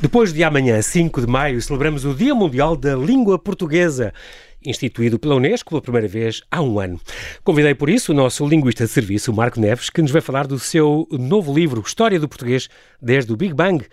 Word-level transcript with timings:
Depois 0.00 0.32
de 0.32 0.44
amanhã, 0.44 0.80
5 0.80 1.22
de 1.22 1.26
maio, 1.26 1.60
celebramos 1.60 2.04
o 2.04 2.14
Dia 2.14 2.32
Mundial 2.32 2.76
da 2.76 2.94
Língua 2.94 3.36
Portuguesa 3.36 4.14
instituído 4.64 5.18
pela 5.18 5.34
Unesco 5.34 5.70
pela 5.70 5.82
primeira 5.82 6.06
vez 6.06 6.40
há 6.48 6.62
um 6.62 6.78
ano. 6.78 7.00
Convidei 7.42 7.74
por 7.74 7.90
isso 7.90 8.12
o 8.12 8.14
nosso 8.14 8.46
linguista 8.46 8.84
de 8.84 8.90
serviço, 8.92 9.32
Marco 9.32 9.58
Neves, 9.58 9.90
que 9.90 10.00
nos 10.00 10.12
vai 10.12 10.20
falar 10.20 10.46
do 10.46 10.56
seu 10.56 11.08
novo 11.10 11.52
livro, 11.52 11.82
História 11.84 12.20
do 12.20 12.28
Português 12.28 12.68
desde 13.02 13.32
o 13.32 13.36
Big 13.36 13.52
Bang, 13.52 13.84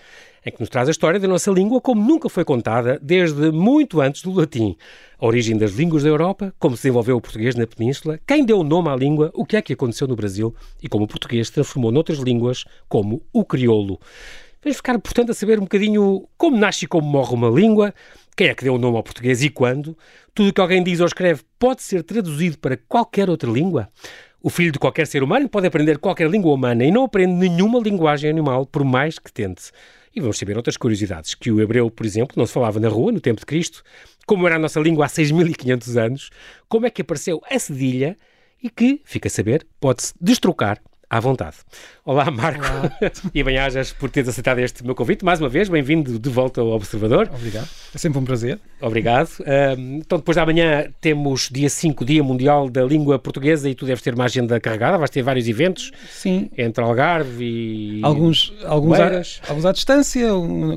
em 0.45 0.51
que 0.51 0.59
nos 0.59 0.69
traz 0.69 0.87
a 0.87 0.91
história 0.91 1.19
da 1.19 1.27
nossa 1.27 1.49
língua 1.49 1.81
como 1.81 2.03
nunca 2.03 2.29
foi 2.29 2.45
contada 2.45 2.99
desde 3.01 3.51
muito 3.51 3.99
antes 3.99 4.21
do 4.21 4.31
latim. 4.31 4.75
A 5.17 5.25
origem 5.25 5.57
das 5.57 5.71
línguas 5.71 6.03
da 6.03 6.09
Europa, 6.09 6.53
como 6.59 6.75
se 6.75 6.83
desenvolveu 6.83 7.17
o 7.17 7.21
português 7.21 7.55
na 7.55 7.65
Península, 7.65 8.19
quem 8.27 8.45
deu 8.45 8.59
o 8.59 8.63
nome 8.63 8.89
à 8.89 8.95
língua, 8.95 9.31
o 9.33 9.43
que 9.43 9.57
é 9.57 9.61
que 9.61 9.73
aconteceu 9.73 10.07
no 10.07 10.15
Brasil 10.15 10.53
e 10.83 10.87
como 10.87 11.05
o 11.05 11.07
português 11.07 11.47
se 11.47 11.53
transformou 11.53 11.91
noutras 11.91 12.19
línguas, 12.19 12.63
como 12.87 13.23
o 13.33 13.43
crioulo. 13.43 13.99
Vamos 14.65 14.77
ficar, 14.77 14.97
portanto, 14.97 15.29
a 15.29 15.33
saber 15.35 15.59
um 15.59 15.65
bocadinho 15.65 16.27
como 16.35 16.57
nasce 16.57 16.85
e 16.85 16.87
como 16.87 17.07
morre 17.07 17.35
uma 17.35 17.49
língua, 17.49 17.93
quem 18.35 18.47
é 18.47 18.55
que 18.55 18.63
deu 18.63 18.73
o 18.73 18.79
nome 18.79 18.97
ao 18.97 19.03
português 19.03 19.43
e 19.43 19.49
quando. 19.51 19.95
Tudo 20.33 20.49
o 20.49 20.53
que 20.53 20.59
alguém 20.59 20.83
diz 20.83 20.99
ou 20.99 21.05
escreve 21.05 21.43
pode 21.59 21.83
ser 21.83 22.01
traduzido 22.01 22.57
para 22.57 22.75
qualquer 22.75 23.29
outra 23.29 23.47
língua. 23.47 23.87
O 24.41 24.49
filho 24.49 24.71
de 24.71 24.79
qualquer 24.79 25.05
ser 25.05 25.21
humano 25.21 25.47
pode 25.47 25.67
aprender 25.67 25.99
qualquer 25.99 26.27
língua 26.31 26.51
humana 26.51 26.83
e 26.83 26.89
não 26.89 27.03
aprende 27.03 27.47
nenhuma 27.47 27.77
linguagem 27.77 28.27
animal, 28.27 28.65
por 28.65 28.83
mais 28.83 29.19
que 29.19 29.31
tente. 29.31 29.69
E 30.15 30.19
vamos 30.19 30.39
saber 30.39 30.57
outras 30.57 30.77
curiosidades, 30.77 31.35
que 31.35 31.51
o 31.51 31.61
hebreu, 31.61 31.91
por 31.91 32.03
exemplo, 32.03 32.33
não 32.35 32.47
se 32.47 32.53
falava 32.53 32.79
na 32.79 32.89
rua 32.89 33.11
no 33.11 33.21
tempo 33.21 33.41
de 33.41 33.45
Cristo, 33.45 33.83
como 34.25 34.47
era 34.47 34.55
a 34.55 34.59
nossa 34.59 34.79
língua 34.79 35.05
há 35.05 35.07
6.500 35.07 35.95
anos, 36.03 36.29
como 36.67 36.87
é 36.87 36.89
que 36.89 37.03
apareceu 37.03 37.39
a 37.51 37.59
cedilha 37.59 38.17
e 38.63 38.67
que, 38.71 38.99
fica 39.05 39.27
a 39.27 39.31
saber, 39.31 39.63
pode-se 39.79 40.11
destrocar 40.19 40.81
à 41.09 41.19
vontade. 41.19 41.57
Olá, 42.03 42.29
Marco. 42.29 42.63
Olá. 42.65 43.11
e 43.33 43.43
bem-ajas 43.43 43.91
por 43.91 44.09
teres 44.09 44.29
aceitado 44.29 44.59
este 44.59 44.83
meu 44.83 44.95
convite. 44.95 45.23
Mais 45.23 45.39
uma 45.39 45.49
vez, 45.49 45.69
bem-vindo 45.69 46.19
de 46.19 46.29
volta 46.29 46.61
ao 46.61 46.69
Observador. 46.69 47.29
Obrigado. 47.33 47.67
É 47.93 47.97
sempre 47.97 48.19
um 48.19 48.25
prazer. 48.25 48.59
Obrigado. 48.81 49.29
então, 49.99 50.17
depois 50.17 50.35
da 50.35 50.45
manhã 50.45 50.87
temos 50.99 51.49
dia 51.51 51.69
5, 51.69 52.05
Dia 52.05 52.23
Mundial 52.23 52.69
da 52.69 52.83
Língua 52.83 53.17
Portuguesa, 53.17 53.69
e 53.69 53.75
tu 53.75 53.85
deves 53.85 54.01
ter 54.01 54.13
uma 54.13 54.25
agenda 54.25 54.59
carregada. 54.59 54.97
Vais 54.97 55.09
ter 55.09 55.21
vários 55.21 55.47
eventos. 55.47 55.91
Sim. 56.09 56.49
Entre 56.57 56.83
Algarve 56.83 57.43
e. 57.43 58.01
Alguns, 58.03 58.53
alguns, 58.63 58.99
à, 58.99 59.49
alguns 59.49 59.65
à 59.65 59.71
distância, 59.71 60.27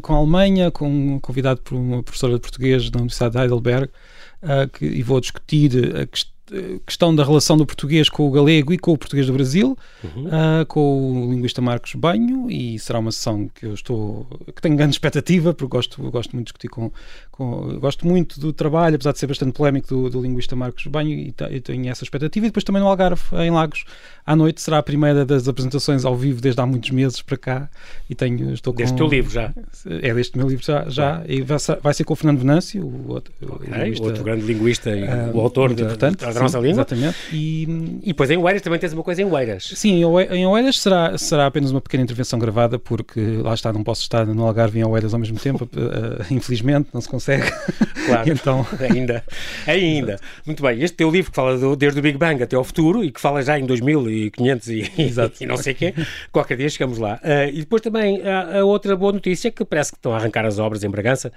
com 0.03 0.15
a 0.15 0.17
Alemanha, 0.17 0.71
com 0.71 1.19
convidado 1.21 1.61
por 1.61 1.75
uma 1.75 2.03
professora 2.03 2.35
de 2.35 2.41
português 2.41 2.91
da 2.91 2.99
Universidade 2.99 3.33
de 3.35 3.43
Heidelberg, 3.43 3.91
uh, 4.43 4.69
que, 4.73 4.85
e 4.85 5.03
vou 5.03 5.21
discutir 5.21 5.97
a 5.97 6.07
questão 6.07 6.38
questão 6.87 7.15
da 7.15 7.25
relação 7.25 7.57
do 7.57 7.67
português 7.67 8.09
com 8.09 8.27
o 8.27 8.31
galego 8.31 8.73
e 8.73 8.79
com 8.79 8.93
o 8.93 8.99
português 8.99 9.27
do 9.27 9.33
Brasil, 9.33 9.77
uhum. 10.03 10.27
uh, 10.27 10.67
com 10.67 11.27
o 11.27 11.31
linguista 11.31 11.61
Marcos 11.61 11.95
Banho, 11.95 12.51
e 12.51 12.79
será 12.79 12.99
uma 12.99 13.13
sessão 13.13 13.49
que 13.49 13.67
eu 13.67 13.75
estou 13.75 14.27
que 14.55 14.63
tenho 14.63 14.77
grande 14.77 14.95
expectativa, 14.95 15.53
porque 15.55 15.71
gosto, 15.71 16.11
gosto 16.11 16.35
muito 16.35 16.47
de 16.47 16.53
discutir 16.53 16.69
com, 16.69 16.91
com 17.31 17.79
gosto 17.79 18.07
muito 18.07 18.41
do 18.41 18.53
trabalho, 18.53 18.97
apesar 18.97 19.13
de 19.13 19.19
ser 19.19 19.27
bastante 19.27 19.53
polémico 19.53 19.89
do, 19.89 20.11
do 20.11 20.21
linguista 20.21 20.57
Marcos 20.57 20.87
Banho, 20.87 21.11
e, 21.11 21.35
e 21.51 21.61
tenho 21.61 21.89
essa 21.89 22.05
expectativa. 22.05 22.47
E 22.47 22.49
depois 22.49 22.65
também 22.65 22.83
no 22.83 22.89
Algarve, 22.89 23.23
em 23.37 23.51
Lagos, 23.51 23.85
à 24.25 24.37
noite 24.37 24.61
será 24.61 24.79
a 24.79 24.83
primeira 24.83 25.25
das 25.25 25.49
apresentações 25.49 26.05
ao 26.05 26.17
vivo 26.17 26.41
desde 26.41 26.61
há 26.61 26.67
muitos 26.67 26.91
meses 26.91 27.23
para 27.23 27.37
cá. 27.37 27.71
E 28.09 28.15
tenho, 28.15 28.53
estou 28.53 28.73
com, 28.73 28.79
deste 28.79 28.97
teu 28.97 29.07
livro 29.07 29.31
já? 29.31 29.53
É 29.87 30.15
deste 30.15 30.37
meu 30.37 30.49
livro 30.49 30.65
já, 30.65 30.89
já 30.89 31.23
e 31.27 31.43
vai 31.43 31.59
ser, 31.59 31.79
vai 31.81 31.95
ser 31.95 32.05
com 32.05 32.13
o 32.13 32.17
Fernando 32.17 32.39
Venâncio, 32.39 32.85
o 32.85 33.13
outro, 33.13 33.33
okay, 33.41 33.95
o 33.95 34.03
outro 34.03 34.25
grande 34.25 34.45
linguista 34.45 34.91
e 34.91 35.05
uh, 35.05 35.35
o 35.35 35.41
autor 35.41 35.75
de, 35.75 35.83
importante, 35.83 36.25
da 36.39 36.45
nossa 36.45 36.59
língua. 36.59 36.83
Exatamente. 36.83 37.17
E, 37.33 37.63
e 38.03 38.09
depois 38.09 38.31
em 38.31 38.37
Oeiras 38.37 38.63
também 38.63 38.79
tens 38.79 38.93
uma 38.93 39.03
coisa 39.03 39.23
em 39.23 39.25
Oeiras. 39.25 39.73
Sim, 39.75 40.03
em 40.31 40.47
Oeiras 40.47 40.81
será, 40.81 41.17
será 41.19 41.47
apenas 41.47 41.71
uma 41.71 41.81
pequena 41.81 42.03
intervenção 42.03 42.39
gravada, 42.39 42.79
porque 42.79 43.21
lá 43.43 43.55
está, 43.55 43.73
não 43.73 43.83
posso 43.83 44.03
estar 44.03 44.27
no 44.27 44.45
Algarve 44.45 44.79
e 44.79 44.83
em 44.83 44.85
Oeiras 44.85 45.13
ao 45.13 45.21
mesmo 45.21 45.39
tempo, 45.39 45.65
uh, 45.65 46.25
infelizmente, 46.33 46.89
não 46.93 47.01
se 47.01 47.09
consegue. 47.09 47.45
Claro, 48.09 48.31
então... 48.31 48.67
ainda. 48.81 49.23
Ainda. 49.67 50.19
Muito 50.47 50.63
bem, 50.63 50.83
este 50.83 50.97
teu 50.97 51.11
livro 51.11 51.31
que 51.31 51.37
fala 51.37 51.59
do, 51.59 51.77
desde 51.77 52.01
o 52.01 52.03
Big 52.03 52.17
Bang 52.17 52.43
até 52.43 52.57
ao 52.57 52.65
futuro 52.65 53.05
e 53.05 53.11
que 53.11 53.21
fala 53.21 53.43
já 53.43 53.59
em 53.59 53.67
2500 53.67 54.69
e, 54.69 54.93
e 55.41 55.47
não 55.47 55.59
sei 55.59 55.75
o 55.75 55.77
quê, 55.77 55.95
qualquer 56.33 56.57
dia 56.57 56.71
chegamos 56.71 56.97
lá. 56.97 57.21
Uh, 57.23 57.51
e 57.53 57.61
depois 57.61 57.83
também 57.83 58.23
a, 58.23 58.61
a 58.61 58.65
outra 58.65 58.97
boa 58.97 59.13
notícia 59.13 59.51
que 59.51 59.63
parece 59.63 59.93
que 59.93 59.99
estão 59.99 60.15
a 60.15 60.17
arrancar 60.17 60.47
as 60.47 60.59
obras 60.59 60.83
em 60.85 60.89
Bragança 60.89 61.31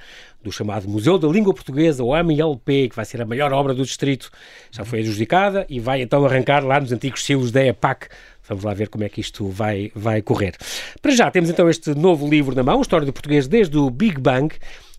do 0.44 0.52
chamado 0.52 0.88
Museu 0.88 1.18
da 1.18 1.28
Língua 1.28 1.54
Portuguesa, 1.54 2.04
o 2.04 2.16
MLP, 2.16 2.90
que 2.90 2.96
vai 2.96 3.06
ser 3.06 3.22
a 3.22 3.26
maior 3.26 3.52
obra 3.54 3.74
do 3.74 3.84
distrito, 3.84 4.32
já 4.72 4.84
foi 4.92 5.00
adjudicada 5.00 5.66
e 5.70 5.80
vai 5.80 6.02
então 6.02 6.26
arrancar 6.26 6.66
lá 6.66 6.80
nos 6.80 6.92
antigos 6.92 7.24
silos 7.24 7.50
da 7.50 7.66
EPAC. 7.66 8.08
Vamos 8.48 8.66
lá 8.66 8.74
ver 8.74 8.90
como 8.90 9.06
é 9.06 9.10
que 9.10 9.22
isto 9.22 9.48
vai, 9.48 9.90
vai 9.96 10.22
correr. 10.22 10.54
Para 11.02 11.12
já, 11.12 11.32
temos 11.32 11.50
então 11.50 11.70
este 11.70 11.96
novo 11.96 12.28
livro 12.28 12.54
na 12.54 12.62
mão, 12.62 12.82
História 12.82 13.06
do 13.06 13.14
Português 13.14 13.48
desde 13.48 13.78
o 13.78 13.90
Big 13.90 14.20
Bang, 14.20 14.54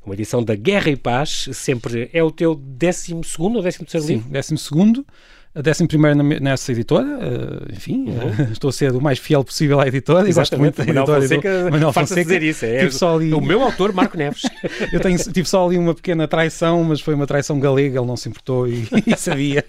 uma 0.05 0.15
edição 0.15 0.43
da 0.43 0.55
Guerra 0.55 0.89
e 0.89 0.97
Paz, 0.97 1.47
sempre 1.53 2.09
é 2.11 2.23
o 2.25 2.31
teu 2.31 2.55
décimo 2.55 3.23
segundo 3.23 3.57
ou 3.57 3.63
décimo 3.63 3.85
terceiro 3.85 4.07
livro? 4.07 4.25
Sim, 4.25 4.33
décimo 4.33 4.59
segundo 4.59 5.07
a 5.55 5.61
11 5.61 6.41
nessa 6.41 6.73
editora, 6.73 7.07
uh, 7.07 7.73
enfim, 7.73 8.09
uhum. 8.09 8.47
uh, 8.49 8.53
estou 8.53 8.71
a 8.71 8.73
ser 8.73 8.93
o 8.93 9.03
mais 9.03 9.19
fiel 9.19 9.45
possível 9.45 9.81
à 9.81 9.87
editora 9.87 10.29
e 10.29 10.33
gosto 10.33 10.59
muito 10.59 10.77
da 10.77 10.83
editora. 10.83 11.21
Fonseca, 11.21 11.65
Manuel 11.71 11.93
Fonseca. 11.93 12.23
dizer 12.23 12.43
isso, 12.43 12.65
é 12.65 12.89
ali... 13.07 13.35
o 13.35 13.41
meu 13.41 13.63
autor, 13.63 13.93
Marco 13.93 14.17
Neves. 14.17 14.43
eu 14.91 14.99
tenho, 14.99 15.19
tive 15.19 15.47
só 15.47 15.67
ali 15.67 15.77
uma 15.77 15.95
pequena 15.95 16.27
traição, 16.27 16.83
mas 16.85 17.03
foi 17.03 17.13
uma 17.15 17.27
traição 17.27 17.61
galega, 17.61 17.99
ele 17.99 18.07
não 18.07 18.17
se 18.17 18.31
importou 18.31 18.67
e, 18.67 18.89
e 19.07 19.15
sabia, 19.15 19.63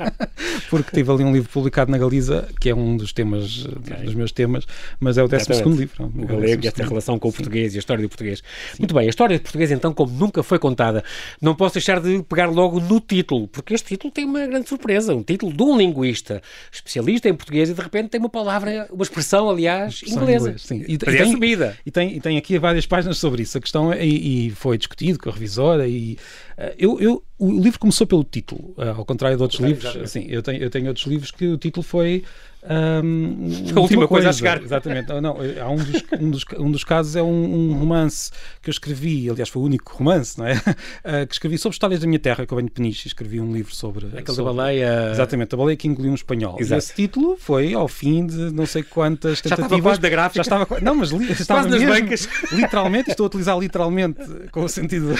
porque 0.70 0.90
tive 0.92 1.12
ali 1.12 1.26
um 1.26 1.34
livro 1.34 1.50
publicado 1.50 1.92
na 1.92 1.98
Galiza, 1.98 2.48
que 2.62 2.70
é 2.70 2.76
um 2.76 2.96
dos 2.96 3.12
temas, 3.12 3.66
okay. 3.66 4.06
dos 4.06 4.16
meus 4.16 4.32
temas, 4.32 4.66
mas 5.02 5.18
é 5.18 5.24
o 5.24 5.28
12 5.28 5.54
segundo 5.54 5.78
livro. 5.78 6.10
O 6.16 6.26
galego 6.26 6.64
e 6.64 6.68
esta 6.68 6.86
relação 6.86 7.20
com 7.20 7.28
o 7.28 7.34
português 7.34 7.74
Sim. 7.74 7.76
e 7.76 7.78
a 7.78 7.80
história 7.80 8.02
do 8.02 8.08
português. 8.08 8.40
Sim. 8.72 8.78
Muito 8.80 8.96
bem, 8.96 9.06
a 9.06 9.10
história 9.10 9.38
do 9.38 9.42
português 9.42 9.70
então, 9.70 9.94
como 9.94 10.14
nunca 10.14 10.42
foi 10.44 10.58
contada, 10.58 11.04
não 11.42 11.54
posso 11.54 11.74
deixar 11.74 12.00
de 12.00 12.24
pegar 12.24 12.46
logo 12.46 12.80
no 12.80 13.02
título, 13.02 13.50
porque 13.50 13.74
este 13.74 13.90
título 13.90 14.14
tem 14.14 14.24
uma 14.24 14.48
grande 14.48 14.70
surpresa, 14.70 15.14
um 15.14 15.24
título 15.24 15.52
de 15.52 15.62
um 15.62 15.73
linguista 15.78 16.42
especialista 16.72 17.30
em 17.30 17.34
português 17.34 17.70
e 17.70 17.74
de 17.74 17.82
repente 17.82 18.10
tem 18.10 18.20
uma 18.20 18.30
palavra, 18.30 18.88
uma 18.92 19.04
expressão, 19.04 19.50
aliás, 19.50 19.96
expressão 19.96 20.24
inglesa. 20.24 20.50
Inglês, 20.50 20.62
sim. 20.62 20.86
E, 20.88 20.94
e, 20.94 20.98
tem, 20.98 21.20
assumida. 21.20 21.78
E 21.86 21.92
tem, 21.92 22.16
e 22.16 22.22
tem 22.22 22.38
aqui 22.38 22.58
várias 22.60 22.86
páginas 22.86 23.18
sobre 23.18 23.44
isso. 23.44 23.58
A 23.58 23.62
questão 23.62 23.92
é, 23.92 24.06
e, 24.06 24.52
foi 24.52 24.78
discutido 24.78 25.20
com 25.20 25.30
a 25.30 25.34
revisora 25.34 25.88
e 25.88 26.18
uh, 26.58 26.74
eu, 26.78 27.00
eu, 27.00 27.24
o 27.38 27.52
livro 27.60 27.80
começou 27.80 28.08
pelo 28.08 28.24
título, 28.24 28.74
uh, 28.78 28.98
ao 28.98 29.06
contrário 29.06 29.38
de 29.38 29.44
outros 29.44 29.60
livros. 29.60 29.96
Assim, 29.98 30.26
eu, 30.28 30.42
tenho, 30.42 30.62
eu 30.62 30.70
tenho 30.70 30.88
outros 30.88 31.06
livros 31.06 31.32
que 31.32 31.48
o 31.48 31.58
título 31.58 31.84
foi 31.84 32.24
um, 32.64 33.50
a 33.76 33.80
última 33.80 34.08
coisa, 34.08 34.08
coisa, 34.08 34.30
a 34.30 34.34
chegar. 34.34 34.62
Exatamente. 34.62 35.12
Não, 35.22 35.38
há 35.62 35.70
um 35.70 35.76
dos, 35.76 36.04
um 36.20 36.30
dos, 36.30 36.46
um 36.58 36.72
dos 36.72 36.84
casos 36.84 37.16
é 37.16 37.22
um, 37.22 37.72
um, 37.72 37.74
romance 37.74 38.32
que 38.62 38.70
eu 38.70 38.72
escrevi, 38.72 39.30
aliás, 39.30 39.50
foi 39.50 39.62
o 39.62 39.66
único 39.66 39.98
romance, 39.98 40.38
não 40.38 40.48
é? 40.48 40.54
Uh, 40.54 41.28
que 41.28 41.34
escrevi 41.34 41.58
sobre 41.58 41.76
histórias 41.76 42.00
da 42.00 42.08
minha 42.08 42.20
terra, 42.20 42.46
que 42.46 42.54
eu 42.54 42.56
venho 42.56 42.68
de 42.68 42.74
Peniche, 42.74 43.08
escrevi 43.08 43.40
um 43.40 43.52
livro 43.52 43.76
sobre. 43.76 44.08
Aquele 44.08 44.26
sobre, 44.26 44.54
baleia. 44.54 45.12
Exatamente, 45.12 45.54
a 45.54 45.58
baleia 45.58 45.76
que 45.76 45.88
engoliu 45.88 46.12
um 46.12 46.16
espanhol. 46.16 46.58
Exato. 46.60 46.76
E 46.76 46.78
esse 46.78 46.94
título 46.94 47.36
foi 47.38 47.74
ao 47.74 47.88
fim 47.88 48.26
de 48.26 48.52
não 48.52 48.66
sei 48.66 48.84
quantas 48.84 49.42
tentativas. 49.42 49.70
Já 49.70 49.78
estava 49.78 49.98
da 49.98 50.10
gráfica. 50.10 50.36
Já 50.36 50.42
estava, 50.42 50.80
não, 50.82 50.96
mas 50.96 51.10
li, 51.10 51.32
estava 51.32 51.68
quase 51.68 51.80
mesmo, 51.80 51.94
bancas. 51.94 52.30
literalmente, 52.52 53.12
estou 53.12 53.26
a 53.26 53.28
utilizar 53.28 53.58
literalmente 53.58 54.22
com 54.52 54.64
o 54.64 54.70
sentido 54.70 55.16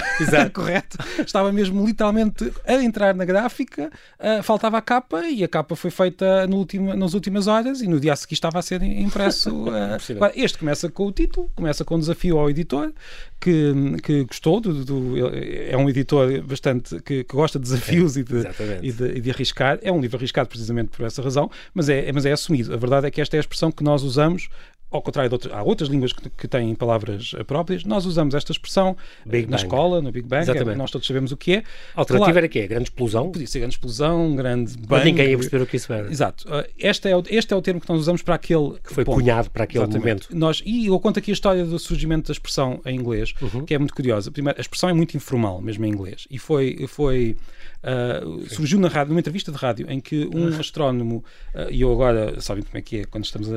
correto, 0.52 0.98
estava 1.24 1.52
mesmo 1.52 1.84
literalmente 1.84 2.52
a 2.66 2.74
entrar 2.82 3.14
na 3.14 3.24
gráfica, 3.24 3.90
uh, 4.18 4.42
faltava 4.42 4.78
a 4.78 4.82
capa 4.82 5.26
e 5.28 5.44
a 5.44 5.48
capa 5.48 5.76
foi 5.76 5.90
feita 5.90 6.46
no 6.46 6.56
último, 6.56 6.94
nas 6.94 7.14
últimas 7.34 7.46
horas 7.48 7.80
e 7.82 7.88
no 7.88 7.98
dia 7.98 8.12
a 8.12 8.16
seguir 8.16 8.34
estava 8.34 8.58
a 8.58 8.62
ser 8.62 8.82
impresso. 8.82 9.50
Uh, 9.74 10.30
este 10.34 10.58
começa 10.58 10.88
com 10.90 11.06
o 11.06 11.12
título, 11.12 11.50
começa 11.54 11.84
com 11.84 11.96
um 11.96 11.98
desafio 11.98 12.38
ao 12.38 12.48
editor, 12.48 12.92
que, 13.40 13.72
que 14.02 14.24
gostou, 14.24 14.60
do, 14.60 14.84
do 14.84 15.14
é 15.16 15.76
um 15.76 15.88
editor 15.88 16.42
bastante 16.42 17.00
que, 17.00 17.24
que 17.24 17.36
gosta 17.36 17.58
de 17.58 17.64
desafios 17.64 18.16
é, 18.16 18.20
e, 18.20 18.24
de, 18.24 18.38
e, 18.82 18.92
de, 18.92 19.04
e, 19.18 19.20
de, 19.20 19.30
arriscar. 19.30 19.78
É 19.82 19.90
um 19.90 20.00
livro 20.00 20.16
arriscado 20.16 20.48
precisamente 20.48 20.90
por 20.90 21.04
essa 21.04 21.22
razão, 21.22 21.50
mas 21.72 21.88
é, 21.88 22.10
mas 22.12 22.26
é 22.26 22.32
assumido. 22.32 22.72
A 22.72 22.76
verdade 22.76 23.06
é 23.06 23.10
que 23.10 23.20
esta 23.20 23.36
é 23.36 23.38
a 23.38 23.40
expressão 23.40 23.72
que 23.72 23.82
nós 23.82 24.02
usamos 24.02 24.48
ao 24.96 25.02
contrário 25.02 25.28
de 25.28 25.34
outras, 25.34 25.52
há 25.52 25.62
outras 25.62 25.88
línguas 25.88 26.12
que, 26.12 26.30
que, 26.30 26.48
têm 26.48 26.74
palavras 26.74 27.34
próprias, 27.46 27.84
nós 27.84 28.06
usamos 28.06 28.34
esta 28.34 28.52
expressão 28.52 28.96
Big 29.26 29.46
na 29.46 29.56
Bang. 29.56 29.64
escola, 29.64 30.02
no 30.02 30.12
Big 30.12 30.26
Bang, 30.26 30.40
é, 30.40 30.42
Exatamente. 30.44 30.74
É, 30.74 30.76
nós 30.76 30.90
todos 30.90 31.06
sabemos 31.06 31.32
o 31.32 31.36
que 31.36 31.54
é. 31.54 31.64
A 31.94 32.00
alternativa 32.00 32.32
claro, 32.32 32.38
era 32.38 32.48
quê? 32.48 32.66
Grande 32.66 32.84
explosão? 32.84 33.30
Podia 33.30 33.46
ser 33.46 33.58
grande 33.58 33.74
explosão, 33.74 34.36
grande 34.36 34.76
bang. 34.76 34.86
Mas 34.88 35.04
ninguém 35.04 35.30
ia 35.30 35.36
perceber 35.36 35.62
o 35.62 35.66
que 35.66 35.76
isso 35.76 35.92
era. 35.92 36.10
Exato. 36.10 36.44
Este 36.78 37.08
é, 37.08 37.16
o, 37.16 37.22
este 37.28 37.52
é 37.52 37.56
o 37.56 37.62
termo 37.62 37.80
que 37.80 37.88
nós 37.88 37.98
usamos 37.98 38.22
para 38.22 38.34
aquele... 38.36 38.74
Que 38.82 38.94
foi 38.94 39.04
ponto. 39.04 39.16
cunhado 39.16 39.50
para 39.50 39.64
aquele 39.64 39.84
Exatamente. 39.84 40.04
momento. 40.04 40.28
Nós, 40.36 40.62
e 40.64 40.86
eu 40.86 41.00
conto 41.00 41.18
aqui 41.18 41.30
a 41.30 41.34
história 41.34 41.64
do 41.64 41.78
surgimento 41.78 42.28
da 42.28 42.32
expressão 42.32 42.80
em 42.86 42.96
inglês, 42.96 43.34
uhum. 43.40 43.64
que 43.64 43.74
é 43.74 43.78
muito 43.78 43.94
curiosa. 43.94 44.30
Primeiro, 44.30 44.58
a 44.58 44.60
expressão 44.60 44.88
é 44.88 44.92
muito 44.92 45.16
informal, 45.16 45.60
mesmo 45.60 45.84
em 45.84 45.88
inglês, 45.88 46.26
e 46.30 46.38
foi... 46.38 46.86
foi 46.88 47.36
Uh, 47.84 48.48
surgiu 48.48 48.80
na 48.80 48.88
rádio, 48.88 49.10
numa 49.10 49.20
entrevista 49.20 49.52
de 49.52 49.58
rádio, 49.58 49.86
em 49.90 50.00
que 50.00 50.28
um 50.34 50.48
ah. 50.48 50.60
astrónomo, 50.60 51.22
uh, 51.54 51.70
e 51.70 51.82
eu 51.82 51.92
agora, 51.92 52.40
sabem 52.40 52.62
como 52.62 52.78
é 52.78 52.82
que 52.82 53.00
é 53.00 53.04
quando 53.04 53.24
estamos 53.24 53.48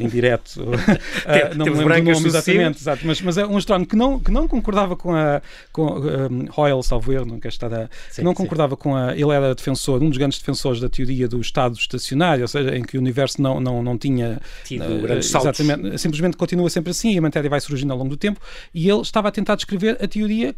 em 0.00 0.08
direto, 0.08 0.60
não 1.54 1.66
me 1.66 1.84
lembro 1.84 2.02
do 2.02 2.10
nome 2.12 2.26
exatamente, 2.28 2.78
exato, 2.78 3.06
mas, 3.06 3.20
mas 3.20 3.36
é 3.36 3.46
um 3.46 3.56
astrónomo 3.56 3.86
que 3.86 3.96
não, 3.96 4.18
que 4.18 4.30
não 4.30 4.48
concordava 4.48 4.96
com 4.96 5.14
a 5.14 5.42
com, 5.72 5.84
um, 5.86 6.46
Hoyle, 6.56 6.82
salvo 6.82 7.12
erro, 7.12 7.26
não 7.26 7.38
quer 7.38 7.48
estar 7.48 7.72
a, 7.72 7.88
sim, 8.08 8.16
que 8.16 8.22
não 8.22 8.34
concordava 8.34 8.74
sim. 8.74 8.80
com 8.80 8.96
a. 8.96 9.12
Ele 9.12 9.30
era 9.30 9.54
defensor, 9.54 10.02
um 10.02 10.08
dos 10.08 10.18
grandes 10.18 10.38
defensores 10.38 10.80
da 10.80 10.88
teoria 10.88 11.28
do 11.28 11.40
estado 11.40 11.76
estacionário, 11.76 12.42
ou 12.42 12.48
seja, 12.48 12.76
em 12.76 12.82
que 12.82 12.96
o 12.96 13.00
universo 13.00 13.40
não, 13.40 13.60
não, 13.60 13.82
não 13.82 13.98
tinha. 13.98 14.40
Tido 14.64 14.84
uh, 14.84 15.02
grandes 15.02 15.28
saltos. 15.28 15.60
Simplesmente 15.98 16.36
continua 16.36 16.68
sempre 16.70 16.90
assim 16.90 17.12
e 17.14 17.18
a 17.18 17.22
matéria 17.22 17.50
vai 17.50 17.60
surgindo 17.60 17.92
ao 17.92 17.98
longo 17.98 18.10
do 18.10 18.16
tempo, 18.16 18.40
e 18.72 18.88
ele 18.88 19.00
estava 19.00 19.28
a 19.28 19.30
tentar 19.30 19.56
descrever 19.56 19.98
a 20.02 20.08
teoria 20.08 20.54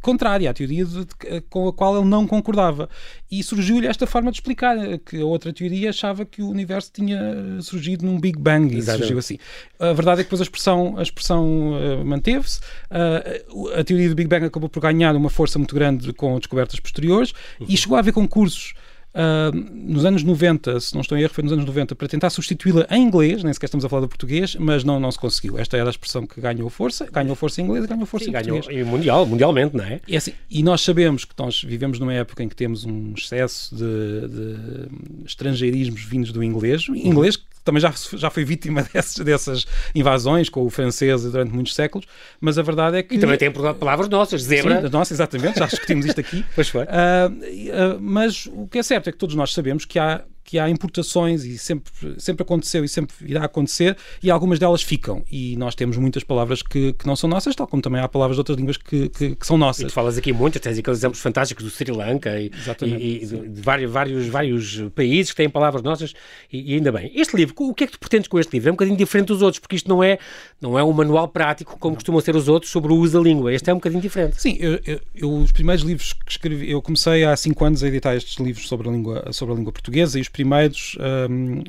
contrária 0.00 0.50
à 0.50 0.54
teoria 0.54 0.84
de, 0.84 1.04
de, 1.04 1.40
com 1.48 1.68
a 1.68 1.72
qual 1.72 1.96
ele 1.96 2.06
não 2.06 2.26
concordava. 2.26 2.88
E 3.30 3.42
surgiu-lhe 3.42 3.86
esta 3.86 4.06
forma 4.06 4.30
de 4.30 4.38
explicar, 4.38 4.76
que 4.98 5.20
a 5.20 5.24
outra 5.24 5.52
teoria 5.52 5.90
achava 5.90 6.24
que 6.24 6.42
o 6.42 6.48
universo 6.48 6.90
tinha 6.92 7.18
surgido 7.60 8.04
num 8.04 8.18
Big 8.18 8.38
Bang 8.38 8.76
e 8.76 8.82
surgiu 8.82 9.18
assim. 9.18 9.38
A 9.78 9.92
verdade 9.92 10.20
é 10.20 10.24
que 10.24 10.28
depois 10.28 10.40
a 10.40 10.44
expressão, 10.44 10.94
a 10.96 11.02
expressão 11.02 11.72
uh, 11.72 12.04
manteve-se, 12.04 12.60
uh, 12.90 13.78
a 13.78 13.84
teoria 13.84 14.08
do 14.08 14.14
Big 14.14 14.28
Bang 14.28 14.44
acabou 14.44 14.68
por 14.68 14.80
ganhar 14.80 15.14
uma 15.14 15.30
força 15.30 15.58
muito 15.58 15.74
grande 15.74 16.12
com 16.12 16.38
descobertas 16.38 16.80
posteriores 16.80 17.32
uhum. 17.60 17.66
e 17.68 17.76
chegou 17.76 17.96
a 17.96 18.00
haver 18.00 18.12
concursos 18.12 18.74
Uh, 19.12 19.50
nos 19.74 20.04
anos 20.04 20.22
90, 20.22 20.78
se 20.78 20.94
não 20.94 21.00
estou 21.00 21.18
em 21.18 21.22
erro, 21.22 21.34
foi 21.34 21.42
nos 21.42 21.52
anos 21.52 21.64
90, 21.64 21.96
para 21.96 22.06
tentar 22.06 22.30
substituí-la 22.30 22.86
em 22.90 23.02
inglês, 23.02 23.42
nem 23.42 23.52
sequer 23.52 23.66
estamos 23.66 23.84
a 23.84 23.88
falar 23.88 24.02
do 24.02 24.08
português, 24.08 24.54
mas 24.54 24.84
não, 24.84 25.00
não 25.00 25.10
se 25.10 25.18
conseguiu. 25.18 25.58
Esta 25.58 25.76
era 25.76 25.88
a 25.88 25.90
expressão 25.90 26.26
que 26.26 26.40
ganhou 26.40 26.70
força, 26.70 27.08
ganhou 27.10 27.34
força 27.34 27.60
em 27.60 27.64
inglês 27.64 27.84
e 27.84 27.88
ganhou 27.88 28.06
força 28.06 28.24
Sim, 28.24 28.30
em 28.30 28.34
ganhou, 28.34 28.58
português. 28.58 28.86
E 28.86 28.88
mundial, 28.88 29.26
mundialmente, 29.26 29.76
não 29.76 29.84
é? 29.84 30.00
E, 30.06 30.16
assim, 30.16 30.32
e 30.48 30.62
nós 30.62 30.80
sabemos 30.82 31.24
que 31.24 31.34
nós 31.36 31.60
vivemos 31.62 31.98
numa 31.98 32.14
época 32.14 32.42
em 32.42 32.48
que 32.48 32.54
temos 32.54 32.84
um 32.84 33.12
excesso 33.16 33.74
de, 33.74 34.28
de 34.28 35.26
estrangeirismos 35.26 36.02
vindos 36.04 36.30
do 36.30 36.42
inglês, 36.44 36.86
inglês 36.88 37.36
que 37.36 37.49
também 37.64 37.80
já, 37.80 37.92
já 38.14 38.30
foi 38.30 38.44
vítima 38.44 38.82
dessas, 38.92 39.24
dessas 39.24 39.66
invasões 39.94 40.48
com 40.48 40.64
o 40.64 40.70
francês 40.70 41.22
durante 41.22 41.52
muitos 41.52 41.74
séculos, 41.74 42.06
mas 42.40 42.58
a 42.58 42.62
verdade 42.62 42.98
é 42.98 43.02
que... 43.02 43.14
E 43.14 43.18
também 43.18 43.38
tem 43.38 43.50
palavras 43.50 44.08
nossas, 44.08 44.42
zebra. 44.42 44.82
Sim, 44.82 44.88
nossa, 44.90 45.12
exatamente, 45.12 45.58
já 45.58 45.66
discutimos 45.70 46.06
isto 46.06 46.20
aqui. 46.20 46.44
pois 46.54 46.68
foi. 46.68 46.84
Uh, 46.84 46.86
uh, 46.86 48.00
mas 48.00 48.46
o 48.46 48.66
que 48.66 48.78
é 48.78 48.82
certo 48.82 49.08
é 49.08 49.12
que 49.12 49.18
todos 49.18 49.34
nós 49.34 49.52
sabemos 49.52 49.84
que 49.84 49.98
há 49.98 50.22
que 50.44 50.58
há 50.58 50.68
importações 50.68 51.44
e 51.44 51.56
sempre, 51.58 51.92
sempre 52.18 52.42
aconteceu 52.42 52.84
e 52.84 52.88
sempre 52.88 53.14
irá 53.22 53.44
acontecer 53.44 53.96
e 54.22 54.30
algumas 54.30 54.58
delas 54.58 54.82
ficam. 54.82 55.22
E 55.30 55.56
nós 55.56 55.74
temos 55.74 55.96
muitas 55.96 56.24
palavras 56.24 56.62
que, 56.62 56.92
que 56.94 57.06
não 57.06 57.14
são 57.14 57.28
nossas, 57.28 57.54
tal 57.54 57.66
como 57.66 57.82
também 57.82 58.00
há 58.00 58.08
palavras 58.08 58.36
de 58.36 58.40
outras 58.40 58.58
línguas 58.58 58.76
que, 58.76 59.08
que, 59.10 59.36
que 59.36 59.46
são 59.46 59.56
nossas. 59.56 59.84
E 59.84 59.86
tu 59.86 59.92
falas 59.92 60.18
aqui 60.18 60.32
muitas, 60.32 60.60
tens 60.60 60.78
aqueles 60.78 60.98
exemplos 60.98 61.20
fantásticos 61.20 61.64
do 61.64 61.70
Sri 61.70 61.92
Lanka 61.92 62.38
e, 62.40 62.50
e, 62.82 63.22
e 63.22 63.26
de, 63.26 63.60
vários, 63.60 63.90
vários, 63.90 64.26
vários 64.26 64.82
países 64.94 65.30
que 65.30 65.36
têm 65.36 65.48
palavras 65.48 65.82
nossas 65.82 66.14
e, 66.52 66.72
e, 66.72 66.74
ainda 66.74 66.90
bem. 66.90 67.12
Este 67.14 67.36
livro, 67.36 67.54
o 67.58 67.74
que 67.74 67.84
é 67.84 67.86
que 67.86 67.92
tu 67.92 67.98
pretendes 67.98 68.28
com 68.28 68.38
este 68.38 68.52
livro? 68.52 68.70
É 68.70 68.72
um 68.72 68.74
bocadinho 68.74 68.96
diferente 68.96 69.28
dos 69.28 69.42
outros, 69.42 69.58
porque 69.60 69.76
isto 69.76 69.88
não 69.88 70.02
é, 70.02 70.18
não 70.60 70.78
é 70.78 70.82
um 70.82 70.92
manual 70.92 71.28
prático 71.28 71.78
como 71.78 71.94
costumam 71.94 72.20
ser 72.20 72.34
os 72.34 72.48
outros 72.48 72.70
sobre 72.70 72.92
o 72.92 72.96
uso 72.96 73.18
da 73.18 73.22
língua. 73.22 73.52
Este 73.52 73.70
é 73.70 73.72
um 73.72 73.76
bocadinho 73.76 74.02
diferente. 74.02 74.40
Sim, 74.40 74.56
eu, 74.58 74.80
eu, 74.86 75.00
eu 75.14 75.32
os 75.32 75.52
primeiros 75.52 75.84
livros 75.84 76.12
que 76.12 76.32
escrevi, 76.32 76.70
eu 76.70 76.82
comecei 76.82 77.24
há 77.24 77.36
cinco 77.36 77.64
anos 77.64 77.82
a 77.82 77.88
editar 77.88 78.14
estes 78.14 78.36
livros 78.38 78.66
sobre 78.66 78.88
a 78.88 78.92
língua, 78.92 79.32
sobre 79.32 79.54
a 79.54 79.56
língua 79.56 79.72
portuguesa 79.72 80.18
e 80.18 80.22
os 80.22 80.28
primeiros 80.30 80.96
um, 81.30 81.62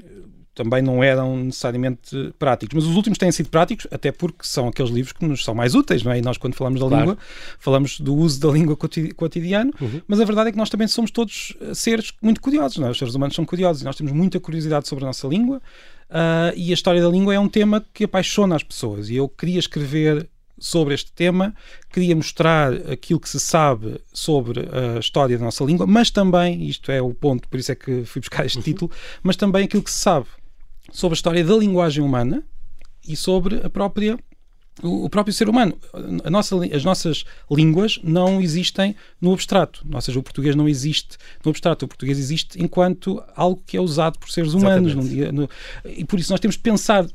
também 0.54 0.82
não 0.82 1.04
eram 1.04 1.38
necessariamente 1.38 2.34
práticos. 2.38 2.76
Mas 2.76 2.86
os 2.86 2.96
últimos 2.96 3.18
têm 3.18 3.32
sido 3.32 3.50
práticos, 3.50 3.88
até 3.90 4.12
porque 4.12 4.40
são 4.44 4.68
aqueles 4.68 4.92
livros 4.92 5.14
que 5.14 5.26
nos 5.26 5.44
são 5.44 5.56
mais 5.56 5.76
úteis, 5.76 6.04
não 6.04 6.12
é? 6.12 6.20
E 6.20 6.22
nós, 6.22 6.38
quando 6.38 6.56
falamos 6.56 6.80
da 6.80 6.88
claro. 6.88 7.02
língua, 7.04 7.18
falamos 7.58 8.00
do 8.00 8.14
uso 8.14 8.40
da 8.40 8.50
língua 8.50 8.78
cotidiano, 9.16 9.72
uhum. 9.80 10.02
mas 10.08 10.20
a 10.20 10.26
verdade 10.26 10.50
é 10.50 10.52
que 10.52 10.58
nós 10.58 10.70
também 10.70 10.88
somos 10.88 11.10
todos 11.10 11.56
eh, 11.62 11.74
seres 11.74 12.14
muito 12.22 12.42
curiosos, 12.42 12.78
não 12.78 12.88
é? 12.88 12.92
Os 12.92 12.98
seres 12.98 13.16
humanos 13.16 13.36
são 13.36 13.46
curiosos 13.46 13.82
e 13.82 13.86
nós 13.86 13.96
temos 13.96 14.12
muita 14.12 14.40
curiosidade 14.40 14.88
sobre 14.88 15.06
a 15.06 15.08
nossa 15.08 15.28
língua. 15.28 15.62
Uh, 16.10 16.52
e 16.58 16.72
a 16.72 16.74
história 16.74 17.02
da 17.02 17.08
língua 17.08 17.34
é 17.34 17.40
um 17.40 17.48
tema 17.48 17.86
que 17.94 18.04
apaixona 18.04 18.56
as 18.56 18.64
pessoas. 18.64 19.10
E 19.10 19.16
eu 19.16 19.30
queria 19.30 19.60
escrever 19.60 20.28
sobre 20.62 20.94
este 20.94 21.12
tema, 21.12 21.56
queria 21.92 22.16
mostrar 22.16 22.72
aquilo 22.92 23.20
que 23.20 23.28
se 23.28 23.40
sabe 23.40 24.00
sobre 24.14 24.62
a 24.62 25.00
história 25.00 25.38
da 25.38 25.44
nossa 25.44 25.64
língua, 25.64 25.88
mas 25.88 26.12
também, 26.12 26.64
isto 26.64 26.92
é 26.92 27.02
o 27.02 27.14
ponto, 27.14 27.50
por 27.50 27.60
isso 27.60 27.72
é 27.72 27.76
que 27.76 28.06
fui 28.06 28.22
buscar 28.22 28.46
este 28.46 28.60
uhum. 28.60 28.64
título, 28.64 28.92
mas 29.24 29.36
também 29.36 29.66
aquilo 29.66 29.82
que 29.82 29.92
se 29.92 29.98
sabe 29.98 30.28
sobre 30.92 31.14
a 31.14 31.18
história 31.18 31.44
da 31.44 31.56
linguagem 31.56 32.04
humana 32.04 32.44
e 33.08 33.16
sobre 33.16 33.66
a 33.66 33.70
própria 33.70 34.18
o 34.82 35.10
próprio 35.10 35.34
ser 35.34 35.50
humano. 35.50 35.78
Nossa, 36.30 36.56
as 36.74 36.84
nossas 36.84 37.26
línguas 37.52 38.00
não 38.04 38.42
existem 38.42 38.96
no 39.20 39.34
abstrato. 39.34 39.86
Ou 39.92 40.02
seja, 40.02 40.18
o 40.18 40.24
português 40.24 40.56
não 40.56 40.68
existe 40.68 41.18
no 41.44 41.52
abstrato. 41.52 41.86
O 41.86 41.88
português 41.88 42.18
existe 42.18 42.62
enquanto 42.62 43.22
algo 43.36 43.62
que 43.68 43.78
é 43.78 43.82
usado 43.82 44.18
por 44.18 44.32
seres 44.32 44.54
humanos. 44.54 44.96
No, 44.96 45.50
e 45.86 46.06
por 46.06 46.20
isso 46.20 46.32
nós 46.32 46.40
temos 46.40 46.56
de 46.56 46.62
pensar 46.62 47.06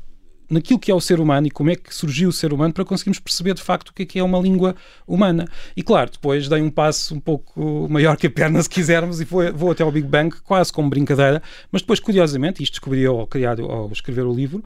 naquilo 0.49 0.79
que 0.79 0.91
é 0.91 0.95
o 0.95 1.01
ser 1.01 1.19
humano 1.19 1.47
e 1.47 1.51
como 1.51 1.69
é 1.69 1.75
que 1.75 1.93
surgiu 1.93 2.29
o 2.29 2.33
ser 2.33 2.53
humano 2.53 2.73
para 2.73 2.85
conseguirmos 2.85 3.19
perceber 3.19 3.53
de 3.53 3.61
facto 3.61 3.89
o 3.89 3.93
que 3.93 4.03
é 4.03 4.05
que 4.05 4.19
é 4.19 4.23
uma 4.23 4.39
língua 4.39 4.75
humana. 5.07 5.47
E 5.75 5.83
claro, 5.83 6.11
depois 6.11 6.47
dei 6.47 6.61
um 6.61 6.69
passo 6.69 7.15
um 7.15 7.19
pouco 7.19 7.87
maior 7.89 8.15
que 8.17 8.27
a 8.27 8.31
perna, 8.31 8.61
se 8.61 8.69
quisermos, 8.69 9.19
e 9.21 9.25
foi, 9.25 9.51
vou 9.51 9.71
até 9.71 9.83
ao 9.83 9.91
Big 9.91 10.07
Bang, 10.07 10.35
quase 10.43 10.71
como 10.71 10.89
brincadeira, 10.89 11.41
mas 11.71 11.81
depois, 11.81 11.99
curiosamente, 11.99 12.63
isto 12.63 12.73
descobri 12.73 13.05
ao, 13.05 13.25
criar, 13.27 13.59
ao 13.59 13.91
escrever 13.91 14.25
o 14.25 14.33
livro, 14.33 14.63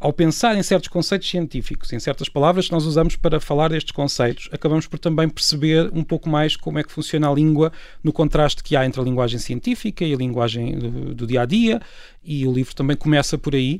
ao 0.00 0.14
pensar 0.14 0.56
em 0.56 0.62
certos 0.62 0.88
conceitos 0.88 1.28
científicos, 1.28 1.92
em 1.92 2.00
certas 2.00 2.26
palavras 2.26 2.66
que 2.66 2.72
nós 2.72 2.86
usamos 2.86 3.16
para 3.16 3.38
falar 3.38 3.68
destes 3.68 3.92
conceitos, 3.92 4.48
acabamos 4.50 4.86
por 4.86 4.98
também 4.98 5.28
perceber 5.28 5.90
um 5.92 6.02
pouco 6.02 6.26
mais 6.26 6.56
como 6.56 6.78
é 6.78 6.82
que 6.82 6.90
funciona 6.90 7.28
a 7.28 7.34
língua 7.34 7.70
no 8.02 8.10
contraste 8.10 8.62
que 8.62 8.74
há 8.74 8.86
entre 8.86 8.98
a 8.98 9.04
linguagem 9.04 9.38
científica 9.38 10.02
e 10.02 10.14
a 10.14 10.16
linguagem 10.16 10.78
do, 10.78 11.14
do 11.14 11.26
dia 11.26 11.42
a 11.42 11.44
dia, 11.44 11.82
e 12.24 12.46
o 12.46 12.52
livro 12.52 12.74
também 12.74 12.96
começa 12.96 13.36
por 13.36 13.54
aí. 13.54 13.78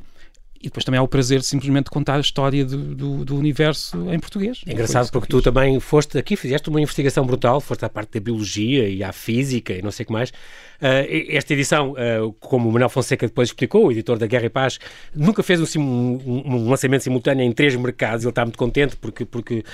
E 0.60 0.64
depois 0.64 0.84
também 0.84 0.98
há 0.98 1.02
o 1.02 1.08
prazer 1.08 1.40
de 1.40 1.46
simplesmente 1.46 1.88
contar 1.88 2.16
a 2.16 2.20
história 2.20 2.66
do, 2.66 2.94
do, 2.94 3.24
do 3.24 3.36
universo 3.36 3.96
em 4.12 4.18
português. 4.18 4.60
É 4.66 4.72
engraçado 4.72 5.10
porque 5.10 5.26
tu 5.26 5.40
também 5.40 5.80
foste 5.80 6.18
aqui, 6.18 6.36
fizeste 6.36 6.68
uma 6.68 6.78
investigação 6.78 7.24
brutal, 7.24 7.62
foste 7.62 7.82
à 7.86 7.88
parte 7.88 8.12
da 8.12 8.20
biologia 8.20 8.86
e 8.86 9.02
à 9.02 9.10
física 9.10 9.72
e 9.72 9.80
não 9.80 9.90
sei 9.90 10.04
o 10.04 10.06
que 10.08 10.12
mais. 10.12 10.28
Uh, 10.28 11.08
esta 11.30 11.54
edição, 11.54 11.92
uh, 11.92 12.30
como 12.40 12.68
o 12.68 12.72
Manuel 12.72 12.90
Fonseca 12.90 13.26
depois 13.26 13.48
explicou, 13.48 13.86
o 13.86 13.92
editor 13.92 14.18
da 14.18 14.26
Guerra 14.26 14.46
e 14.46 14.50
Paz, 14.50 14.78
nunca 15.14 15.42
fez 15.42 15.76
um, 15.76 15.80
um, 15.80 16.42
um, 16.44 16.68
lançamento 16.68 17.04
simultâneo 17.04 17.42
em 17.42 17.52
três 17.52 17.74
mercados. 17.74 18.24
Ele 18.24 18.30
está 18.30 18.44
muito 18.44 18.58
contente 18.58 18.96
porque, 18.96 19.24
porque 19.24 19.64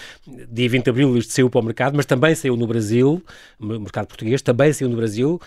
dia 0.49 0.69
20 0.69 0.85
de 0.85 0.91
abril 0.91 1.17
isto 1.17 1.33
saiu 1.33 1.51
para 1.51 1.61
o 1.61 1.65
mercado, 1.65 1.97
mas 1.97 2.07
também 2.07 2.33
saiu 2.37 2.57
no 2.57 2.67
Brasil, 2.67 3.21
mercado 3.59 4.07
português, 4.07 4.41
também 4.41 4.73
saiu 4.73 4.89
no 4.89 4.97
Brasil 4.97 5.41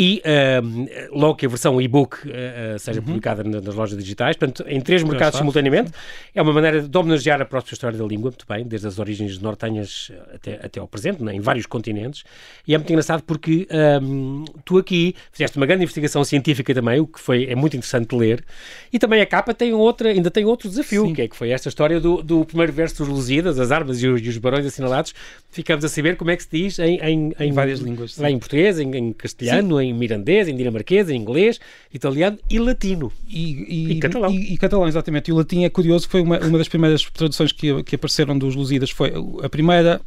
e 0.00 0.22
uh, 0.24 1.18
logo 1.18 1.34
que 1.34 1.44
a 1.44 1.48
versão 1.50 1.78
e-book 1.78 2.26
uh, 2.26 2.78
seja 2.78 3.00
uhum. 3.00 3.04
publicada 3.04 3.44
nas 3.44 3.74
lojas 3.74 3.98
digitais, 3.98 4.34
portanto, 4.34 4.64
em 4.66 4.80
três 4.80 5.02
mercados 5.02 5.38
simultaneamente, 5.38 5.92
é 6.34 6.40
uma 6.40 6.54
maneira 6.54 6.80
de 6.80 6.96
homenagear 6.96 7.42
a 7.42 7.44
própria 7.44 7.74
história 7.74 7.98
da 7.98 8.04
língua, 8.06 8.30
muito 8.30 8.46
bem, 8.48 8.64
desde 8.66 8.88
as 8.88 8.98
origens 8.98 9.38
nortenhas 9.38 10.10
até, 10.32 10.54
até 10.54 10.80
ao 10.80 10.88
presente, 10.88 11.22
né, 11.22 11.34
em 11.34 11.40
vários 11.40 11.66
continentes, 11.66 12.24
e 12.66 12.74
é 12.74 12.78
muito 12.78 12.90
engraçado 12.90 13.22
porque 13.24 13.68
um, 14.02 14.46
tu 14.64 14.78
aqui 14.78 15.14
fizeste 15.30 15.58
uma 15.58 15.66
grande 15.66 15.82
investigação 15.82 16.24
científica 16.24 16.72
também, 16.72 16.98
o 16.98 17.06
que 17.06 17.20
foi, 17.20 17.44
é 17.44 17.54
muito 17.54 17.76
interessante 17.76 18.08
de 18.08 18.16
ler, 18.16 18.42
e 18.90 18.98
também 18.98 19.20
a 19.20 19.26
capa 19.26 19.52
tem 19.52 19.74
outra, 19.74 20.08
ainda 20.08 20.30
tem 20.30 20.46
outro 20.46 20.66
desafio, 20.66 21.08
Sim. 21.08 21.12
que 21.12 21.20
é 21.20 21.28
que 21.28 21.36
foi 21.36 21.50
esta 21.50 21.68
história 21.68 22.00
do, 22.00 22.22
do 22.22 22.46
primeiro 22.46 22.72
verso 22.72 22.96
dos 22.96 23.08
Lusíadas, 23.08 23.60
as 23.60 23.70
armas 23.70 24.02
e 24.02 24.08
os, 24.08 24.18
e 24.22 24.30
os, 24.30 24.38
barões 24.38 24.64
assinalados, 24.64 25.12
ficamos 25.50 25.84
a 25.84 25.90
saber 25.90 26.16
como 26.16 26.30
é 26.30 26.36
que 26.38 26.44
se 26.44 26.48
diz 26.50 26.78
em, 26.78 26.98
em, 27.00 27.34
em, 27.38 27.48
em 27.48 27.52
várias 27.52 27.80
línguas. 27.80 28.18
Em 28.18 28.38
português, 28.38 28.78
em, 28.78 28.96
em 28.96 29.12
castelhano, 29.12 29.78
Sim. 29.78 29.84
em 29.84 29.89
em 29.90 29.94
mirandês, 29.94 30.48
em 30.48 30.56
dinamarquês, 30.56 31.08
em 31.10 31.16
inglês, 31.16 31.60
italiano 31.92 32.38
e 32.48 32.58
latino. 32.58 33.12
E, 33.28 33.64
e, 33.68 33.92
e 33.92 34.00
catalão. 34.00 34.30
E, 34.30 34.54
e, 34.54 34.56
catalão, 34.56 34.88
exatamente. 34.88 35.28
E 35.28 35.32
o 35.32 35.36
latim 35.36 35.64
é 35.64 35.68
curioso, 35.68 36.08
foi 36.08 36.20
uma, 36.20 36.38
uma 36.38 36.58
das 36.58 36.68
primeiras 36.68 37.04
traduções 37.04 37.52
que, 37.52 37.82
que 37.82 37.94
apareceram 37.96 38.38
dos 38.38 38.54
Lusíadas. 38.54 38.90
Foi 38.90 39.12
a 39.42 39.48
primeira 39.48 40.00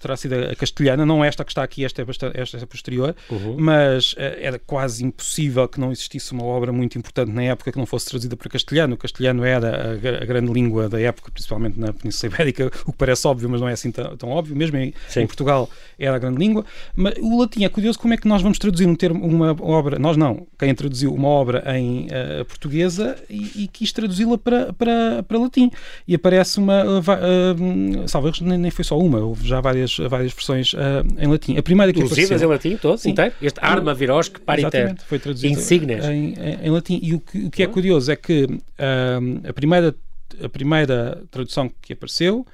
terá 0.00 0.16
sido 0.16 0.34
a 0.34 0.54
castelhana, 0.54 1.04
não 1.04 1.24
esta 1.24 1.44
que 1.44 1.50
está 1.50 1.62
aqui, 1.62 1.84
esta 1.84 2.02
é, 2.02 2.04
bastante, 2.04 2.40
esta 2.40 2.56
é 2.56 2.66
posterior, 2.66 3.14
uhum. 3.30 3.56
mas 3.58 4.12
uh, 4.12 4.18
era 4.40 4.58
quase 4.58 5.04
impossível 5.04 5.66
que 5.68 5.80
não 5.80 5.90
existisse 5.90 6.32
uma 6.32 6.44
obra 6.44 6.72
muito 6.72 6.96
importante 6.96 7.32
na 7.32 7.42
época 7.42 7.72
que 7.72 7.78
não 7.78 7.86
fosse 7.86 8.06
traduzida 8.06 8.36
para 8.36 8.48
castelhano. 8.48 8.94
O 8.94 8.96
castelhano 8.96 9.44
era 9.44 9.92
a, 9.92 10.22
a 10.22 10.24
grande 10.24 10.52
língua 10.52 10.88
da 10.88 11.00
época, 11.00 11.30
principalmente 11.32 11.78
na 11.78 11.92
Península 11.92 12.32
Ibérica, 12.32 12.66
o 12.86 12.92
que 12.92 12.98
parece 12.98 13.26
óbvio, 13.26 13.48
mas 13.48 13.60
não 13.60 13.68
é 13.68 13.72
assim 13.72 13.90
tão, 13.90 14.16
tão 14.16 14.28
óbvio. 14.30 14.54
Mesmo 14.54 14.76
em, 14.76 14.94
em, 15.16 15.26
Portugal 15.26 15.68
era 15.98 16.14
a 16.16 16.18
grande 16.18 16.38
língua. 16.38 16.64
Mas 16.94 17.14
o 17.20 17.40
latim 17.40 17.64
é 17.64 17.68
curioso 17.68 17.98
como 17.98 18.14
é 18.14 18.16
que 18.16 18.28
nós 18.28 18.42
vamos 18.42 18.58
traduzir 18.58 18.86
um 18.86 18.94
termo, 18.94 19.24
uma 19.24 19.56
obra, 19.60 19.98
nós 19.98 20.16
não, 20.16 20.46
quem 20.58 20.74
traduziu 20.74 21.12
uma 21.12 21.28
obra 21.28 21.64
em 21.76 22.06
uh, 22.06 22.44
portuguesa 22.44 23.16
e, 23.28 23.64
e 23.64 23.68
quis 23.68 23.92
traduzi-la 23.92 24.38
para, 24.38 24.72
para, 24.72 25.22
para 25.22 25.38
latim. 25.38 25.70
E 26.06 26.14
aparece 26.14 26.58
uma, 26.58 26.84
uh, 26.84 26.98
uh, 27.00 28.08
salvo 28.08 28.30
nem, 28.42 28.58
nem 28.58 28.70
foi 28.70 28.84
só 28.84 28.98
uma, 28.98 29.23
houve 29.24 29.46
já 29.46 29.60
várias, 29.60 29.96
várias 29.96 30.32
versões 30.32 30.72
uh, 30.74 30.78
em 31.18 31.26
latim. 31.26 31.56
A 31.56 31.62
primeira 31.62 31.92
que 31.92 32.00
Inclusive 32.00 32.26
apareceu... 32.26 32.48
em 32.48 32.52
latim, 32.52 32.76
todo, 32.76 32.98
Sim. 32.98 33.10
inteiro? 33.10 33.34
Este 33.40 33.60
arma 33.60 33.94
virosque 33.94 34.40
pariter, 34.40 34.96
foi 35.06 35.18
traduzido 35.18 35.52
insignes. 35.52 36.04
Em, 36.04 36.34
em, 36.34 36.66
em, 36.66 36.70
latim. 36.70 37.00
E 37.02 37.14
o 37.14 37.20
que, 37.20 37.46
o 37.46 37.50
que 37.50 37.62
é 37.62 37.66
curioso 37.66 38.10
é 38.10 38.16
que 38.16 38.44
uh, 38.44 39.48
a, 39.48 39.52
primeira, 39.52 39.94
a 40.42 40.48
primeira 40.48 41.22
tradução 41.30 41.70
que 41.80 41.92
apareceu 41.92 42.46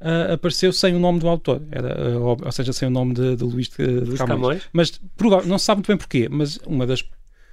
uh, 0.00 0.32
apareceu 0.32 0.72
sem 0.72 0.94
o 0.94 0.98
nome 0.98 1.18
do 1.20 1.28
autor, 1.28 1.62
era, 1.70 2.18
uh, 2.18 2.36
ou 2.44 2.52
seja, 2.52 2.72
sem 2.72 2.88
o 2.88 2.90
nome 2.90 3.14
de, 3.14 3.36
de 3.36 3.44
Luís 3.44 3.68
de, 3.68 4.00
de 4.00 4.16
Camões. 4.16 4.18
Camões. 4.18 4.62
Mas 4.72 5.00
não 5.46 5.58
se 5.58 5.64
sabe 5.64 5.78
muito 5.78 5.88
bem 5.88 5.96
porquê, 5.96 6.28
mas 6.30 6.58
uma 6.66 6.86
das 6.86 7.02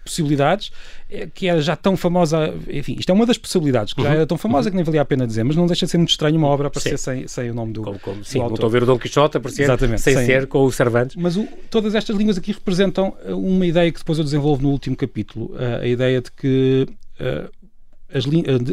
possibilidades, 0.05 0.71
eh, 1.09 1.27
que 1.33 1.47
era 1.47 1.59
já 1.62 1.75
tão 1.75 1.97
famosa, 1.97 2.53
enfim, 2.69 2.95
isto 2.97 3.09
é 3.09 3.13
uma 3.13 3.25
das 3.25 3.38
possibilidades, 3.38 3.93
que 3.93 4.01
já 4.01 4.09
uhum. 4.09 4.15
era 4.15 4.27
tão 4.27 4.38
famosa 4.38 4.67
uhum. 4.67 4.71
que 4.71 4.75
nem 4.75 4.85
valia 4.85 5.01
a 5.01 5.05
pena 5.05 5.25
dizer, 5.27 5.43
mas 5.43 5.55
não 5.55 5.65
deixa 5.65 5.85
de 5.85 5.91
ser 5.91 5.97
muito 5.97 6.12
estranho 6.12 6.38
uma 6.38 6.47
obra 6.47 6.67
aparecer 6.67 6.97
sem, 6.97 7.27
sem 7.27 7.50
o 7.50 7.53
nome 7.53 7.74
do, 7.74 7.81
como, 7.81 8.00
como, 8.00 8.17
do 8.19 8.25
sim, 8.25 8.39
autor. 8.39 8.65
A 8.65 8.69
ver 8.69 8.83
o 8.83 8.85
Dom 8.85 9.00
Quixote 9.00 9.38
aparecer 9.38 9.63
Exatamente, 9.63 10.01
sem, 10.01 10.13
sem, 10.13 10.25
ser 10.25 10.47
com 10.47 10.63
o 10.63 10.71
Cervantes. 10.71 11.15
Mas 11.15 11.35
o, 11.35 11.47
todas 11.69 11.95
estas 11.95 12.15
línguas 12.15 12.38
aqui 12.38 12.51
representam 12.51 13.17
eh, 13.25 13.33
uma 13.33 13.65
ideia 13.65 13.91
que 13.91 14.00
depois 14.00 14.17
eu 14.17 14.24
desenvolvo 14.24 14.62
no 14.62 14.69
último 14.69 14.95
capítulo, 14.95 15.47
uh, 15.55 15.81
a 15.81 15.88
ideia 15.88 16.21
de 16.21 16.31
que 16.31 16.88
uh, 17.19 17.50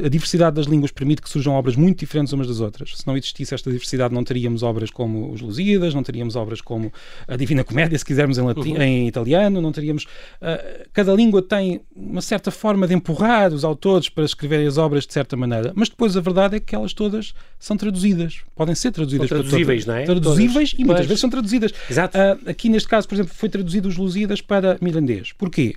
a 0.05 0.09
diversidade 0.09 0.57
das 0.57 0.67
línguas 0.67 0.93
permite 0.93 1.21
que 1.21 1.29
surjam 1.29 1.55
obras 1.55 1.75
muito 1.75 1.99
diferentes 1.99 2.33
umas 2.33 2.47
das 2.47 2.61
outras. 2.61 2.97
Se 2.99 3.07
não 3.07 3.17
existisse 3.17 3.55
esta 3.55 3.71
diversidade, 3.71 4.15
não 4.15 4.23
teríamos 4.23 4.63
obras 4.63 4.91
como 4.91 5.33
os 5.33 5.41
Lusíadas, 5.41 5.95
não 5.95 6.03
teríamos 6.03 6.37
obras 6.37 6.61
como 6.61 6.93
a 7.27 7.37
Divina 7.37 7.65
Comédia, 7.65 7.99
se 7.99 8.05
quisermos 8.05 8.39
em, 8.39 8.43
latim, 8.43 8.75
uhum. 8.75 8.83
em 8.83 9.09
italiano, 9.09 9.61
não 9.61 9.73
teríamos. 9.73 10.05
Uh, 10.05 10.89
cada 10.93 11.13
língua 11.13 11.43
tem 11.43 11.81
uma 11.95 12.21
certa 12.21 12.51
forma 12.51 12.87
de 12.87 12.95
empurrar 12.95 13.53
os 13.53 13.65
autores 13.65 14.09
para 14.09 14.25
escreverem 14.25 14.67
as 14.67 14.79
obras 14.79 15.07
de 15.07 15.13
certa 15.13 15.37
maneira, 15.37 15.73
mas 15.75 15.89
depois 15.89 16.17
a 16.17 16.21
verdade 16.21 16.57
é 16.57 16.61
que 16.61 16.75
elas 16.75 16.93
todas 16.93 17.35
são 17.59 17.77
traduzidas, 17.77 18.43
podem 18.55 18.75
ser 18.75 18.93
traduzidas. 18.93 19.29
São 19.29 19.39
traduzíveis, 19.39 19.87
não 19.87 19.95
é? 19.95 20.05
Traduzíveis 20.05 20.71
todas. 20.71 20.81
e 20.81 20.85
muitas 20.85 20.97
pois. 20.97 21.07
vezes 21.09 21.21
são 21.21 21.31
traduzidas. 21.31 21.73
Exato. 21.91 22.17
Uh, 22.17 22.51
aqui 22.51 22.69
neste 22.69 22.89
caso, 22.89 23.09
por 23.09 23.15
exemplo, 23.15 23.35
foi 23.35 23.49
traduzido 23.49 23.89
os 23.89 23.97
Lusíadas 23.97 24.41
para 24.41 24.79
mirandês. 24.81 25.33
Porquê? 25.33 25.75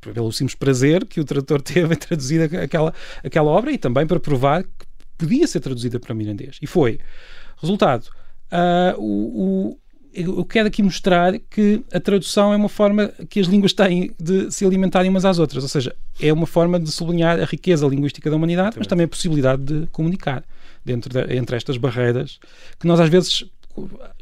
Pelo 0.00 0.32
simples 0.32 0.54
prazer 0.54 1.04
que 1.04 1.20
o 1.20 1.24
tradutor 1.24 1.60
teve 1.62 1.94
em 1.94 1.96
traduzir 1.96 2.40
aquela, 2.42 2.94
aquela 3.22 3.50
obra 3.50 3.72
e 3.72 3.78
também 3.78 4.06
para 4.06 4.18
provar 4.18 4.62
que 4.62 4.86
podia 5.18 5.46
ser 5.46 5.60
traduzida 5.60 6.00
para 6.00 6.14
mirandês. 6.14 6.58
E 6.60 6.66
foi. 6.66 6.98
Resultado, 7.60 8.08
uh, 8.50 8.98
o, 8.98 9.72
o, 9.72 9.78
eu 10.14 10.44
quero 10.44 10.68
aqui 10.68 10.82
mostrar 10.82 11.38
que 11.38 11.82
a 11.92 11.98
tradução 11.98 12.52
é 12.52 12.56
uma 12.56 12.68
forma 12.68 13.08
que 13.28 13.40
as 13.40 13.46
línguas 13.46 13.72
têm 13.72 14.12
de 14.18 14.50
se 14.50 14.64
alimentarem 14.64 15.10
umas 15.10 15.24
às 15.24 15.38
outras, 15.38 15.62
ou 15.62 15.68
seja, 15.68 15.94
é 16.20 16.32
uma 16.32 16.46
forma 16.46 16.78
de 16.78 16.90
sublinhar 16.90 17.40
a 17.40 17.44
riqueza 17.44 17.86
linguística 17.86 18.30
da 18.30 18.36
humanidade, 18.36 18.76
mas 18.78 18.86
também 18.86 19.04
a 19.04 19.08
possibilidade 19.08 19.62
de 19.62 19.86
comunicar 19.88 20.44
dentro 20.84 21.10
de, 21.10 21.36
entre 21.36 21.56
estas 21.56 21.76
barreiras 21.76 22.38
que 22.78 22.86
nós 22.86 23.00
às 23.00 23.08
vezes 23.08 23.44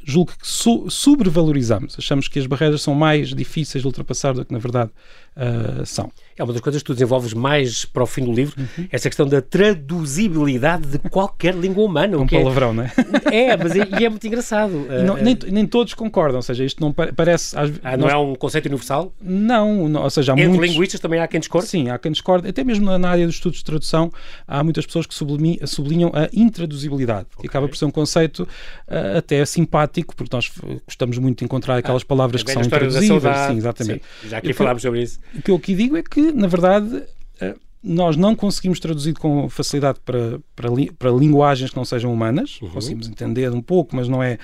julgo 0.04 0.32
que 0.32 0.46
su 0.46 0.88
sobrevalorizamos. 0.88 1.96
Achamos 1.98 2.28
que 2.28 2.38
as 2.38 2.46
barreiras 2.46 2.82
são 2.82 2.94
mais 2.94 3.34
difíceis 3.34 3.82
de 3.82 3.86
ultrapassar 3.86 4.32
do 4.34 4.44
que 4.44 4.52
na 4.52 4.58
verdade 4.58 4.90
uh, 5.36 5.84
são. 5.84 6.10
É 6.36 6.42
uma 6.44 6.52
das 6.52 6.62
coisas 6.62 6.82
que 6.82 6.86
tu 6.86 6.94
desenvolves 6.94 7.34
mais 7.34 7.84
para 7.84 8.02
o 8.02 8.06
fim 8.06 8.24
do 8.24 8.32
livro, 8.32 8.54
uhum. 8.58 8.88
essa 8.90 9.08
questão 9.08 9.26
da 9.26 9.40
traduzibilidade 9.40 10.86
de 10.86 10.98
qualquer 10.98 11.54
língua 11.54 11.84
humana. 11.84 12.16
Um 12.16 12.24
é 12.24 12.28
palavrão, 12.28 12.70
é, 12.70 12.72
não 12.72 12.82
é? 12.84 12.92
É, 13.32 13.56
mas 13.56 13.74
é, 13.74 13.88
e 13.98 14.04
é 14.04 14.08
muito 14.08 14.26
engraçado. 14.26 14.72
Não, 15.04 15.16
nem, 15.16 15.36
nem, 15.48 15.66
todos 15.66 15.94
concordam, 15.94 16.36
ou 16.36 16.42
seja, 16.42 16.64
isto 16.64 16.80
não 16.80 16.92
parece... 16.92 17.56
Ah, 17.56 17.96
não 17.96 18.04
nós, 18.06 18.12
é 18.12 18.16
um 18.16 18.34
conceito 18.34 18.66
universal? 18.66 19.12
Não, 19.20 19.88
não 19.88 20.02
ou 20.02 20.10
seja, 20.10 20.32
há 20.32 20.34
Entre 20.34 20.48
muitos... 20.48 20.70
linguistas 20.70 21.00
também 21.00 21.20
há 21.20 21.26
quem 21.26 21.40
discorde? 21.40 21.68
Sim, 21.68 21.88
há 21.88 21.98
quem 21.98 22.12
discorde. 22.12 22.48
Até 22.48 22.62
mesmo 22.62 22.86
na 22.98 23.08
área 23.08 23.26
dos 23.26 23.36
estudos 23.36 23.58
de 23.58 23.64
tradução, 23.64 24.10
há 24.46 24.62
muitas 24.62 24.86
pessoas 24.86 25.06
que 25.06 25.14
sublinham, 25.14 25.66
sublinham 25.66 26.12
a 26.14 26.28
intraduzibilidade, 26.32 27.26
okay. 27.32 27.42
que 27.42 27.46
acaba 27.46 27.68
por 27.68 27.76
ser 27.76 27.84
um 27.84 27.90
conceito 27.90 28.40
uh, 28.40 29.18
até 29.18 29.44
simpático, 29.44 30.14
porque 30.14 30.34
nós 30.34 30.50
gostamos 30.86 31.18
muito 31.18 31.38
de 31.38 31.44
encontrar 31.44 31.76
aquelas 31.76 32.02
ah, 32.02 32.06
palavras 32.06 32.42
que 32.42 32.52
são 32.52 32.62
intraduzíveis. 32.62 33.36
Sim, 33.46 33.56
exatamente. 33.56 34.02
Sim, 34.22 34.28
já 34.28 34.38
aqui 34.38 34.52
falámos 34.52 34.82
sobre 34.82 35.02
isso. 35.02 35.18
O 35.34 35.42
que 35.42 35.50
eu 35.50 35.56
aqui 35.56 35.74
digo 35.74 35.96
é 35.96 36.02
que, 36.02 36.20
na 36.32 36.46
verdade, 36.46 37.02
eh, 37.40 37.54
nós 37.82 38.16
não 38.16 38.36
conseguimos 38.36 38.78
traduzir 38.78 39.14
com 39.14 39.48
facilidade 39.48 39.98
para, 40.04 40.38
para, 40.54 40.68
para 40.96 41.10
linguagens 41.10 41.70
que 41.70 41.76
não 41.76 41.84
sejam 41.84 42.12
humanas, 42.12 42.60
uhum. 42.62 42.68
conseguimos 42.68 43.08
entender 43.08 43.50
um 43.50 43.60
pouco, 43.60 43.96
mas 43.96 44.08
não 44.08 44.22
é. 44.22 44.38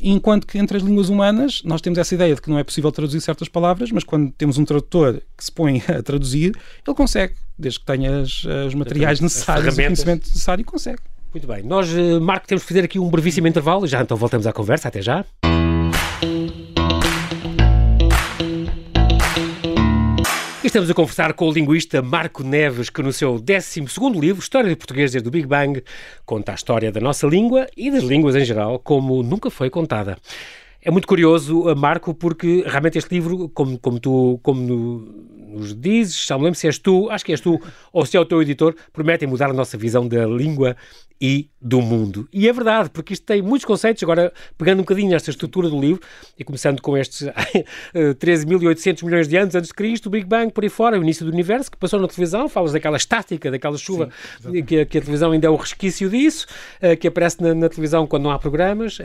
Enquanto 0.00 0.46
que 0.46 0.58
entre 0.58 0.76
as 0.76 0.82
línguas 0.82 1.08
humanas 1.08 1.62
nós 1.64 1.80
temos 1.80 1.98
essa 1.98 2.14
ideia 2.14 2.34
de 2.34 2.42
que 2.42 2.50
não 2.50 2.58
é 2.58 2.64
possível 2.64 2.92
traduzir 2.92 3.20
certas 3.22 3.48
palavras, 3.48 3.90
mas 3.90 4.04
quando 4.04 4.30
temos 4.32 4.58
um 4.58 4.64
tradutor 4.64 5.22
que 5.36 5.44
se 5.44 5.50
põe 5.50 5.82
a 5.88 6.02
traduzir, 6.02 6.52
ele 6.86 6.96
consegue, 6.96 7.34
desde 7.58 7.80
que 7.80 7.86
tenha 7.86 8.20
as, 8.20 8.44
os 8.66 8.74
materiais 8.74 9.20
necessários, 9.20 9.72
o 9.72 9.76
conhecimento 9.76 10.28
necessário, 10.28 10.64
consegue. 10.64 11.00
Muito 11.32 11.48
bem. 11.48 11.64
Nós, 11.64 11.92
eh, 11.92 12.20
Marco, 12.20 12.46
temos 12.46 12.62
que 12.62 12.68
fazer 12.68 12.84
aqui 12.84 12.98
um 12.98 13.08
brevíssimo 13.08 13.48
intervalo, 13.48 13.88
já 13.88 14.00
então 14.00 14.16
voltamos 14.16 14.46
à 14.46 14.52
conversa. 14.52 14.86
Até 14.86 15.02
já. 15.02 15.24
Estamos 20.74 20.90
a 20.90 20.94
conversar 20.94 21.34
com 21.34 21.48
o 21.48 21.52
linguista 21.52 22.02
Marco 22.02 22.42
Neves, 22.42 22.90
que 22.90 23.00
no 23.00 23.12
seu 23.12 23.38
12 23.38 23.84
livro, 24.20 24.42
História 24.42 24.68
de 24.68 24.74
Português 24.74 25.12
desde 25.12 25.28
o 25.28 25.30
Big 25.30 25.46
Bang, 25.46 25.80
conta 26.26 26.50
a 26.50 26.56
história 26.56 26.90
da 26.90 27.00
nossa 27.00 27.28
língua 27.28 27.68
e 27.76 27.92
das 27.92 28.02
línguas 28.02 28.34
em 28.34 28.44
geral 28.44 28.80
como 28.80 29.22
nunca 29.22 29.50
foi 29.50 29.70
contada. 29.70 30.18
É 30.82 30.90
muito 30.90 31.06
curioso, 31.06 31.62
Marco, 31.76 32.12
porque 32.12 32.64
realmente 32.66 32.98
este 32.98 33.14
livro, 33.14 33.48
como, 33.50 33.78
como 33.78 34.00
tu 34.00 34.40
como 34.42 35.06
nos 35.54 35.74
dizes, 35.74 36.26
já 36.26 36.36
me 36.36 36.44
lembro 36.44 36.58
se 36.58 36.66
és 36.66 36.78
tu, 36.78 37.08
acho 37.10 37.24
que 37.24 37.32
és 37.32 37.40
tu, 37.40 37.60
ou 37.92 38.04
se 38.04 38.16
é 38.16 38.20
o 38.20 38.24
teu 38.24 38.42
editor, 38.42 38.74
prometem 38.92 39.28
mudar 39.28 39.50
a 39.50 39.52
nossa 39.52 39.78
visão 39.78 40.06
da 40.06 40.26
língua 40.26 40.76
e 41.20 41.48
do 41.60 41.80
mundo. 41.80 42.28
E 42.32 42.48
é 42.48 42.52
verdade, 42.52 42.90
porque 42.90 43.14
isto 43.14 43.24
tem 43.24 43.40
muitos 43.40 43.64
conceitos, 43.64 44.02
agora 44.02 44.32
pegando 44.58 44.80
um 44.80 44.82
bocadinho 44.82 45.10
nesta 45.10 45.30
estrutura 45.30 45.70
do 45.70 45.80
livro, 45.80 46.02
e 46.38 46.44
começando 46.44 46.82
com 46.82 46.98
estes 46.98 47.26
13.800 47.96 48.98
eh, 49.02 49.06
milhões 49.06 49.28
de 49.28 49.36
anos 49.36 49.54
antes 49.54 49.68
de 49.68 49.74
Cristo, 49.74 50.06
o 50.06 50.10
Big 50.10 50.26
Bang 50.26 50.52
por 50.52 50.64
aí 50.64 50.68
fora, 50.68 50.98
o 50.98 51.02
início 51.02 51.24
do 51.24 51.32
universo, 51.32 51.70
que 51.70 51.78
passou 51.78 52.00
na 52.00 52.08
televisão, 52.08 52.48
falas 52.48 52.72
daquela 52.72 52.96
estática, 52.96 53.50
daquela 53.50 53.78
chuva, 53.78 54.10
Sim, 54.40 54.62
que, 54.64 54.84
que, 54.84 54.98
a 54.98 55.00
televisão 55.00 55.30
ainda 55.30 55.46
é 55.46 55.50
o 55.50 55.56
resquício 55.56 56.10
disso, 56.10 56.46
uh, 56.82 56.96
que 56.96 57.08
aparece 57.08 57.42
na, 57.42 57.54
na, 57.54 57.68
televisão 57.68 58.06
quando 58.06 58.24
não 58.24 58.30
há 58.30 58.38
programas, 58.38 58.98
uh, 58.98 59.02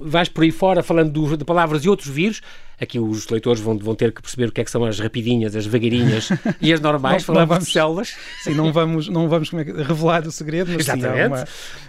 vais 0.00 0.28
por 0.28 0.44
aí 0.44 0.50
fora 0.50 0.82
falando 0.82 1.12
do, 1.12 1.36
de 1.36 1.44
palavras 1.44 1.82
e 1.84 1.88
outros 1.88 2.08
vírus, 2.08 2.42
aqui 2.80 2.98
os 2.98 3.28
leitores 3.28 3.60
vão, 3.60 3.76
vão 3.76 3.94
ter 3.94 4.12
que 4.12 4.22
perceber 4.22 4.48
o 4.48 4.52
que 4.52 4.60
é 4.60 4.64
que 4.64 4.70
são 4.70 4.84
as 4.84 4.98
rapidinhas, 4.98 5.54
as 5.56 5.64
devagarinhas 5.64 6.28
e 6.60 6.72
as 6.72 6.80
normais, 6.80 7.22
não, 7.22 7.26
falamos 7.26 7.48
não 7.48 7.54
vamos, 7.54 7.66
de 7.66 7.72
células. 7.72 8.16
Sim, 8.42 8.54
não 8.54 8.72
vamos, 8.72 9.08
não 9.08 9.28
vamos 9.28 9.52
é 9.52 9.82
revelar 9.82 10.26
o 10.26 10.32
segredo, 10.32 10.70
mas 10.70 10.80
Exatamente. 10.80 11.18
Sim, 11.18 11.26
uma... 11.26 11.46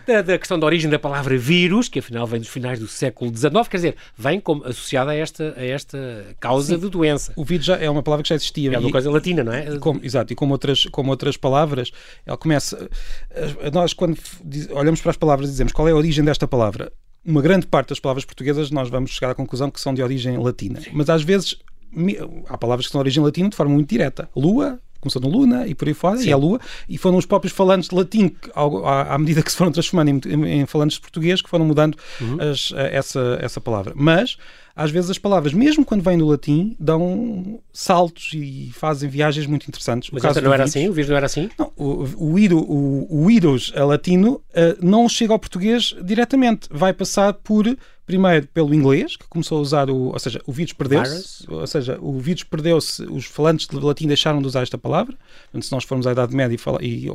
da, 0.07 0.21
da, 0.21 0.37
questão 0.37 0.59
da 0.59 0.65
origem 0.65 0.89
da 0.89 0.99
palavra 0.99 1.37
vírus, 1.37 1.87
que 1.87 1.99
afinal 1.99 2.25
vem 2.25 2.39
dos 2.39 2.49
finais 2.49 2.79
do 2.79 2.87
século 2.87 3.35
XIX, 3.35 3.67
quer 3.67 3.77
dizer, 3.77 3.95
vem 4.17 4.39
como 4.39 4.63
associada 4.65 5.11
a 5.11 5.15
esta, 5.15 5.53
a 5.55 5.63
esta 5.63 6.25
causa 6.39 6.75
sim, 6.75 6.79
de 6.79 6.89
doença. 6.89 7.33
O 7.35 7.43
vírus 7.43 7.65
já 7.65 7.77
é 7.77 7.89
uma 7.89 8.03
palavra 8.03 8.23
que 8.23 8.29
já 8.29 8.35
existia. 8.35 8.73
É 8.73 8.79
uma 8.79 8.91
coisa 8.91 9.09
latina, 9.11 9.43
não 9.43 9.53
é? 9.53 9.75
E 9.75 9.79
como, 9.79 9.99
exato, 10.03 10.33
e 10.33 10.35
como 10.35 10.53
outras, 10.53 10.85
como 10.85 11.11
outras 11.11 11.37
palavras, 11.37 11.91
ela 12.25 12.37
começa... 12.37 12.89
Nós, 13.71 13.93
quando 13.93 14.17
olhamos 14.71 15.01
para 15.01 15.11
as 15.11 15.17
palavras, 15.17 15.49
dizemos 15.49 15.71
qual 15.71 15.87
é 15.87 15.91
a 15.91 15.95
origem 15.95 16.23
desta 16.23 16.47
palavra 16.47 16.91
uma 17.29 17.41
grande 17.41 17.67
parte 17.67 17.89
das 17.89 17.99
palavras 17.99 18.25
portuguesas 18.25 18.71
nós 18.71 18.89
vamos 18.89 19.11
chegar 19.11 19.31
à 19.31 19.35
conclusão 19.35 19.69
que 19.69 19.79
são 19.79 19.93
de 19.93 20.01
origem 20.01 20.37
latina. 20.37 20.81
Sim. 20.81 20.89
Mas 20.93 21.09
às 21.09 21.21
vezes 21.21 21.57
há 22.47 22.57
palavras 22.57 22.87
que 22.87 22.91
são 22.91 22.99
de 22.99 23.03
origem 23.03 23.23
latina 23.23 23.49
de 23.49 23.55
forma 23.55 23.73
muito 23.73 23.89
direta. 23.89 24.29
Lua, 24.35 24.79
começou 24.99 25.21
no 25.21 25.29
Luna 25.29 25.67
e 25.67 25.73
por 25.73 25.87
aí 25.87 25.93
fora, 25.93 26.17
Sim. 26.17 26.29
e 26.29 26.33
a 26.33 26.37
Lua, 26.37 26.59
e 26.87 26.97
foram 26.97 27.17
os 27.17 27.25
próprios 27.25 27.53
falantes 27.53 27.89
de 27.89 27.95
latim, 27.95 28.29
que, 28.29 28.51
à, 28.53 29.17
medida 29.17 29.41
que 29.41 29.51
se 29.51 29.57
foram 29.57 29.71
transformando 29.71 30.09
em, 30.09 30.33
em, 30.33 30.61
em 30.61 30.65
falantes 30.65 30.95
de 30.95 31.01
português, 31.01 31.41
que 31.41 31.49
foram 31.49 31.65
mudando 31.65 31.97
uhum. 32.19 32.37
as, 32.41 32.71
essa, 32.91 33.37
essa 33.41 33.61
palavra. 33.61 33.93
Mas 33.95 34.37
às 34.79 34.91
vezes 34.91 35.09
as 35.09 35.17
palavras, 35.17 35.51
mesmo 35.51 35.83
quando 35.83 36.01
vêm 36.01 36.17
do 36.17 36.25
latim, 36.25 36.73
dão 36.79 37.59
saltos 37.73 38.31
e 38.33 38.71
fazem 38.73 39.09
viagens 39.09 39.45
muito 39.45 39.67
interessantes. 39.67 40.09
Mas 40.09 40.23
o 40.23 40.41
não 40.41 40.53
era 40.53 40.63
assim? 40.63 40.87
O 40.87 40.93
vírus 40.93 41.09
não 41.09 41.17
era 41.17 41.25
assim? 41.25 41.49
Não, 41.59 41.69
o, 41.75 42.05
o, 42.15 42.35
o, 42.37 43.23
o 43.23 43.27
vírus 43.27 43.73
a 43.75 43.83
latino 43.83 44.35
uh, 44.35 44.41
não 44.81 45.09
chega 45.09 45.33
ao 45.33 45.39
português 45.39 45.93
diretamente. 46.01 46.69
Vai 46.71 46.93
passar 46.93 47.33
por 47.33 47.65
primeiro 48.05 48.47
pelo 48.47 48.73
inglês, 48.73 49.15
que 49.15 49.27
começou 49.27 49.59
a 49.59 49.61
usar 49.61 49.89
o, 49.89 50.13
ou 50.13 50.17
seja, 50.17 50.41
o 50.47 50.51
vírus 50.51 50.73
perdeu-se, 50.73 51.45
ou 51.47 51.67
seja, 51.67 51.99
o 52.01 52.17
vírus 52.17 52.43
perdeu-se, 52.43 53.03
os 53.03 53.25
falantes 53.25 53.67
de 53.67 53.75
latim 53.75 54.07
deixaram 54.07 54.41
de 54.41 54.47
usar 54.47 54.63
esta 54.63 54.79
palavra. 54.79 55.15
Portanto, 55.43 55.65
se 55.65 55.71
nós 55.71 55.83
formos 55.83 56.07
à 56.07 56.13
Idade 56.13 56.35
Média 56.35 56.55
e, 56.55 56.57
fala, 56.57 56.79
e 56.81 57.05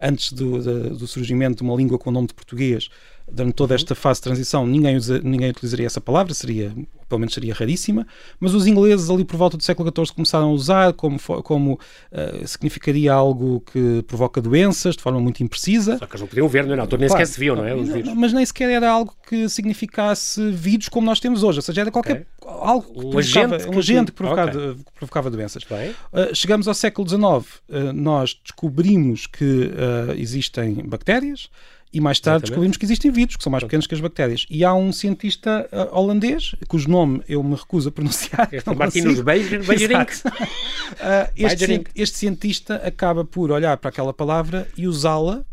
antes 0.00 0.32
do, 0.32 0.60
do, 0.60 0.96
do, 0.96 1.06
surgimento 1.06 1.58
de 1.58 1.62
uma 1.62 1.76
língua 1.76 2.00
com 2.00 2.10
o 2.10 2.12
nome 2.12 2.26
de 2.26 2.34
português, 2.34 2.88
durante 3.30 3.54
toda 3.54 3.74
esta 3.74 3.94
fase 3.94 4.20
de 4.20 4.24
transição, 4.24 4.66
ninguém, 4.66 4.96
usa, 4.96 5.20
ninguém 5.22 5.50
utilizaria 5.50 5.86
essa 5.86 6.00
palavra, 6.00 6.34
seria, 6.34 6.72
pelo 7.08 7.18
menos 7.18 7.32
seria 7.32 7.54
raríssima, 7.54 8.06
mas 8.38 8.54
os 8.54 8.66
ingleses 8.66 9.08
ali 9.08 9.24
por 9.24 9.36
volta 9.36 9.56
do 9.56 9.62
século 9.62 9.90
XIV 9.90 10.14
começaram 10.14 10.50
a 10.50 10.52
usar 10.52 10.92
como, 10.92 11.18
como 11.42 11.72
uh, 11.74 12.46
significaria 12.46 13.12
algo 13.12 13.62
que 13.72 14.02
provoca 14.06 14.40
doenças 14.42 14.94
de 14.94 15.02
forma 15.02 15.20
muito 15.20 15.42
imprecisa. 15.42 15.98
Só 15.98 16.06
que 16.06 16.12
eles 16.12 16.20
não 16.20 16.28
podiam 16.28 16.48
ver, 16.48 16.66
não 16.66 16.74
é? 16.74 16.76
Na 16.76 16.82
altura 16.82 17.00
nem 17.00 17.08
claro, 17.08 17.24
sequer 17.24 17.34
se 17.34 17.40
viam, 17.40 17.56
não 17.56 17.64
é? 17.64 17.74
Os 17.74 17.88
vírus. 17.88 18.12
Mas 18.14 18.32
nem 18.32 18.44
sequer 18.44 18.70
era 18.70 18.90
algo 18.90 19.14
que 19.26 19.48
significasse 19.48 20.50
vírus 20.50 20.88
como 20.88 21.06
nós 21.06 21.18
temos 21.18 21.42
hoje, 21.42 21.58
ou 21.58 21.62
seja, 21.62 21.80
era 21.80 21.90
qualquer 21.90 22.26
okay. 22.40 22.52
algo 22.60 22.92
que 22.92 23.06
um 23.06 23.18
agente 23.18 23.64
que, 23.64 23.74
um 23.74 23.78
agente 23.78 24.12
que 24.12 24.16
provocava, 24.16 24.50
okay. 24.50 24.76
provocava 24.94 25.30
doenças. 25.30 25.62
Uh, 25.64 26.34
chegamos 26.34 26.68
ao 26.68 26.74
século 26.74 27.08
XIX, 27.08 27.22
uh, 27.24 27.92
nós 27.94 28.38
descobrimos 28.44 29.26
que 29.26 29.70
existem 30.16 30.74
bactérias, 30.86 31.48
e 31.94 32.00
mais 32.00 32.18
tarde 32.18 32.38
Exatamente. 32.38 32.50
descobrimos 32.50 32.76
que 32.76 32.84
existem 32.84 33.10
vírus, 33.12 33.36
que 33.36 33.42
são 33.42 33.52
mais 33.52 33.62
pequenos 33.62 33.86
que 33.86 33.94
as 33.94 34.00
bactérias. 34.00 34.44
E 34.50 34.64
há 34.64 34.74
um 34.74 34.92
cientista 34.92 35.68
uh, 35.72 35.96
holandês, 35.96 36.56
cujo 36.66 36.90
nome 36.90 37.22
eu 37.28 37.40
me 37.42 37.54
recuso 37.54 37.88
a 37.88 37.92
pronunciar. 37.92 38.50
Martinus 38.76 39.20
Beijering. 39.20 40.02
uh, 40.02 41.30
este, 41.36 41.84
este 41.94 42.18
cientista 42.18 42.76
acaba 42.84 43.24
por 43.24 43.52
olhar 43.52 43.76
para 43.76 43.90
aquela 43.90 44.12
palavra 44.12 44.66
e 44.76 44.88
usá-la 44.88 45.44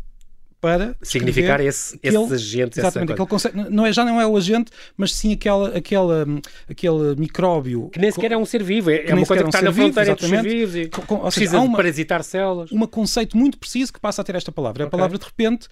para 0.62 0.94
significar 1.02 1.60
esse, 1.60 1.96
aquele, 1.96 2.16
esses 2.18 2.32
agentes. 2.32 2.78
Exatamente, 2.78 3.12
aquele 3.14 3.28
conceito, 3.28 3.56
não 3.68 3.84
é, 3.84 3.92
já 3.92 4.04
não 4.04 4.20
é 4.20 4.24
o 4.24 4.36
agente, 4.36 4.70
mas 4.96 5.12
sim 5.12 5.32
aquela, 5.32 5.76
aquela, 5.76 6.24
aquele 6.70 7.16
micróbio. 7.16 7.90
Que 7.90 7.98
nem 7.98 8.12
sequer 8.12 8.30
é 8.30 8.36
um 8.36 8.44
ser 8.44 8.62
vivo, 8.62 8.88
é, 8.88 9.06
é 9.06 9.12
uma 9.12 9.26
coisa 9.26 9.42
que 9.42 9.48
está 9.48 9.60
na 9.60 9.72
fronteira 9.72 10.12
entre 10.12 10.24
os 10.24 10.30
seres 10.30 10.52
vivos 10.52 10.76
e 10.76 10.86
com, 10.86 11.02
com, 11.02 11.18
precisa 11.18 11.50
seja, 11.50 11.62
uma, 11.64 11.76
parasitar 11.76 12.22
células. 12.22 12.70
Um 12.70 12.78
conceito 12.86 13.36
muito 13.36 13.58
preciso 13.58 13.92
que 13.92 13.98
passa 13.98 14.22
a 14.22 14.24
ter 14.24 14.36
esta 14.36 14.52
palavra. 14.52 14.84
Okay. 14.84 14.86
A 14.86 14.90
palavra 14.90 15.18
de 15.18 15.24
repente 15.24 15.66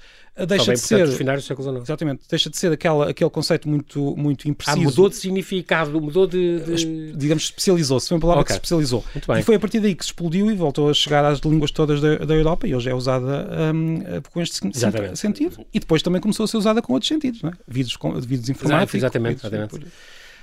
deixa 0.45 0.73
de 0.73 0.81
ser. 0.81 1.07
Dos 1.07 1.17
finais 1.17 1.41
do 1.41 1.47
século 1.47 1.69
XIX. 1.69 1.85
Exatamente, 1.85 2.23
deixa 2.29 2.51
de 2.51 2.59
ser 2.59 2.73
aquela, 2.73 3.11
aquele 3.11 3.31
conceito 3.31 3.69
muito, 3.69 4.17
muito 4.17 4.49
impreciso. 4.49 4.77
Ah, 4.77 4.83
mudou 4.83 5.09
de 5.09 5.15
significado, 5.15 6.01
mudou 6.01 6.27
de. 6.27 6.61
de... 6.61 7.13
Digamos, 7.13 7.45
especializou-se. 7.45 8.09
Foi 8.09 8.17
uma 8.17 8.23
palavra 8.23 8.43
okay. 8.43 8.57
que 8.57 8.67
se 8.67 8.75
especializou. 8.75 9.05
E 9.39 9.43
foi 9.45 9.55
a 9.55 9.61
partir 9.61 9.79
daí 9.79 9.95
que 9.95 10.05
se 10.05 10.11
explodiu 10.11 10.51
e 10.51 10.57
voltou 10.57 10.91
a 10.91 10.95
chegar 10.95 11.25
às 11.25 11.39
línguas 11.41 11.71
todas 11.71 12.01
da, 12.01 12.17
da 12.17 12.35
Europa 12.35 12.67
e 12.67 12.75
hoje 12.75 12.91
é 12.91 12.95
usada 12.95 13.49
um, 13.73 14.01
com 14.33 14.41
este 14.41 14.55
Exatamente. 14.89 15.19
sentido. 15.19 15.67
E 15.73 15.81
depois 15.81 16.03
também 16.03 16.21
começou 16.21 16.45
a 16.45 16.47
ser 16.49 16.57
usada 16.57 16.81
com 16.83 16.93
outros 16.93 17.09
sentidos, 17.09 17.43
não 17.43 17.51
é? 17.51 17.53
Vídeos, 17.67 17.99
vídeos 18.25 18.49
informáticos. 18.49 18.95
Exatamente, 18.95 19.47
exatamente. 19.47 19.87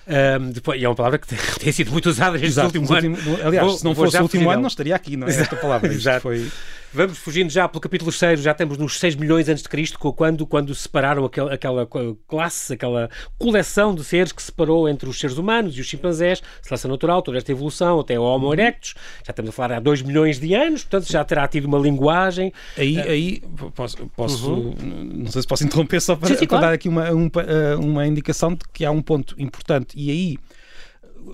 Um, 0.07 0.51
depois, 0.51 0.81
e 0.81 0.85
é 0.85 0.89
uma 0.89 0.95
palavra 0.95 1.19
que 1.19 1.27
tem, 1.59 1.71
sido 1.71 1.91
muito 1.91 2.09
usada 2.09 2.33
neste 2.33 2.47
Exato, 2.47 2.79
último 2.79 2.93
ano. 2.93 3.17
aliás, 3.45 3.67
vou, 3.67 3.77
se 3.77 3.83
não 3.83 3.93
fosse 3.93 4.17
o 4.17 4.21
último 4.21 4.49
ano, 4.49 4.61
não 4.61 4.67
estaria 4.67 4.95
aqui, 4.95 5.17
não 5.17 5.27
é? 5.27 5.31
Esta 5.31 5.55
palavra. 5.55 5.91
Exato. 5.91 6.21
Foi... 6.21 6.49
Vamos 6.93 7.17
fugindo 7.17 7.49
já 7.49 7.67
pelo 7.67 7.81
capítulo 7.81 8.11
6, 8.11 8.41
já 8.41 8.51
estamos 8.51 8.77
nos 8.77 8.97
6 8.97 9.15
milhões 9.15 9.49
antes 9.49 9.61
de 9.61 9.67
Cristo, 9.67 9.99
quando, 9.99 10.47
quando 10.47 10.73
separaram 10.73 11.25
aquela, 11.25 11.53
aquela 11.53 11.87
classe, 12.27 12.73
aquela 12.73 13.09
coleção 13.37 13.93
de 13.93 14.03
seres 14.05 14.31
que 14.31 14.41
separou 14.41 14.87
entre 14.87 15.09
os 15.09 15.19
seres 15.19 15.37
humanos 15.37 15.77
e 15.77 15.81
os 15.81 15.87
chimpanzés, 15.87 16.41
seleção 16.61 16.89
natural, 16.89 17.21
toda 17.21 17.37
esta 17.37 17.51
evolução, 17.51 17.99
até 17.99 18.17
o 18.17 18.23
Homo 18.23 18.53
erectus, 18.53 18.95
já 19.25 19.31
estamos 19.31 19.49
a 19.49 19.51
falar 19.51 19.73
há 19.73 19.79
2 19.81 20.01
milhões 20.01 20.39
de 20.39 20.53
anos, 20.53 20.83
portanto 20.83 21.11
já 21.11 21.23
terá 21.25 21.45
tido 21.47 21.65
uma 21.65 21.77
linguagem. 21.77 22.53
Aí, 22.77 22.97
uh, 22.97 23.01
aí 23.01 23.43
posso, 23.75 23.97
posso 24.15 24.49
uhum. 24.49 25.11
não 25.13 25.31
sei 25.31 25.41
se 25.41 25.47
posso 25.47 25.65
interromper 25.65 26.01
só 26.01 26.15
para, 26.15 26.29
sim, 26.29 26.35
sim, 26.35 26.47
para 26.47 26.47
claro. 26.47 26.65
dar 26.67 26.73
aqui 26.73 26.87
uma, 26.87 27.11
um, 27.11 27.29
eh, 27.35 27.75
uma 27.75 28.07
indicação 28.07 28.53
de 28.53 28.61
que 28.71 28.85
há 28.85 28.91
um 28.91 29.01
ponto 29.01 29.35
importante, 29.37 29.96
e 29.97 30.11
aí 30.11 30.37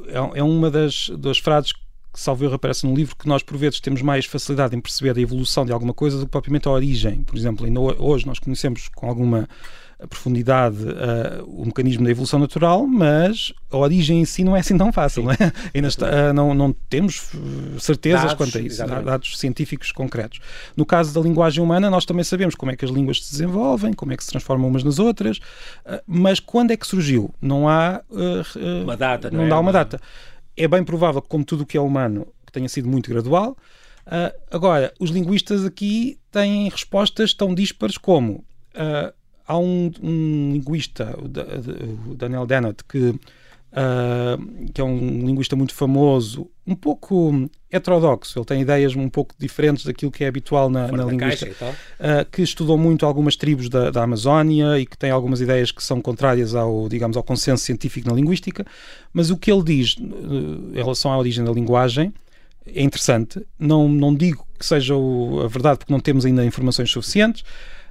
é, 0.08 0.39
é 0.39 0.43
uma 0.43 0.72
das, 0.72 1.10
das 1.17 1.38
frases 1.38 1.74
que 1.74 1.79
salvo 2.13 2.46
erro 2.46 2.53
aparece 2.53 2.86
no 2.86 2.96
livro, 2.96 3.15
que 3.15 3.27
nós 3.27 3.43
por 3.43 3.58
vezes 3.58 3.79
temos 3.79 4.01
mais 4.01 4.25
facilidade 4.25 4.75
em 4.75 4.79
perceber 4.79 5.17
a 5.17 5.22
evolução 5.22 5.65
de 5.65 5.72
alguma 5.72 5.93
coisa 5.93 6.17
do 6.17 6.25
que 6.25 6.32
propriamente 6.32 6.67
a 6.67 6.72
origem. 6.72 7.24
Por 7.24 7.36
exemplo, 7.36 7.65
ainda 7.65 7.79
hoje 7.79 8.25
nós 8.25 8.39
conhecemos 8.39 8.88
com 8.89 9.08
alguma 9.08 9.50
profundidade 10.09 10.77
uh, 10.77 11.43
o 11.45 11.65
mecanismo 11.65 12.03
da 12.03 12.12
evolução 12.12 12.39
natural, 12.39 12.85
mas 12.85 13.53
a 13.71 13.77
origem 13.77 14.21
em 14.21 14.25
si 14.25 14.43
não 14.43 14.55
é 14.55 14.59
assim 14.59 14.77
tão 14.77 14.91
fácil, 14.91 15.23
não 15.23 15.31
é? 15.31 15.38
Ainda 15.73 15.88
está, 15.88 16.07
uh, 16.07 16.33
não, 16.33 16.53
não 16.53 16.73
temos 16.89 17.33
uh, 17.33 17.79
certezas 17.79 18.21
dados, 18.21 18.35
quanto 18.35 18.57
a 18.57 18.62
isso, 18.62 18.75
exatamente. 18.75 19.05
dados 19.05 19.39
científicos 19.39 19.91
concretos. 19.91 20.39
No 20.75 20.85
caso 20.85 21.13
da 21.13 21.21
linguagem 21.21 21.63
humana, 21.63 21.89
nós 21.89 22.05
também 22.05 22.23
sabemos 22.23 22.55
como 22.55 22.71
é 22.71 22.75
que 22.75 22.85
as 22.85 22.91
línguas 22.91 23.23
se 23.23 23.31
desenvolvem, 23.31 23.93
como 23.93 24.12
é 24.13 24.17
que 24.17 24.23
se 24.23 24.29
transformam 24.29 24.67
umas 24.67 24.83
nas 24.83 25.00
outras, 25.00 25.39
mas 26.05 26.39
quando 26.39 26.71
é 26.71 26.77
que 26.77 26.85
surgiu? 26.85 27.33
Não 27.41 27.67
há 27.67 28.01
uma 28.83 28.97
data, 28.97 29.29
não, 29.31 29.39
não 29.39 29.45
é? 29.45 29.50
dá 29.50 29.59
uma 29.59 29.71
data 29.71 30.00
é 30.55 30.67
bem 30.67 30.83
provável 30.83 31.21
que, 31.21 31.27
como 31.27 31.43
tudo 31.43 31.63
o 31.63 31.65
que 31.65 31.77
é 31.77 31.81
humano, 31.81 32.27
que 32.45 32.51
tenha 32.51 32.69
sido 32.69 32.88
muito 32.88 33.09
gradual. 33.09 33.57
Uh, 34.05 34.38
agora, 34.51 34.93
os 35.00 35.09
linguistas 35.09 35.65
aqui 35.65 36.19
têm 36.31 36.69
respostas 36.69 37.33
tão 37.33 37.53
díspares 37.53 37.97
como 37.97 38.43
uh, 38.75 39.13
há 39.53 39.57
um, 39.57 39.91
um 40.01 40.51
linguista, 40.53 41.15
o 41.19 42.15
Daniel 42.15 42.45
Dennett, 42.45 42.83
que 42.83 43.15
uh, 43.74 44.72
que 44.72 44.79
é 44.79 44.83
um 44.83 45.25
linguista 45.25 45.55
muito 45.55 45.74
famoso, 45.74 46.50
um 46.65 46.75
pouco 46.75 47.50
heterodoxo, 47.72 48.39
ele 48.39 48.45
tem 48.45 48.62
ideias 48.62 48.95
um 48.95 49.10
pouco 49.10 49.36
diferentes 49.38 49.83
daquilo 49.86 50.12
que 50.12 50.24
é 50.24 50.27
habitual 50.27 50.69
na, 50.69 50.88
na 50.88 51.03
linguística, 51.03 51.65
uh, 51.65 52.31
que 52.31 52.41
estudou 52.41 52.77
muito 52.77 53.05
algumas 53.05 53.36
tribos 53.36 53.67
da, 53.69 53.89
da, 53.89 54.03
Amazónia 54.03 54.79
e 54.79 54.86
que 54.86 54.98
tem 54.98 55.12
algumas 55.12 55.41
ideias 55.41 55.72
que 55.72 55.83
são 55.83 56.01
contrárias 56.01 56.55
ao, 56.55 56.88
digamos, 56.88 57.17
ao 57.17 57.24
consenso 57.24 57.63
científico 57.63 58.07
na 58.07 58.15
linguística, 58.15 58.65
mas 59.12 59.29
o 59.29 59.38
que 59.38 59.51
ele 59.51 59.63
diz 59.63 59.95
uh, 59.98 60.72
em 60.72 60.77
relação 60.77 61.12
à 61.12 61.17
origem 61.17 61.43
da 61.43 61.51
linguagem 61.51 62.13
é 62.65 62.81
interessante. 62.81 63.45
Não, 63.60 63.89
não 63.89 64.15
digo 64.15 64.48
que 64.57 64.65
seja 64.65 64.95
o, 64.95 65.41
a 65.43 65.48
verdade 65.48 65.79
porque 65.79 65.91
não 65.91 66.00
temos 66.00 66.25
ainda 66.25 66.45
informações 66.45 66.89
suficientes. 66.89 67.43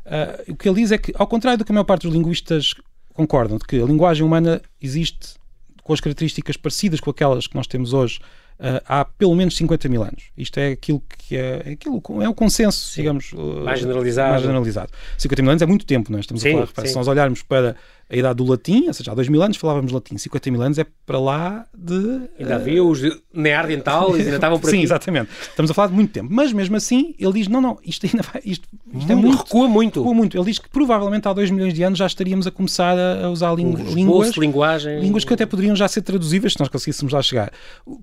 Uh, 0.05 0.53
o 0.53 0.57
que 0.57 0.69
ele 0.69 0.81
diz 0.81 0.93
é 0.93 0.99
que, 0.99 1.13
ao 1.17 1.27
contrário 1.27 1.59
do 1.59 1.65
que 1.65 1.73
a 1.73 1.75
maior 1.75 1.85
parte 1.85 2.03
dos 2.07 2.15
linguistas 2.15 2.75
concordam, 3.15 3.59
de 3.59 3.65
que 3.65 3.81
a 3.81 3.85
linguagem 3.85 4.25
humana 4.25 4.61
existe 4.81 5.35
com 5.83 5.93
as 5.93 6.01
características 6.01 6.57
parecidas 6.57 7.01
com 7.01 7.11
aquelas 7.11 7.47
que 7.47 7.55
nós 7.55 7.67
temos 7.67 7.93
hoje 7.93 8.21
uh, 8.59 8.83
há 8.87 9.05
pelo 9.05 9.35
menos 9.35 9.57
50 9.57 9.89
mil 9.89 10.03
anos. 10.03 10.25
Isto 10.37 10.59
é 10.59 10.73
aquilo 10.73 11.03
que 11.19 11.37
é, 11.37 11.63
é, 11.67 11.73
aquilo, 11.73 12.03
é 12.23 12.29
o 12.29 12.35
consenso, 12.35 12.89
Sim. 12.89 13.03
digamos, 13.03 13.33
uh, 13.33 13.65
mais 13.65 13.81
generalizado. 13.81 14.31
mais 14.31 14.43
generalizado. 14.43 14.93
50 15.19 15.43
mil 15.43 15.51
anos 15.51 15.63
é 15.63 15.67
muito 15.67 15.85
tempo, 15.85 16.11
não 16.11 16.19
é? 16.19 16.21
Estamos 16.21 16.43
Sim, 16.43 16.61
a 16.61 16.67
falar, 16.67 16.89
se 16.89 16.95
nós 16.95 17.09
olharmos 17.09 17.43
para 17.43 17.77
a 18.13 18.17
idade 18.17 18.37
do 18.37 18.45
latim, 18.45 18.89
ou 18.89 18.93
seja, 18.93 19.11
há 19.11 19.15
dois 19.15 19.27
mil 19.29 19.43
anos 19.43 19.57
falávamos 19.57 19.91
latim, 19.91 20.19
50 20.19 20.51
mil 20.51 20.61
anos 20.61 20.79
é 20.79 20.85
para 21.07 21.19
lá 21.19 21.67
de... 21.75 22.21
Ainda 22.39 22.57
havia 22.57 22.85
os 22.85 23.01
neandertais, 23.33 24.15
ainda 24.17 24.35
estavam 24.35 24.61
por 24.61 24.69
Sim, 24.71 24.77
aqui. 24.77 24.85
exatamente. 24.85 25.31
Estamos 25.41 25.71
a 25.71 25.75
falar 25.75 25.89
de 25.89 25.95
muito 25.95 26.13
tempo. 26.13 26.29
Mas 26.31 26.53
mesmo 26.53 26.77
assim, 26.77 27.15
ele 27.19 27.33
diz, 27.33 27.49
não, 27.49 27.63
não, 27.63 27.79
isto 27.83 28.05
ainda 28.05 28.23
vai... 28.23 28.43
Isto, 28.45 28.69
isto 28.95 29.11
é 29.11 29.15
muito, 29.15 29.39
recua 29.39 29.67
muito. 29.67 30.01
Recua 30.01 30.15
muito. 30.15 30.37
Ele 30.37 30.45
diz 30.45 30.59
que 30.59 30.69
provavelmente 30.69 31.27
há 31.27 31.33
dois 31.33 31.51
milhões 31.51 31.73
de 31.73 31.83
anos 31.83 31.99
já 31.99 32.07
estaríamos 32.07 32.47
a 32.47 32.51
começar 32.51 32.99
a, 32.99 33.31
usar 33.31 33.55
línguas... 33.55 34.37
linguagem... 34.37 35.01
Línguas 35.01 35.25
que 35.25 35.33
até 35.33 35.47
poderiam 35.47 35.75
já 35.75 35.89
ser 35.89 36.03
traduzíveis 36.03 36.53
se 36.53 36.61
nós 36.61 36.69
conseguíssemos 36.69 37.15
lá 37.15 37.23
chegar. 37.23 37.51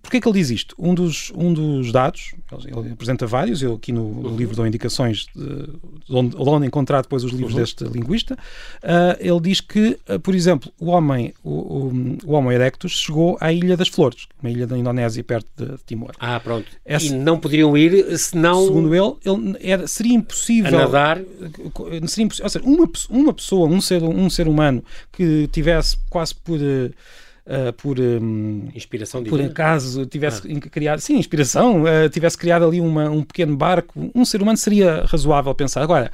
Porquê 0.01 0.17
é 0.17 0.21
que 0.21 0.27
ele 0.27 0.39
diz 0.39 0.49
isto? 0.49 0.75
Um 0.79 0.95
dos, 0.95 1.31
um 1.35 1.53
dos 1.53 1.91
dados, 1.91 2.33
ele 2.65 2.93
apresenta 2.93 3.27
vários, 3.27 3.61
eu 3.61 3.75
aqui 3.75 3.91
no, 3.91 4.09
no 4.09 4.35
livro 4.35 4.55
dou 4.55 4.65
indicações 4.65 5.27
de, 5.35 5.45
de, 5.45 6.15
onde, 6.15 6.35
de 6.35 6.41
onde 6.41 6.65
encontrar 6.65 7.01
depois 7.01 7.23
os 7.23 7.31
livros 7.31 7.53
uhum. 7.53 7.59
deste 7.59 7.83
linguista, 7.83 8.35
uh, 8.83 9.17
ele 9.19 9.39
diz 9.39 9.61
que, 9.61 9.89
uh, 9.91 9.98
por 10.23 10.35
exemplo, 10.35 10.71
o 10.79 10.87
homem, 10.87 11.33
o, 11.43 11.49
o, 11.49 12.17
o 12.25 12.33
Homo 12.33 12.51
erectus 12.51 12.91
chegou 12.91 13.37
à 13.39 13.51
Ilha 13.51 13.77
das 13.77 13.87
Flores, 13.87 14.27
uma 14.41 14.49
ilha 14.49 14.65
da 14.65 14.77
Indonésia 14.77 15.23
perto 15.23 15.47
de 15.57 15.77
Timor. 15.85 16.11
Ah, 16.19 16.39
pronto. 16.39 16.67
Essa, 16.85 17.07
e 17.07 17.09
não 17.11 17.39
poderiam 17.39 17.77
ir 17.77 18.17
senão... 18.17 18.65
Segundo 18.65 18.93
ele, 18.95 19.15
ele 19.25 19.57
era, 19.61 19.87
seria 19.87 20.13
impossível... 20.13 20.79
A 20.79 20.83
nadar? 20.83 21.21
Seria 22.07 22.25
impossível, 22.25 22.45
ou 22.45 22.49
seja, 22.49 22.65
uma, 22.65 22.89
uma 23.09 23.33
pessoa, 23.33 23.67
um 23.67 23.81
ser, 23.81 24.03
um 24.03 24.29
ser 24.29 24.47
humano 24.47 24.83
que 25.11 25.47
tivesse 25.51 25.97
quase 26.09 26.35
por... 26.35 26.59
Uh, 26.59 27.73
por 27.77 27.99
um, 27.99 28.69
inspiração 28.75 29.23
por 29.23 29.41
acaso 29.41 30.05
tivesse 30.05 30.43
ah. 30.55 30.69
criado 30.69 30.99
sim 30.99 31.17
inspiração 31.17 31.81
uh, 31.81 32.07
tivesse 32.07 32.37
criado 32.37 32.63
ali 32.63 32.79
uma, 32.79 33.09
um 33.09 33.23
pequeno 33.23 33.57
barco 33.57 34.11
um 34.13 34.23
ser 34.23 34.39
humano 34.39 34.55
seria 34.55 35.03
razoável 35.05 35.55
pensar 35.55 35.81
agora 35.81 36.11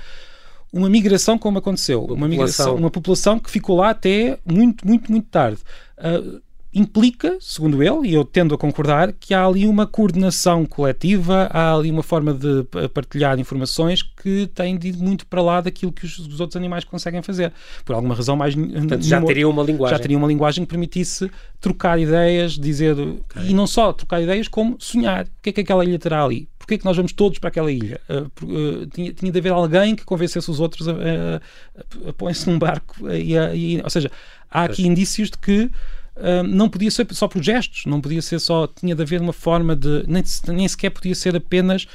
uma 0.71 0.89
migração 0.89 1.37
como 1.37 1.57
aconteceu, 1.57 2.03
uma, 2.03 2.13
uma 2.15 2.27
migração, 2.27 2.75
uma 2.75 2.91
população 2.91 3.39
que 3.39 3.49
ficou 3.49 3.77
lá 3.77 3.89
até 3.89 4.37
muito, 4.45 4.85
muito, 4.87 5.11
muito 5.11 5.27
tarde. 5.29 5.59
Uh, 5.97 6.43
implica, 6.77 7.37
segundo 7.39 7.81
ele, 7.81 8.09
e 8.09 8.13
eu 8.13 8.25
tendo 8.25 8.53
a 8.53 8.57
concordar, 8.57 9.13
que 9.13 9.33
há 9.33 9.45
ali 9.45 9.65
uma 9.65 9.87
coordenação 9.87 10.65
coletiva, 10.65 11.47
há 11.49 11.73
ali 11.73 11.89
uma 11.89 12.03
forma 12.03 12.33
de 12.33 12.65
partilhar 12.89 13.39
informações 13.39 14.03
que 14.03 14.47
tem 14.53 14.77
de 14.77 14.89
ir 14.89 14.97
muito 14.97 15.25
para 15.25 15.41
lá 15.41 15.61
daquilo 15.61 15.93
que 15.93 16.05
os, 16.05 16.19
os 16.19 16.41
outros 16.41 16.57
animais 16.57 16.83
conseguem 16.83 17.21
fazer. 17.21 17.53
Por 17.85 17.95
alguma 17.95 18.13
razão 18.13 18.35
mais... 18.35 18.55
Portanto, 18.55 19.03
já 19.03 19.21
teria 19.21 19.47
uma 19.47 19.63
linguagem. 19.63 19.97
Já 19.97 20.01
teria 20.01 20.17
uma 20.17 20.27
linguagem 20.27 20.65
que 20.65 20.69
permitisse 20.69 21.31
trocar 21.61 21.97
ideias, 21.97 22.59
dizer... 22.59 22.99
Okay. 22.99 23.51
E 23.51 23.53
não 23.53 23.67
só 23.67 23.93
trocar 23.93 24.21
ideias, 24.21 24.49
como 24.49 24.75
sonhar. 24.77 25.23
O 25.23 25.41
que 25.41 25.51
é 25.51 25.53
que 25.53 25.61
aquela 25.61 25.85
ilha 25.85 25.97
terá 25.97 26.25
ali? 26.25 26.49
Porquê 26.65 26.73
é 26.73 26.77
que 26.79 26.85
nós 26.85 26.97
vamos 26.97 27.13
todos 27.13 27.37
para 27.37 27.49
aquela 27.49 27.71
ilha? 27.71 28.01
Uh, 28.09 28.87
tinha, 28.87 29.13
tinha 29.13 29.31
de 29.31 29.37
haver 29.37 29.51
alguém 29.51 29.95
que 29.95 30.03
convencesse 30.03 30.49
os 30.49 30.59
outros 30.59 30.87
a, 30.87 30.93
a, 30.93 30.95
a, 30.95 32.09
a 32.09 32.13
pôr-se 32.13 32.49
num 32.49 32.57
barco. 32.57 33.07
E, 33.11 33.35
e, 33.53 33.81
ou 33.83 33.89
seja, 33.89 34.11
há 34.49 34.63
aqui 34.63 34.85
indícios 34.85 35.29
de 35.29 35.37
que 35.37 35.69
Uh, 36.17 36.43
não 36.43 36.69
podia 36.69 36.89
ser 36.89 37.05
só 37.11 37.27
por 37.27 37.43
gestos, 37.43 37.85
não 37.85 37.99
podia 37.99 38.21
ser 38.21 38.39
só, 38.39 38.67
tinha 38.67 38.95
de 38.95 39.01
haver 39.01 39.19
uma 39.19 39.33
forma 39.33 39.75
de, 39.75 40.05
nem, 40.07 40.23
nem 40.47 40.65
sequer 40.65 40.89
podia 40.89 41.13
ser 41.13 41.35
apenas 41.35 41.89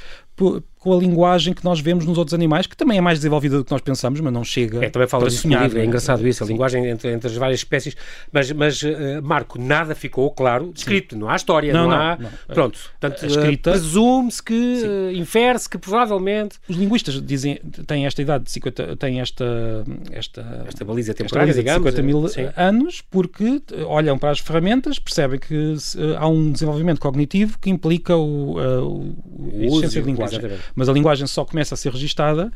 com 0.81 0.91
a 0.91 0.97
linguagem 0.97 1.53
que 1.53 1.63
nós 1.63 1.79
vemos 1.79 2.07
nos 2.07 2.17
outros 2.17 2.33
animais, 2.33 2.65
que 2.65 2.75
também 2.75 2.97
é 2.97 3.01
mais 3.01 3.19
desenvolvida 3.19 3.55
do 3.55 3.63
que 3.63 3.71
nós 3.71 3.81
pensamos, 3.81 4.19
mas 4.19 4.33
não 4.33 4.43
chega 4.43 4.83
é, 4.83 4.89
também 4.89 5.07
fala 5.07 5.25
para 5.25 5.31
sonhar. 5.31 5.61
Livro, 5.61 5.79
é 5.79 5.85
engraçado 5.85 6.27
isso, 6.27 6.43
a 6.43 6.47
Sim. 6.47 6.53
linguagem 6.53 6.87
entre, 6.87 7.13
entre, 7.13 7.29
as 7.29 7.37
várias 7.37 7.59
espécies. 7.59 7.95
Mas, 8.31 8.51
mas 8.51 8.81
uh, 8.81 9.21
Marco, 9.21 9.61
nada 9.61 9.93
ficou 9.93 10.31
claro 10.31 10.73
escrito, 10.75 11.15
não 11.15 11.29
há 11.29 11.35
história, 11.35 11.71
não, 11.71 11.83
não, 11.83 11.89
não 11.89 11.95
há... 11.95 12.17
Não. 12.17 12.29
Pronto, 12.47 12.79
portanto, 12.99 13.27
uh, 13.27 13.57
presume-se 13.61 14.41
que, 14.41 14.53
uh, 14.83 15.11
infere-se 15.15 15.69
que 15.69 15.77
provavelmente... 15.77 16.57
Os 16.67 16.75
linguistas 16.75 17.21
dizem, 17.21 17.59
têm 17.85 18.07
esta 18.07 18.19
idade 18.19 18.45
de 18.45 18.51
50, 18.51 18.95
têm 18.95 19.21
esta... 19.21 19.85
Esta, 20.11 20.65
esta 20.67 20.83
baliza 20.83 21.13
temporária, 21.13 21.51
esta 21.51 21.61
digamos. 21.61 21.83
De 21.83 21.91
50 21.91 22.01
mil 22.01 22.27
sim. 22.27 22.49
anos, 22.57 23.01
porque 23.01 23.61
olham 23.85 24.17
para 24.17 24.31
as 24.31 24.39
ferramentas, 24.39 24.97
percebem 24.97 25.37
que 25.37 25.75
há 26.17 26.27
um 26.27 26.51
desenvolvimento 26.51 26.99
cognitivo 26.99 27.59
que 27.59 27.69
implica 27.69 28.17
o, 28.17 28.55
o, 28.55 29.15
a 29.53 29.63
existência 29.63 30.01
de 30.01 30.07
linguagem. 30.07 30.41
Mas 30.75 30.89
a 30.89 30.93
linguagem 30.93 31.27
só 31.27 31.45
começa 31.45 31.73
a 31.75 31.77
ser 31.77 31.91
registada 31.91 32.51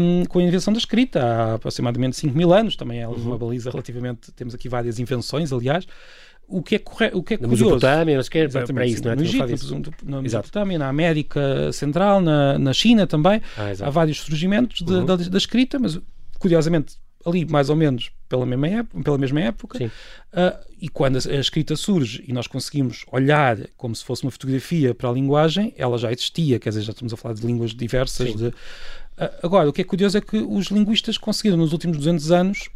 um, 0.00 0.24
com 0.26 0.38
a 0.38 0.42
invenção 0.42 0.72
da 0.72 0.78
escrita, 0.78 1.22
há 1.22 1.54
aproximadamente 1.54 2.16
5 2.16 2.36
mil 2.36 2.52
anos, 2.52 2.76
também 2.76 3.00
é 3.00 3.08
uma 3.08 3.16
uhum. 3.16 3.38
baliza 3.38 3.70
relativamente. 3.70 4.32
Temos 4.32 4.54
aqui 4.54 4.68
várias 4.68 4.98
invenções, 4.98 5.52
aliás. 5.52 5.86
o 6.46 6.62
que 6.62 6.76
é, 6.76 6.78
corre... 6.78 7.10
o 7.14 7.22
que 7.22 7.34
é 7.34 7.36
na 7.36 7.48
curioso... 7.48 7.64
Mesopotâmia, 7.64 8.22
sei 8.22 8.48
para, 8.48 8.66
para 8.66 8.86
isso, 8.86 9.04
não 9.04 9.12
é? 9.12 9.16
No 9.16 9.22
Egito, 9.22 9.92
na 10.04 10.22
Mesopotâmia, 10.22 10.78
na 10.78 10.88
América 10.88 11.72
Central, 11.72 12.20
na, 12.20 12.58
na 12.58 12.72
China 12.72 13.06
também, 13.06 13.40
ah, 13.56 13.72
há 13.80 13.90
vários 13.90 14.20
surgimentos 14.20 14.84
de, 14.84 14.92
uhum. 14.92 15.04
da, 15.04 15.16
da 15.16 15.38
escrita, 15.38 15.78
mas 15.78 15.98
curiosamente 16.38 16.96
ali 17.26 17.44
mais 17.44 17.68
ou 17.68 17.76
menos 17.76 18.10
pela 18.28 18.44
mesma 18.44 18.68
época, 18.68 19.02
pela 19.02 19.18
mesma 19.18 19.40
época 19.40 19.84
uh, 19.86 20.68
e 20.80 20.88
quando 20.88 21.16
a, 21.16 21.30
a, 21.30 21.40
escrita 21.40 21.74
surge 21.76 22.22
e 22.26 22.32
nós 22.32 22.46
conseguimos 22.46 23.04
olhar 23.10 23.56
como 23.76 23.94
se 23.94 24.04
fosse 24.04 24.22
uma 24.22 24.30
fotografia 24.30 24.94
para 24.94 25.08
a 25.08 25.12
linguagem, 25.12 25.72
ela 25.76 25.96
já 25.98 26.12
existia, 26.12 26.58
quer 26.58 26.70
dizer, 26.70 26.82
já 26.82 26.92
estamos 26.92 27.12
a 27.12 27.16
falar 27.16 27.34
de 27.34 27.46
línguas 27.46 27.74
diversas. 27.74 28.34
De, 28.34 28.46
uh, 28.46 28.54
agora, 29.42 29.68
o 29.68 29.72
que 29.72 29.80
é 29.80 29.84
curioso 29.84 30.18
é 30.18 30.20
que 30.20 30.36
os 30.36 30.66
linguistas 30.66 31.16
conseguiram 31.16 31.56
nos 31.56 31.72
últimos 31.72 31.96
200 31.96 32.30
anos 32.30 32.68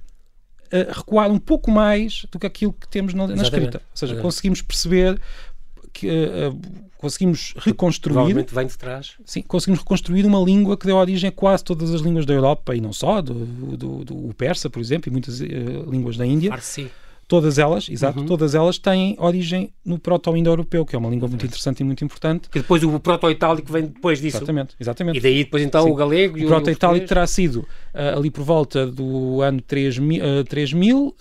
uh, 0.73 0.93
recuar 0.93 1.31
um 1.31 1.39
pouco 1.39 1.71
mais 1.71 2.27
do 2.31 2.39
que 2.39 2.47
aquilo 2.47 2.73
que 2.73 2.89
temos 2.89 3.13
na, 3.15 3.27
na 3.27 3.43
escrita. 3.43 3.79
Ou 3.79 3.97
seja, 3.97 4.17
conseguimos 4.17 4.63
perceber 4.63 5.21
que 5.93 6.09
uh, 6.09 6.59
conseguimos 7.03 7.53
reconstruir. 7.59 8.15
Provavelmente 8.15 8.55
vem 8.55 8.67
de 8.67 8.79
trás. 8.79 9.15
Sim, 9.27 9.43
conseguimos 9.43 9.81
reconstruir 9.81 10.25
uma 10.25 10.39
língua 10.39 10.77
que 10.77 10.87
deu 10.87 10.97
origem 10.97 11.29
a 11.29 11.33
quase 11.33 11.65
todas 11.65 11.93
as 11.93 12.01
línguas 12.01 12.25
da 12.25 12.33
Europa 12.33 12.77
e 12.77 12.81
não 12.81 12.93
só, 12.93 13.21
do, 13.21 13.35
do, 13.35 14.05
do 14.05 14.35
persa, 14.35 14.71
por 14.71 14.79
exemplo, 14.79 15.11
e 15.11 15.13
muitas 15.13 15.41
uh, 15.41 15.45
línguas 15.91 16.17
da 16.17 16.25
Índia. 16.25 16.51
Farsi. 16.51 16.89
Todas 17.27 17.59
elas, 17.59 17.89
exato, 17.89 18.21
uhum. 18.21 18.27
todas 18.27 18.55
elas 18.55 18.79
têm 18.79 19.17
origem 19.19 19.73
no 19.85 19.99
proto-indo-europeu, 19.99 20.85
que 20.85 20.95
é 20.95 20.99
uma 20.99 21.09
língua 21.09 21.27
muito 21.29 21.47
interessante 21.47 21.81
e 21.81 21.85
muito 21.85 22.05
importante. 22.05 22.49
Que 22.49 22.61
depois 22.61 22.83
o 22.85 23.01
proto-itálico 23.01 23.73
vem 23.73 23.87
depois 23.87 24.21
disso. 24.21 24.37
Exatamente, 24.37 24.77
exatamente. 24.79 25.17
E 25.17 25.21
daí 25.21 25.45
depois 25.45 25.63
então 25.63 25.85
Sim. 25.85 25.91
o 25.91 25.95
galego 25.95 26.39
e 26.39 26.45
o 26.45 26.49
proto-itálico 26.49 27.07
terá 27.07 27.27
sido 27.27 27.61
uh, 27.95 28.19
ali 28.19 28.31
por 28.31 28.45
volta 28.45 28.87
do 28.87 29.41
ano 29.41 29.61
3000, 29.63 30.23
uh, 30.23 30.45
3000 30.45 31.17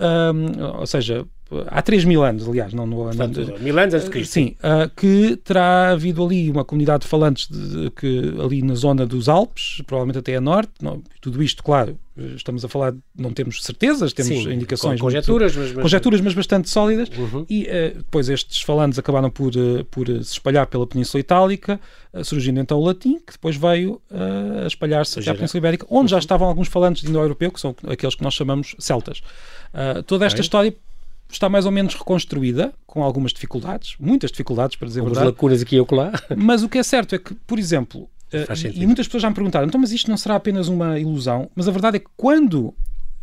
ou 0.80 0.86
seja, 0.86 1.26
há 1.68 1.82
3 1.82 2.06
mil 2.06 2.24
anos, 2.24 2.48
aliás, 2.48 2.74
não 2.74 2.86
no 2.86 3.04
Portanto, 3.04 3.42
ano. 3.42 3.60
Mil 3.60 3.78
anos 3.78 3.94
antes 3.94 4.06
de 4.06 4.12
Cristo. 4.12 4.34
Sim, 4.34 4.56
uh, 4.60 4.90
que 4.96 5.36
terá 5.38 5.92
havido 5.92 6.24
ali 6.24 6.50
uma 6.50 6.64
comunidade 6.64 7.04
de 7.04 7.08
falantes 7.08 7.48
de, 7.50 7.84
de, 7.84 7.90
que 7.92 8.34
ali 8.42 8.62
na 8.62 8.76
zona 8.76 9.06
dos 9.06 9.28
Alpes, 9.28 9.82
provavelmente 9.86 10.20
até 10.20 10.36
a 10.36 10.42
norte. 10.42 10.72
Não, 10.82 11.02
tudo 11.20 11.44
isto, 11.44 11.62
claro, 11.64 11.98
estamos 12.36 12.64
a 12.64 12.70
falar, 12.70 12.94
não 13.18 13.34
temos 13.34 13.64
certezas, 13.64 14.14
temos 14.14 14.44
Sim, 14.44 14.54
indicações. 14.54 15.00
Conjecturas, 15.00 15.56
mas, 15.56 15.74
mas, 15.74 15.82
conjecturas, 15.82 16.22
mas 16.22 16.34
bastante 16.34 16.70
sólidas. 16.70 17.10
Uhum. 17.18 17.46
E 17.50 17.64
uh, 17.64 17.98
depois 17.98 18.30
estes 18.30 18.62
falantes 18.62 18.98
acabaram 18.98 19.30
por, 19.30 19.54
uh, 19.56 19.84
por 19.86 20.08
se 20.08 20.34
espalhar 20.34 20.68
pela 20.68 20.88
Península 20.88 21.20
Itálica, 21.20 21.80
surgindo 22.24 22.60
então 22.60 22.78
o 22.78 22.86
latim, 22.86 23.20
que 23.20 23.34
depois 23.34 23.56
veio 23.56 24.02
a 24.12 24.68
espalhar-se 24.68 25.20
até 25.20 25.32
a 25.32 25.36
Península 25.36 25.60
Ibérica, 25.60 25.86
onde 25.90 26.02
uhum. 26.02 26.08
já 26.10 26.20
estavam 26.20 26.48
alguns 26.48 26.68
falantes 26.68 27.04
de 27.04 27.10
indo-europeu, 27.10 27.52
que 27.52 27.60
são 27.60 27.76
aqueles 27.88 28.16
que 28.16 28.24
nós 28.24 28.34
chamamos 28.34 28.76
celtas. 28.80 29.22
toda 30.06 30.26
esta 30.26 30.36
okay. 30.36 30.44
história 30.44 30.76
está 31.34 31.50
mais 31.50 31.66
ou 31.66 31.72
menos 31.72 31.96
reconstruída, 31.96 32.74
com 32.86 33.04
algumas 33.04 33.32
dificuldades, 33.32 33.96
muitas 34.00 34.32
dificuldades, 34.32 34.76
para 34.76 34.88
dizer 34.88 35.02
a 35.02 35.04
verdade. 35.04 35.26
lacunas 35.28 35.62
aqui 35.62 35.76
e 35.76 35.80
acolá. 35.80 36.12
Mas 36.36 36.64
o 36.64 36.70
que 36.70 36.78
é 36.78 36.84
certo 36.84 37.16
é 37.16 37.20
que, 37.20 37.34
por 37.34 37.60
exemplo, 37.60 38.04
uh, 38.34 38.68
e 38.74 38.86
muitas 38.86 39.08
pessoas 39.08 39.24
já 39.24 39.30
me 39.30 39.36
perguntaram, 39.36 39.68
então, 39.68 39.80
mas 39.80 39.92
isto 39.92 40.10
não 40.10 40.18
será 40.18 40.36
apenas 40.36 40.68
uma 40.68 41.00
ilusão? 41.00 41.50
Mas 41.56 41.68
a 41.68 41.72
verdade 41.72 41.98
é 41.98 42.00
que 42.00 42.10
quando. 42.16 42.74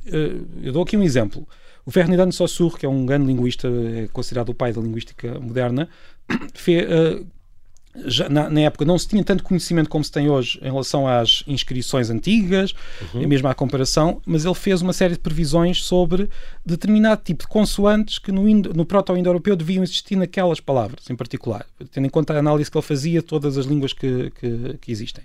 Uh, 0.07 0.47
eu 0.63 0.73
dou 0.73 0.83
aqui 0.83 0.97
um 0.97 1.03
exemplo. 1.03 1.47
O 1.85 1.91
Ferdinand 1.91 2.31
Saussure, 2.33 2.77
que 2.77 2.85
é 2.85 2.89
um 2.89 3.07
grande 3.07 3.27
linguista, 3.27 3.67
é 3.67 4.09
considerado 4.13 4.51
o 4.51 4.55
pai 4.55 4.73
da 4.73 4.81
linguística 4.81 5.41
moderna, 5.41 5.89
fez, 6.53 6.85
uh, 6.85 7.27
já, 8.07 8.29
na, 8.29 8.49
na, 8.49 8.61
época 8.61 8.85
não 8.85 8.99
se 8.99 9.09
tinha 9.09 9.25
tanto 9.25 9.43
conhecimento 9.43 9.89
como 9.89 10.05
se 10.05 10.13
tem 10.13 10.29
hoje 10.29 10.59
em 10.63 10.67
relação 10.67 11.07
às 11.07 11.43
inscrições 11.47 12.11
antigas, 12.11 12.75
uhum. 13.15 13.27
mesmo 13.27 13.49
à 13.49 13.55
comparação, 13.55 14.21
mas 14.27 14.45
ele 14.45 14.55
fez 14.55 14.83
uma 14.83 14.93
série 14.93 15.15
de 15.15 15.21
previsões 15.21 15.83
sobre 15.83 16.29
determinado 16.65 17.23
tipo 17.25 17.45
de 17.45 17.49
consoantes 17.49 18.19
que 18.19 18.31
no, 18.31 18.43
no 18.45 18.85
proto-indo-europeu 18.85 19.57
deviam 19.57 19.83
existir 19.83 20.17
naquelas 20.17 20.61
palavras 20.61 21.09
em 21.11 21.17
particular, 21.17 21.67
tendo 21.91 22.07
em 22.07 22.11
conta 22.11 22.35
a 22.35 22.39
análise 22.39 22.71
que 22.71 22.77
ele 22.77 22.85
fazia 22.85 23.21
de 23.21 23.27
todas 23.27 23.57
as 23.59 23.67
línguas 23.67 23.93
que, 23.93 24.31
que, 24.39 24.79
que 24.81 24.93
existem. 24.93 25.25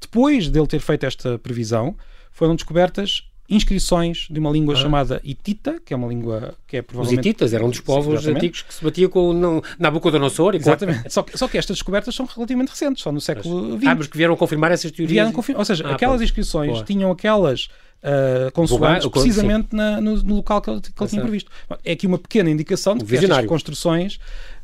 Depois 0.00 0.48
dele 0.48 0.66
ter 0.66 0.80
feito 0.80 1.04
esta 1.04 1.38
previsão, 1.38 1.94
foram 2.30 2.54
descobertas 2.54 3.29
inscrições 3.50 4.28
de 4.30 4.38
uma 4.38 4.50
língua 4.50 4.74
ah. 4.74 4.76
chamada 4.76 5.20
hitita, 5.24 5.80
que 5.84 5.92
é 5.92 5.96
uma 5.96 6.06
língua 6.06 6.54
que 6.66 6.76
é 6.76 6.82
provavelmente... 6.82 7.20
Os 7.20 7.26
hititas 7.26 7.52
eram 7.52 7.68
dos 7.68 7.80
povos 7.80 8.22
Sim, 8.22 8.30
antigos 8.30 8.62
que 8.62 8.72
se 8.72 8.82
batia 8.82 9.08
com 9.08 9.30
o 9.30 9.62
Nabucodonosor. 9.78 10.54
Exatamente. 10.54 11.12
Só 11.12 11.22
que, 11.22 11.36
só 11.36 11.48
que 11.48 11.58
estas 11.58 11.76
descobertas 11.76 12.14
são 12.14 12.26
relativamente 12.26 12.68
recentes, 12.68 13.02
só 13.02 13.10
no 13.10 13.20
século 13.20 13.76
XX. 13.76 13.88
Ah, 13.88 13.94
mas 13.96 14.06
que 14.06 14.16
vieram 14.16 14.36
confirmar 14.36 14.70
essas 14.70 14.92
teorias? 14.92 15.10
Vieram 15.10 15.32
confirmar, 15.32 15.60
ou 15.60 15.64
seja, 15.64 15.84
ah, 15.84 15.94
aquelas 15.94 16.16
pronto. 16.16 16.24
inscrições 16.24 16.72
Boa. 16.72 16.84
tinham 16.84 17.10
aquelas 17.10 17.68
uh, 18.04 18.52
consoantes 18.52 19.08
precisamente 19.08 19.74
na, 19.74 20.00
no, 20.00 20.16
no, 20.22 20.36
local 20.36 20.60
que 20.60 20.70
ele, 20.70 20.80
que 20.80 21.02
ele 21.02 21.10
tinha 21.10 21.22
previsto. 21.22 21.50
É 21.84 21.92
aqui 21.92 22.06
uma 22.06 22.18
pequena 22.18 22.50
indicação 22.50 22.96
de 22.96 23.04
que 23.04 23.14
estas 23.16 23.36
reconstruções, 23.36 24.14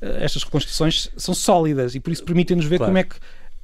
uh, 0.00 0.06
estas 0.20 0.42
reconstruções 0.44 1.10
são 1.16 1.34
sólidas 1.34 1.94
e 1.94 2.00
por 2.00 2.12
isso 2.12 2.24
permitem-nos 2.24 2.66
ver 2.66 2.78
claro. 2.78 2.90
como 2.90 2.98
é 2.98 3.02
que 3.02 3.16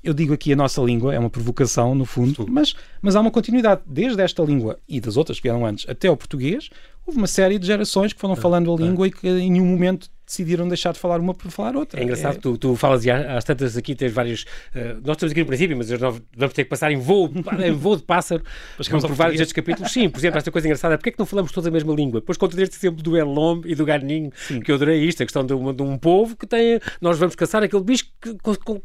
eu 0.03 0.13
digo 0.13 0.35
aqui 0.35 0.53
a 0.53 0.57
nossa 0.57 0.81
língua, 0.81 1.15
é 1.15 1.19
uma 1.19 1.31
provocação 1.31 1.95
no 1.95 2.05
fundo, 2.05 2.47
mas, 2.49 2.75
mas 3.01 3.15
há 3.15 3.21
uma 3.21 3.31
continuidade 3.31 3.83
desde 3.87 4.21
esta 4.21 4.43
língua 4.43 4.79
e 4.89 5.01
das 5.01 5.17
outras 5.17 5.39
que 5.39 5.45
vieram 5.45 5.65
antes 5.65 5.89
até 5.89 6.11
o 6.11 6.17
português. 6.17 6.69
Houve 7.07 7.19
uma 7.19 7.27
série 7.27 7.59
de 7.59 7.67
gerações 7.67 8.13
que 8.13 8.21
foram 8.21 8.37
falando 8.37 8.73
a 8.73 8.77
língua 8.77 9.07
e 9.07 9.11
que 9.11 9.29
em 9.29 9.51
nenhum 9.51 9.67
momento 9.67 10.09
decidiram 10.33 10.67
deixar 10.67 10.93
de 10.93 10.99
falar 10.99 11.21
uma 11.21 11.35
para 11.35 11.51
falar 11.51 11.77
outra. 11.77 12.01
É 12.01 12.05
engraçado, 12.05 12.37
é... 12.37 12.41
Tu, 12.41 12.57
tu 12.57 12.77
falas 12.77 13.05
e 13.05 13.11
às 13.11 13.45
tantas 13.45 13.77
aqui 13.77 13.95
tens 13.95 14.13
vários. 14.13 14.43
Uh, 14.75 15.01
nós 15.05 15.17
estamos 15.17 15.33
aqui 15.33 15.41
no 15.41 15.47
princípio, 15.47 15.77
mas 15.77 15.91
nós 15.91 16.21
vamos 16.37 16.55
ter 16.55 16.65
que 16.65 16.71
passar 16.71 16.91
em 16.91 16.97
voo, 16.97 17.31
em 17.65 17.73
voo 17.73 17.97
de 17.97 18.03
pássaro 18.03 18.43
vamos 18.91 19.07
por 19.07 19.15
vários 19.15 19.39
destes 19.39 19.53
capítulos. 19.53 19.93
Sim, 19.93 20.09
por 20.09 20.19
exemplo, 20.19 20.39
esta 20.39 20.51
coisa 20.51 20.67
engraçada, 20.67 20.97
porque 20.97 21.11
é 21.11 21.13
que 21.13 21.19
não 21.19 21.27
falamos 21.27 21.53
todos 21.53 21.67
a 21.67 21.71
mesma 21.71 21.95
língua? 21.95 22.21
Depois 22.21 22.39
conto 22.39 22.59
este 22.61 22.77
exemplo 22.77 23.03
do 23.03 23.17
Elom 23.17 23.63
e 23.65 23.75
do 23.75 23.85
Garninho, 23.85 24.31
Sim. 24.37 24.61
que 24.61 24.71
eu 24.71 24.77
adorei 24.77 25.03
isto, 25.05 25.23
a 25.23 25.27
questão 25.27 25.45
de 25.45 25.55
um, 25.55 25.73
de 25.73 25.83
um 25.83 25.99
povo 25.99 26.37
que 26.37 26.47
tem. 26.47 26.81
Nós 27.01 27.19
vamos 27.19 27.35
caçar 27.35 27.63
aquele 27.63 27.83
bicho 27.83 28.07
que 28.21 28.37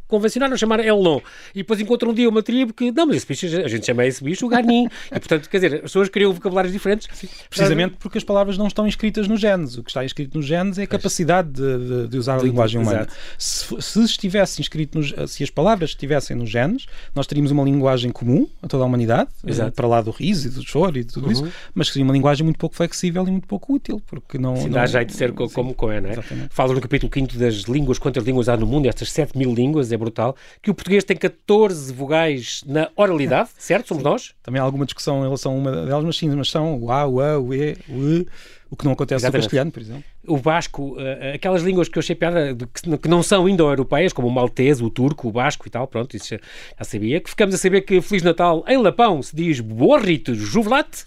convencionaram 0.08 0.58
chamar 0.58 0.80
Elon. 0.80 1.20
E 1.54 1.60
depois 1.60 1.80
encontram 1.80 2.12
um 2.12 2.14
dia 2.14 2.28
uma 2.28 2.42
tribo 2.44 2.74
que. 2.74 2.92
Não, 2.92 3.06
mas 3.06 3.18
esse 3.18 3.28
bicho, 3.28 3.46
a 3.46 3.68
gente 3.68 3.86
chama 3.86 4.06
esse 4.06 4.24
bicho 4.24 4.46
o 4.46 4.50
Garninho. 4.50 4.90
e 5.08 5.20
portanto, 5.20 5.50
quer 5.50 5.58
dizer, 5.58 5.76
as 5.76 5.82
pessoas 5.82 6.10
criam 6.10 6.34
vocabulários 6.34 6.74
diferentes. 6.74 7.08
Sim. 7.14 7.28
Precisamente 7.50 7.96
porque 8.00 8.18
as 8.18 8.24
palavras 8.24 8.58
não 8.58 8.68
estão 8.68 8.88
inscritas 8.88 9.28
nos 9.28 9.40
genes. 9.40 9.78
O 9.78 9.84
que 9.84 9.90
está 9.90 10.04
escrito 10.04 10.38
nos 10.38 10.46
genes 10.46 10.78
é 10.78 10.84
a 10.84 10.88
capacidade 10.88 11.37
de, 11.41 12.08
de 12.08 12.17
de 12.17 12.17
usar 12.17 12.39
a 12.39 12.41
linguagem 12.41 12.82
humana. 12.82 13.08
Se, 13.38 13.82
se, 13.82 14.04
estivesse 14.04 14.62
inscrito 14.62 14.97
nos, 14.97 15.13
se 15.32 15.43
as 15.43 15.50
palavras 15.50 15.91
estivessem 15.91 16.36
nos 16.36 16.50
genes, 16.50 16.86
nós 17.13 17.28
teríamos 17.28 17.52
uma 17.52 17.63
linguagem 17.63 18.12
comum 18.12 18.47
a 18.62 18.67
toda 18.67 18.84
a 18.84 18.88
humanidade, 18.88 19.30
eh, 19.45 19.50
Exato. 19.50 19.71
para 19.73 19.88
lá 19.88 20.02
do 20.02 20.12
riso 20.12 20.47
e 20.47 20.52
do 20.52 20.67
choro 20.67 20.97
e 20.97 21.04
tudo 21.04 21.28
uhum. 21.28 21.32
isso, 21.32 21.47
mas 21.73 21.88
seria 21.88 22.04
uma 22.04 22.13
linguagem 22.13 22.43
muito 22.43 22.58
pouco 22.58 22.76
flexível 22.76 23.28
e 23.28 23.32
muito 23.32 23.47
pouco 23.47 23.73
útil, 23.73 24.02
porque 24.08 24.38
não... 24.38 24.56
Sim, 24.56 24.69
dá 24.69 24.86
jeito 24.86 25.10
de 25.10 25.15
ser 25.15 25.30
sim, 25.30 25.50
como 25.54 25.73
Coé, 25.73 26.02
não 26.02 26.10
é? 26.10 26.17
Fala 26.50 26.73
no 26.73 26.82
capítulo 26.82 27.12
5 27.13 27.38
das 27.38 27.56
línguas, 27.63 28.00
quantas 28.00 28.23
línguas 28.23 28.50
há 28.50 28.58
no 28.58 28.65
mundo, 28.65 28.88
estas 28.88 29.12
7 29.12 29.38
mil 29.38 29.54
línguas, 29.54 29.91
é 29.91 29.97
brutal, 29.97 30.36
que 30.62 30.71
o 30.71 30.73
português 30.73 31.04
tem 31.04 31.15
14 31.15 31.93
vogais 31.93 32.63
na 32.65 32.89
oralidade, 32.95 33.50
certo? 33.58 33.89
Somos 33.89 34.04
sim. 34.04 34.10
nós? 34.10 34.34
Também 34.41 34.60
há 34.60 34.63
alguma 34.63 34.86
discussão 34.86 35.19
em 35.19 35.23
relação 35.23 35.54
a 35.54 35.56
uma 35.56 35.71
delas, 35.71 36.04
mas 36.04 36.17
sim, 36.17 36.30
mas 36.30 36.50
são 36.50 36.80
o 36.80 36.91
A, 36.91 37.06
o 37.08 37.21
A, 37.21 37.39
o 37.39 37.54
E, 37.54 37.78
o 37.89 38.04
E, 38.04 38.28
o 38.69 38.75
que 38.75 38.86
não 38.86 38.93
acontece 38.93 39.23
Exatamente. 39.23 39.43
no 39.43 39.47
castelhano, 39.47 39.71
por 39.71 39.82
exemplo 39.82 40.03
o 40.27 40.38
basco, 40.38 40.97
uh, 40.97 41.36
aquelas 41.36 41.63
línguas 41.63 41.88
que 41.88 41.97
eu 41.97 42.01
achei 42.01 42.15
piada, 42.15 42.56
que, 42.56 42.97
que 42.97 43.08
não 43.08 43.23
são 43.23 43.47
indo-europeias, 43.47 44.12
como 44.12 44.27
o 44.27 44.32
maltese, 44.32 44.84
o 44.84 44.89
turco, 44.89 45.30
o 45.30 45.32
basco 45.32 45.65
e 45.65 45.69
tal, 45.69 45.88
pronto, 45.88 46.15
isso 46.15 46.30
já, 46.30 46.39
já, 46.77 46.84
sabia. 46.84 47.21
Que 47.21 47.30
ficamos 47.30 47.56
a 47.56 47.58
saber 47.58 47.82
que 47.82 48.01
Feliz 48.01 48.23
Natal 48.23 48.63
em 48.67 48.77
Lapão 48.77 49.23
se 49.23 49.36
diz 49.36 49.62
Borrito 49.62 50.36
Juvelate. 50.36 51.06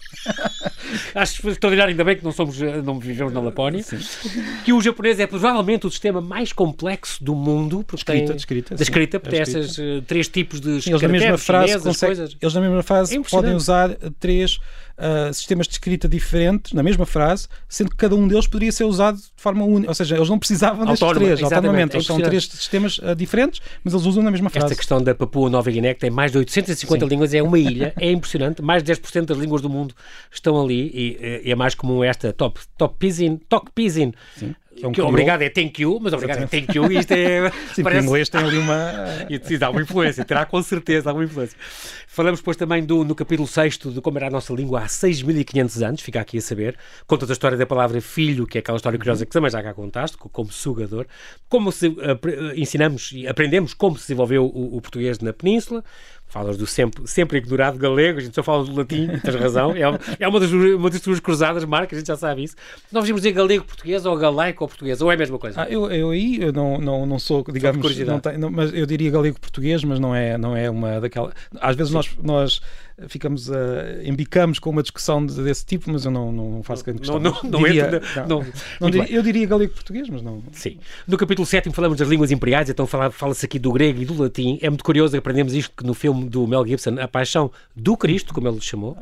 Acho 1.13 1.47
extraordinário, 1.49 1.91
ainda 1.91 2.03
bem 2.03 2.17
que 2.17 2.23
não 2.23 2.31
somos, 2.31 2.59
eh, 2.61 2.81
não 2.81 2.99
vivemos 2.99 3.31
na 3.31 3.39
Lapónia. 3.39 3.83
Sim. 3.83 3.99
Que 4.65 4.73
o 4.73 4.81
japonês 4.81 5.19
é 5.19 5.27
provavelmente 5.27 5.85
o 5.85 5.91
sistema 5.91 6.19
mais 6.19 6.51
complexo 6.51 7.23
do 7.23 7.35
mundo. 7.35 7.83
Porque 7.85 8.01
escrita, 8.01 8.27
tem, 8.27 8.35
escrita. 8.35 8.75
Da 8.75 8.81
escrita, 8.81 9.19
porque 9.19 9.35
tem 9.35 9.43
esses 9.43 9.77
uh, 9.77 10.01
três 10.07 10.27
tipos 10.27 10.59
de 10.59 10.71
eles 10.71 11.01
na 11.01 11.07
mesma 11.07 11.37
frase 11.37 11.79
consegue, 11.79 12.37
Eles 12.41 12.53
na 12.53 12.61
mesma 12.61 12.83
frase 12.83 13.17
é 13.17 13.21
podem 13.21 13.53
usar 13.53 13.95
três 14.19 14.59
uh, 15.01 15.33
sistemas 15.33 15.67
de 15.67 15.73
escrita 15.73 16.07
diferentes 16.07 16.73
na 16.73 16.83
mesma 16.83 17.05
frase, 17.05 17.47
sendo 17.67 17.89
que 17.89 17.97
cada 17.97 18.15
um 18.15 18.27
deles 18.27 18.47
poderia 18.47 18.71
ser 18.71 18.83
usado 18.83 19.17
de 19.17 19.31
forma 19.35 19.65
única. 19.65 19.89
Ou 19.89 19.95
seja, 19.95 20.15
eles 20.15 20.29
não 20.29 20.37
precisavam 20.37 20.85
destes 20.85 21.09
três, 21.09 21.43
autonomamente. 21.43 21.95
Eles 21.95 22.05
são 22.05 22.19
três 22.19 22.45
sistemas 22.45 22.99
uh, 22.99 23.15
diferentes, 23.15 23.61
mas 23.83 23.93
eles 23.93 24.05
usam 24.05 24.23
na 24.23 24.31
mesma 24.31 24.49
frase. 24.49 24.65
Esta 24.65 24.75
questão 24.75 25.01
da 25.01 25.15
Papua 25.15 25.49
Nova 25.49 25.69
Guiné, 25.71 25.93
que 25.93 26.01
tem 26.01 26.09
mais 26.09 26.31
de 26.31 26.37
850 26.37 27.03
Sim. 27.03 27.09
línguas, 27.09 27.33
é 27.33 27.41
uma 27.41 27.57
ilha, 27.57 27.93
é 27.99 28.11
impressionante. 28.11 28.61
Mais 28.71 28.83
de 28.83 28.93
10% 28.93 29.25
das 29.25 29.37
línguas 29.37 29.61
do 29.61 29.69
mundo 29.69 29.93
estão 30.31 30.61
ali 30.61 30.91
e, 30.93 31.41
e 31.45 31.51
é 31.51 31.55
mais 31.55 31.73
comum 31.73 32.03
esta 32.03 32.31
top, 32.31 32.59
top 32.77 32.95
pisin, 32.97 33.39
talk 33.49 33.71
pisin. 33.73 34.13
Que, 34.75 34.85
é 34.85 34.87
um 34.87 34.91
que 34.91 35.01
obrigado 35.01 35.41
é 35.41 35.49
thank 35.49 35.81
you, 35.81 35.99
mas 36.01 36.13
obrigado 36.13 36.43
é 36.43 36.47
thank 36.47 36.75
you. 36.75 36.89
Isto 36.91 37.11
é. 37.11 37.51
Sim, 37.75 37.83
parece... 37.83 38.05
inglês 38.05 38.29
tem 38.29 38.41
ali 38.41 38.57
uma. 38.57 38.91
e 39.29 39.57
dá 39.57 39.69
uma 39.69 39.81
influência, 39.81 40.23
terá 40.23 40.45
com 40.45 40.61
certeza 40.63 41.09
alguma 41.09 41.25
influência. 41.25 41.57
Falamos 42.07 42.39
depois 42.39 42.57
também 42.57 42.83
do, 42.83 43.03
no 43.03 43.13
capítulo 43.13 43.47
6 43.47 43.77
de 43.77 44.01
como 44.01 44.17
era 44.17 44.27
a 44.27 44.29
nossa 44.29 44.53
língua 44.53 44.81
há 44.81 44.85
6.500 44.85 45.87
anos, 45.87 46.01
fica 46.01 46.21
aqui 46.21 46.37
a 46.37 46.41
saber. 46.41 46.77
Conta 47.05 47.25
a 47.25 47.31
história 47.31 47.57
da 47.57 47.65
palavra 47.65 48.01
filho, 48.01 48.47
que 48.47 48.57
é 48.57 48.59
aquela 48.59 48.77
história 48.77 48.97
curiosa 48.97 49.25
que 49.25 49.31
também 49.31 49.51
já 49.51 49.61
cá 49.61 49.73
contaste, 49.73 50.17
como 50.17 50.51
sugador. 50.51 51.05
Como 51.49 51.71
se 51.71 51.87
uh, 51.87 51.95
ensinamos 52.55 53.11
e 53.13 53.27
aprendemos 53.27 53.73
como 53.73 53.97
se 53.97 54.03
desenvolveu 54.03 54.45
o, 54.45 54.77
o 54.77 54.81
português 54.81 55.19
na 55.19 55.33
Península 55.33 55.83
Falas 56.31 56.55
do 56.55 56.65
sempre, 56.65 57.05
sempre 57.05 57.39
ignorado 57.39 57.77
galego, 57.77 58.19
a 58.19 58.21
gente 58.21 58.33
só 58.33 58.41
fala 58.41 58.63
do 58.63 58.73
latim, 58.73 59.09
tens 59.21 59.35
razão. 59.35 59.75
É, 59.75 59.81
é 60.17 60.27
uma, 60.29 60.39
das, 60.39 60.49
uma 60.49 60.89
das 60.89 61.01
tuas 61.01 61.19
cruzadas, 61.19 61.65
Marco, 61.65 61.93
a 61.93 61.97
gente 61.97 62.07
já 62.07 62.15
sabe 62.15 62.45
isso. 62.45 62.55
Nós 62.89 63.03
devemos 63.03 63.21
dizer 63.21 63.33
galego 63.33 63.65
português 63.65 64.05
ou 64.05 64.15
galaico 64.15 64.63
ou 64.63 64.67
português, 64.69 65.01
ou 65.01 65.11
é 65.11 65.15
a 65.15 65.17
mesma 65.17 65.37
coisa? 65.37 65.61
Ah, 65.61 65.69
eu, 65.69 65.91
eu 65.91 66.11
aí 66.11 66.41
eu 66.41 66.53
não, 66.53 66.77
não, 66.77 67.05
não 67.05 67.19
sou, 67.19 67.43
digamos, 67.51 67.99
não 67.99 68.19
tenho, 68.21 68.39
não, 68.39 68.49
mas 68.49 68.73
eu 68.73 68.85
diria 68.85 69.11
galego 69.11 69.37
português, 69.41 69.83
mas 69.83 69.99
não 69.99 70.15
é, 70.15 70.37
não 70.37 70.55
é 70.55 70.69
uma 70.69 71.01
daquela. 71.01 71.33
Às 71.59 71.75
vezes 71.75 71.91
nós, 71.91 72.09
nós 72.23 72.61
ficamos 73.07 73.49
uh, 73.49 73.53
embicamos 74.03 74.59
com 74.59 74.69
uma 74.69 74.81
discussão 74.81 75.25
desse 75.25 75.65
tipo, 75.65 75.91
mas 75.91 76.05
eu 76.05 76.11
não, 76.11 76.31
não 76.31 76.63
faço 76.63 76.83
grande 76.83 76.99
questão. 76.99 77.19
Não, 77.19 77.31
não, 77.31 77.49
não, 77.51 77.63
diria, 77.63 78.01
não, 78.27 78.45
não 78.79 78.89
diria, 78.89 79.11
eu 79.11 79.23
diria 79.23 79.47
galego 79.47 79.73
português, 79.73 80.09
mas 80.09 80.21
não. 80.21 80.43
Sim. 80.51 80.77
No 81.07 81.17
capítulo 81.17 81.45
7 81.45 81.69
falamos 81.71 81.97
das 81.97 82.07
línguas 82.07 82.31
imperiais, 82.31 82.69
então 82.69 82.85
fala-se 82.85 83.45
aqui 83.45 83.59
do 83.59 83.71
grego 83.71 84.01
e 84.01 84.05
do 84.05 84.21
latim. 84.21 84.59
É 84.61 84.69
muito 84.69 84.83
curioso 84.83 85.15
aprendemos 85.17 85.53
isto 85.53 85.71
que 85.75 85.85
no 85.85 85.93
filme 85.93 86.27
do 86.29 86.47
Mel 86.47 86.65
Gibson, 86.65 86.99
A 86.99 87.07
Paixão 87.07 87.51
do 87.75 87.95
Cristo, 87.95 88.33
como 88.33 88.47
ele 88.47 88.55
lhe 88.55 88.61
chamou, 88.61 88.97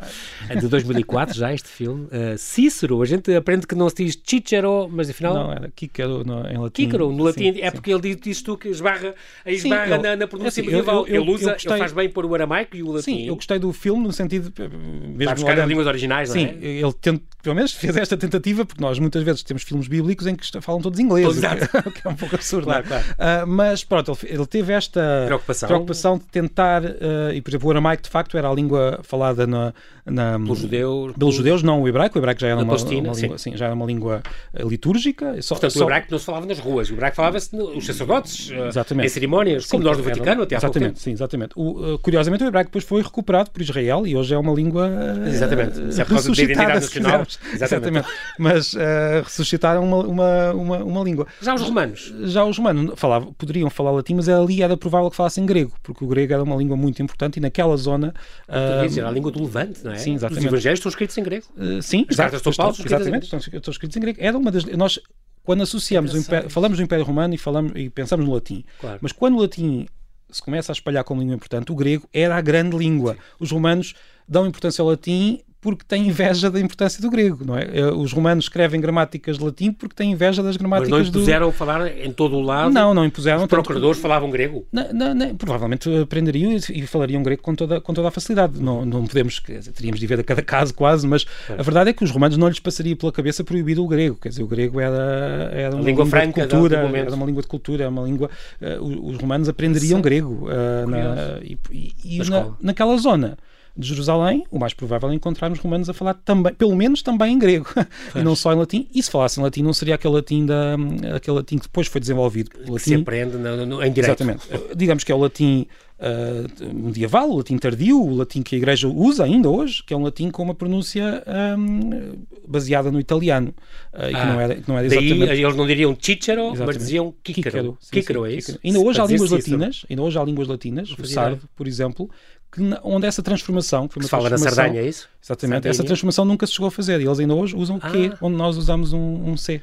é 0.48 0.56
de 0.56 0.68
2004 0.68 1.36
já 1.36 1.54
este 1.54 1.68
filme. 1.68 2.06
Uh, 2.06 2.38
Cícero, 2.38 3.02
a 3.02 3.06
gente 3.06 3.34
aprende 3.34 3.66
que 3.66 3.76
não 3.76 3.90
se 3.90 3.96
diz 4.04 4.20
Cicero, 4.24 4.88
mas 4.90 5.10
afinal. 5.10 5.34
Não, 5.34 5.52
era 5.52 5.72
Cícero 5.78 6.24
em 6.52 6.58
latim. 6.58 6.86
Cícero, 6.86 7.12
no 7.12 7.24
latim, 7.24 7.54
sim, 7.54 7.62
é 7.62 7.70
sim. 7.70 7.72
porque 7.72 7.92
ele 7.92 8.02
diz, 8.02 8.18
diz 8.18 8.42
tu 8.42 8.58
que 8.58 8.70
esbarra, 8.70 9.14
esbarra 9.46 9.98
sim, 9.98 10.02
na, 10.02 10.16
na 10.16 10.28
pronúncia 10.28 10.62
assim, 10.62 10.70
medieval. 10.70 11.08
Eu, 11.08 11.16
eu, 11.16 11.22
ele 11.22 11.32
usa, 11.32 11.54
gostei, 11.54 11.72
ele 11.72 11.80
faz 11.80 11.92
bem 11.92 12.10
pôr 12.10 12.26
o 12.26 12.34
aramaico 12.34 12.76
e 12.76 12.84
o 12.84 12.92
latim. 12.92 13.04
Sim, 13.04 13.28
eu 13.28 13.36
gostei 13.36 13.60
do 13.60 13.72
filme 13.80 14.04
no 14.04 14.14
sentido 14.14 14.52
mesmo 14.60 15.36
buscar 15.36 15.52
olhando, 15.52 15.62
as 15.62 15.68
línguas 15.68 15.88
originais, 15.88 16.30
sim, 16.30 16.46
não 16.46 16.52
é? 16.52 16.66
ele 16.66 16.94
tenta, 16.94 17.24
pelo 17.42 17.56
menos 17.56 17.74
fez 17.74 17.96
esta 17.96 18.18
tentativa, 18.18 18.66
porque 18.66 18.82
nós 18.82 19.00
muitas 19.00 19.24
vezes 19.24 19.44
temos 19.44 19.64
filmes 19.64 19.88
bíblicos 19.88 20.28
em 20.28 20.36
que 20.36 20.62
falam 20.62 20.82
todos 20.82 21.00
inglês, 21.00 21.28
o 21.86 21.92
que 21.92 22.08
é 22.08 22.10
um 22.10 22.16
pouco 22.16 22.36
absurdo. 22.36 22.66
Claro, 22.66 22.86
claro. 22.86 23.04
Uh, 23.04 23.48
mas 23.48 23.84
pronto, 23.84 24.18
ele, 24.24 24.34
ele, 24.34 24.46
teve 24.46 24.74
esta 24.74 25.24
preocupação, 25.26 25.68
preocupação 25.68 26.18
de 26.18 26.26
tentar, 26.26 26.84
uh, 26.84 27.34
e 27.34 27.42
por 27.42 27.50
exemplo, 27.50 27.68
o 27.68 27.72
aramaico 27.72 28.04
de 28.04 28.10
facto 28.10 28.38
era 28.38 28.50
a 28.50 28.54
língua 28.54 29.00
falada 29.04 29.48
na, 29.48 29.74
na, 30.06 30.38
pelos 30.40 30.60
judeus, 30.60 31.14
pelos 31.14 31.36
judeus, 31.36 31.64
não 31.64 31.82
o 31.82 31.88
hebraico, 31.88 32.18
o 32.18 32.20
hebraico 32.20 32.42
já 32.42 32.48
era 32.48 32.58
uma, 32.58 32.76
uma, 32.76 32.90
língua, 32.90 33.38
sim. 33.38 33.56
já 33.56 33.66
era 33.66 33.74
uma 33.74 33.86
língua 33.86 34.22
eh, 34.54 34.64
litúrgica. 34.64 35.42
Só, 35.42 35.56
Portanto, 35.56 35.72
só... 35.72 35.80
o 35.80 35.84
hebraico 35.84 36.08
não 36.12 36.20
se 36.20 36.26
falava 36.26 36.46
nas 36.46 36.60
ruas, 36.60 36.90
o 36.90 36.94
hebraico 36.94 37.16
falava-se 37.16 37.56
os 37.56 37.86
sacerdotes, 37.86 38.52
exatamente. 38.52 39.06
em 39.06 39.10
cerimónias, 39.10 39.64
sim, 39.64 39.72
como 39.72 39.84
nós 39.84 39.98
do 39.98 40.04
Vaticano, 40.04 40.44
até 40.44 40.56
há 40.56 40.58
Exatamente, 40.58 41.00
sim, 41.00 41.12
exatamente. 41.12 41.54
O, 41.56 41.94
uh, 41.94 42.00
curiosamente, 42.00 42.44
o 42.44 42.48
hebraico 42.48 42.70
depois 42.70 42.84
foi 42.84 43.02
recuperado 43.02 43.52
por 43.52 43.62
Israel 43.70 44.06
e 44.06 44.16
hoje 44.16 44.34
é 44.34 44.38
uma 44.38 44.54
língua 44.54 44.90
exatamente. 45.28 45.80
Uh, 45.80 46.14
ressuscitada, 46.14 46.74
nacional. 46.76 47.22
Exatamente. 47.54 47.54
exatamente. 47.54 48.08
Mas 48.38 48.74
uh, 48.74 49.24
ressuscitaram 49.24 49.84
uma, 49.84 49.98
uma, 50.00 50.54
uma, 50.54 50.78
uma, 50.84 51.04
língua. 51.04 51.28
Já 51.42 51.54
os 51.54 51.62
romanos? 51.62 52.14
Já 52.24 52.46
os 52.46 52.58
romanos 52.58 52.94
falavam, 52.96 53.34
poderiam 53.34 53.70
falar 53.70 53.92
latim, 53.92 54.16
mas 54.16 54.30
ali 54.30 54.62
era 54.62 54.76
provável 54.78 55.10
que 55.10 55.16
falassem 55.16 55.46
grego, 55.46 55.74
porque 55.84 56.04
o 56.04 56.08
grego 56.08 56.34
era 56.34 56.44
uma 56.44 56.56
língua 56.56 56.76
muito 56.76 57.02
importante 57.02 57.38
e 57.38 57.40
naquela 57.40 57.76
zona... 57.78 58.14
Uh, 58.48 58.98
era 58.98 59.08
a 59.08 59.12
língua 59.12 59.32
do 59.32 59.42
Levante, 59.42 59.84
não 59.84 59.92
é? 59.92 59.98
Sim, 59.98 60.16
exatamente. 60.16 60.46
Os 60.46 60.54
evangelhos 60.54 60.80
estão 60.80 60.90
escritos 60.90 61.18
em 61.18 61.24
grego. 61.24 61.46
Uh, 61.58 61.82
sim, 61.82 62.06
As 62.10 62.16
cartas 62.16 62.42
de 62.42 62.56
Paulo 62.56 62.76
exatamente, 62.86 63.24
estão, 63.24 63.40
estão 63.40 63.72
escritos 63.72 63.98
em 63.98 64.00
grego. 64.00 64.18
Era 64.22 64.38
uma 64.38 64.52
das... 64.52 64.66
Nós, 64.66 65.00
quando 65.44 65.64
associamos, 65.64 66.14
o 66.14 66.18
império, 66.18 66.50
falamos 66.50 66.78
do 66.78 66.84
Império 66.84 67.06
Romano 67.06 67.34
e, 67.34 67.38
falamos, 67.38 67.72
e 67.76 67.90
pensamos 67.90 68.26
no 68.26 68.34
latim, 68.34 68.64
claro. 68.80 69.00
mas 69.02 69.12
quando 69.12 69.38
o 69.38 69.42
latim 69.42 69.88
se 70.32 70.42
começa 70.42 70.72
a 70.72 70.74
espalhar 70.74 71.04
como 71.04 71.22
língua 71.22 71.36
importante, 71.36 71.72
o 71.72 71.76
grego 71.76 72.08
era 72.14 72.36
a 72.36 72.42
grande 72.42 72.78
língua. 72.78 73.18
Os 73.40 73.52
romanos 73.52 73.96
dão 74.28 74.46
importância 74.46 74.82
ao 74.82 74.90
latim 74.90 75.42
porque 75.62 75.84
têm 75.86 76.08
inveja 76.08 76.50
da 76.50 76.60
importância 76.60 77.02
do 77.02 77.10
grego, 77.10 77.44
não 77.46 77.58
é? 77.58 77.70
Eh, 77.74 77.92
os 77.92 78.14
romanos 78.14 78.46
escrevem 78.46 78.80
gramáticas 78.80 79.38
de 79.38 79.44
latim 79.44 79.74
porque 79.74 79.94
têm 79.94 80.12
inveja 80.12 80.42
das 80.42 80.56
gramáticas 80.56 80.90
Mas 80.90 81.02
não 81.02 81.10
impuseram 81.10 81.48
do... 81.48 81.52
falar 81.52 81.88
em 81.88 82.12
todo 82.12 82.38
o 82.38 82.42
lado? 82.42 82.72
Não, 82.72 82.94
não 82.94 83.06
impuseram. 83.06 83.42
Os 83.42 83.48
procuradores 83.48 83.98
tanto... 83.98 84.04
falavam 84.04 84.30
grego? 84.30 84.66
Não, 84.72 84.94
não, 84.94 85.14
não, 85.14 85.36
provavelmente 85.36 85.90
aprenderiam 85.98 86.54
e 86.54 86.88
falariam 86.88 87.22
grego 87.22 87.42
com 87.42 87.54
toda, 87.56 87.82
com 87.82 87.94
toda 87.94 88.08
a 88.08 88.12
facilidade. 88.12 88.62
Não, 88.62 88.86
não 88.86 89.06
podemos, 89.06 89.42
dizer, 89.46 89.72
teríamos 89.74 90.00
de 90.00 90.08
ver 90.08 90.22
a 90.22 90.24
cada 90.24 90.42
caso 90.42 90.74
quase, 90.74 91.06
mas 91.06 91.26
é. 91.50 91.54
a 91.54 91.62
verdade 91.62 91.90
é 91.90 91.94
que 91.94 92.06
os 92.06 92.12
romanos 92.12 92.38
não 92.38 92.48
lhes 92.48 92.60
passaria 92.60 92.96
pela 92.96 93.12
cabeça 93.12 93.44
proibir 93.44 93.80
o 93.80 93.88
grego. 93.88 94.16
Quer 94.16 94.30
dizer, 94.30 94.44
o 94.44 94.48
grego 94.48 94.80
era, 94.80 95.50
era 95.52 95.76
uma 95.76 95.84
língua, 95.84 96.04
língua 96.04 96.06
franca 96.06 96.42
de 96.42 96.48
cultura, 96.48 96.78
era 96.78 97.16
uma 97.16 97.26
língua 97.26 97.42
de 97.42 97.48
cultura, 97.48 97.84
era 97.84 97.92
uma 97.92 98.04
língua... 98.04 98.30
Uh, 98.62 99.10
os 99.10 99.18
romanos 99.18 99.50
aprenderiam 99.50 99.98
Sim. 99.98 100.02
grego 100.02 100.48
uh, 100.48 100.90
na, 100.90 101.40
e, 101.44 101.58
e, 101.72 102.22
e 102.22 102.30
na, 102.30 102.52
naquela 102.62 102.96
zona 102.98 103.38
de 103.80 103.88
Jerusalém, 103.88 104.46
o 104.52 104.60
mais 104.60 104.74
provável 104.74 105.10
é 105.10 105.16
encontrar 105.16 105.50
os 105.52 105.60
romanos 105.60 105.90
a 105.90 105.94
falar 105.94 106.14
também, 106.14 106.54
pelo 106.54 106.76
menos 106.76 107.02
também 107.02 107.34
em 107.34 107.40
grego, 107.40 107.68
e 108.14 108.22
não 108.22 108.36
só 108.36 108.52
em 108.52 108.58
latim. 108.58 108.88
E 108.94 109.02
se 109.02 109.10
falassem 109.10 109.42
latim, 109.42 109.64
não 109.64 109.72
seria 109.72 109.96
aquele 109.96 110.14
latim, 110.16 110.46
da, 110.46 110.76
aquele 111.16 111.38
latim 111.38 111.58
que 111.58 111.64
depois 111.64 111.88
foi 111.88 112.02
desenvolvido 112.02 112.50
pelo 112.52 112.74
latim. 112.74 112.84
Que 112.84 112.90
se 112.90 112.96
aprende 112.96 113.38
no, 113.38 113.66
no, 113.66 113.84
em 113.84 113.92
direito. 113.92 114.22
Exatamente. 114.22 114.48
Digamos 114.76 115.04
que 115.06 115.12
é 115.12 115.16
o 115.16 115.20
latim 115.20 115.66
uh, 116.00 116.74
medieval, 116.74 117.30
o 117.30 117.38
latim 117.38 117.58
tardio, 117.58 118.02
o 118.02 118.16
latim 118.16 118.42
que 118.42 118.56
a 118.56 118.58
Igreja 118.58 118.88
usa 118.88 119.24
ainda 119.24 119.50
hoje, 119.50 119.84
que 119.86 119.94
é 119.94 119.98
um 119.98 120.04
latim 120.04 120.32
com 120.32 120.44
uma 120.44 120.56
pronúncia 120.56 121.24
um, 121.58 122.26
baseada 122.48 122.92
no 122.92 123.00
italiano. 123.00 123.54
Uh, 123.94 124.06
e 124.06 124.14
que 124.14 124.26
não 124.26 124.42
era, 124.42 124.56
que 124.56 124.70
não 124.70 124.78
era 124.78 124.88
exatamente... 124.88 125.26
Daí 125.26 125.44
eles 125.44 125.56
não 125.56 125.68
diriam 125.68 125.98
Cicero, 126.00 126.54
mas 126.56 126.78
diziam 126.78 127.14
Kícaro. 127.24 127.78
Kícaro, 127.92 128.26
é 128.26 128.34
isso? 128.34 128.60
Ainda 128.64 128.80
hoje 128.80 129.02
há 129.02 129.06
línguas 129.06 129.32
latinas, 129.32 129.86
ainda 129.90 130.02
hoje 130.02 130.18
há 130.18 130.24
línguas 130.24 130.48
latinas, 130.48 130.92
o 130.92 131.06
sardo, 131.06 131.42
por 131.56 131.68
exemplo, 131.68 132.10
que, 132.52 132.62
onde 132.84 133.06
essa 133.06 133.22
transformação. 133.22 133.88
Que, 133.88 134.00
que 134.00 134.06
se 134.06 134.10
fala 134.10 134.30
na 134.30 134.38
Sardanha, 134.38 134.82
é 134.82 134.88
isso? 134.88 135.08
Exatamente. 135.24 135.68
Essa 135.68 135.84
transformação 135.84 136.26
nunca 136.26 136.48
se 136.48 136.54
chegou 136.54 136.68
a 136.68 136.72
fazer. 136.72 137.00
E 137.02 137.06
eles 137.06 137.20
ainda 137.20 137.36
hoje 137.36 137.56
usam 137.56 137.80
ah. 137.82 137.90
Q, 137.90 138.14
onde 138.22 138.38
nós 138.38 138.58
usamos 138.58 138.94
um, 138.94 139.30
um 139.30 139.38
C. 139.38 139.62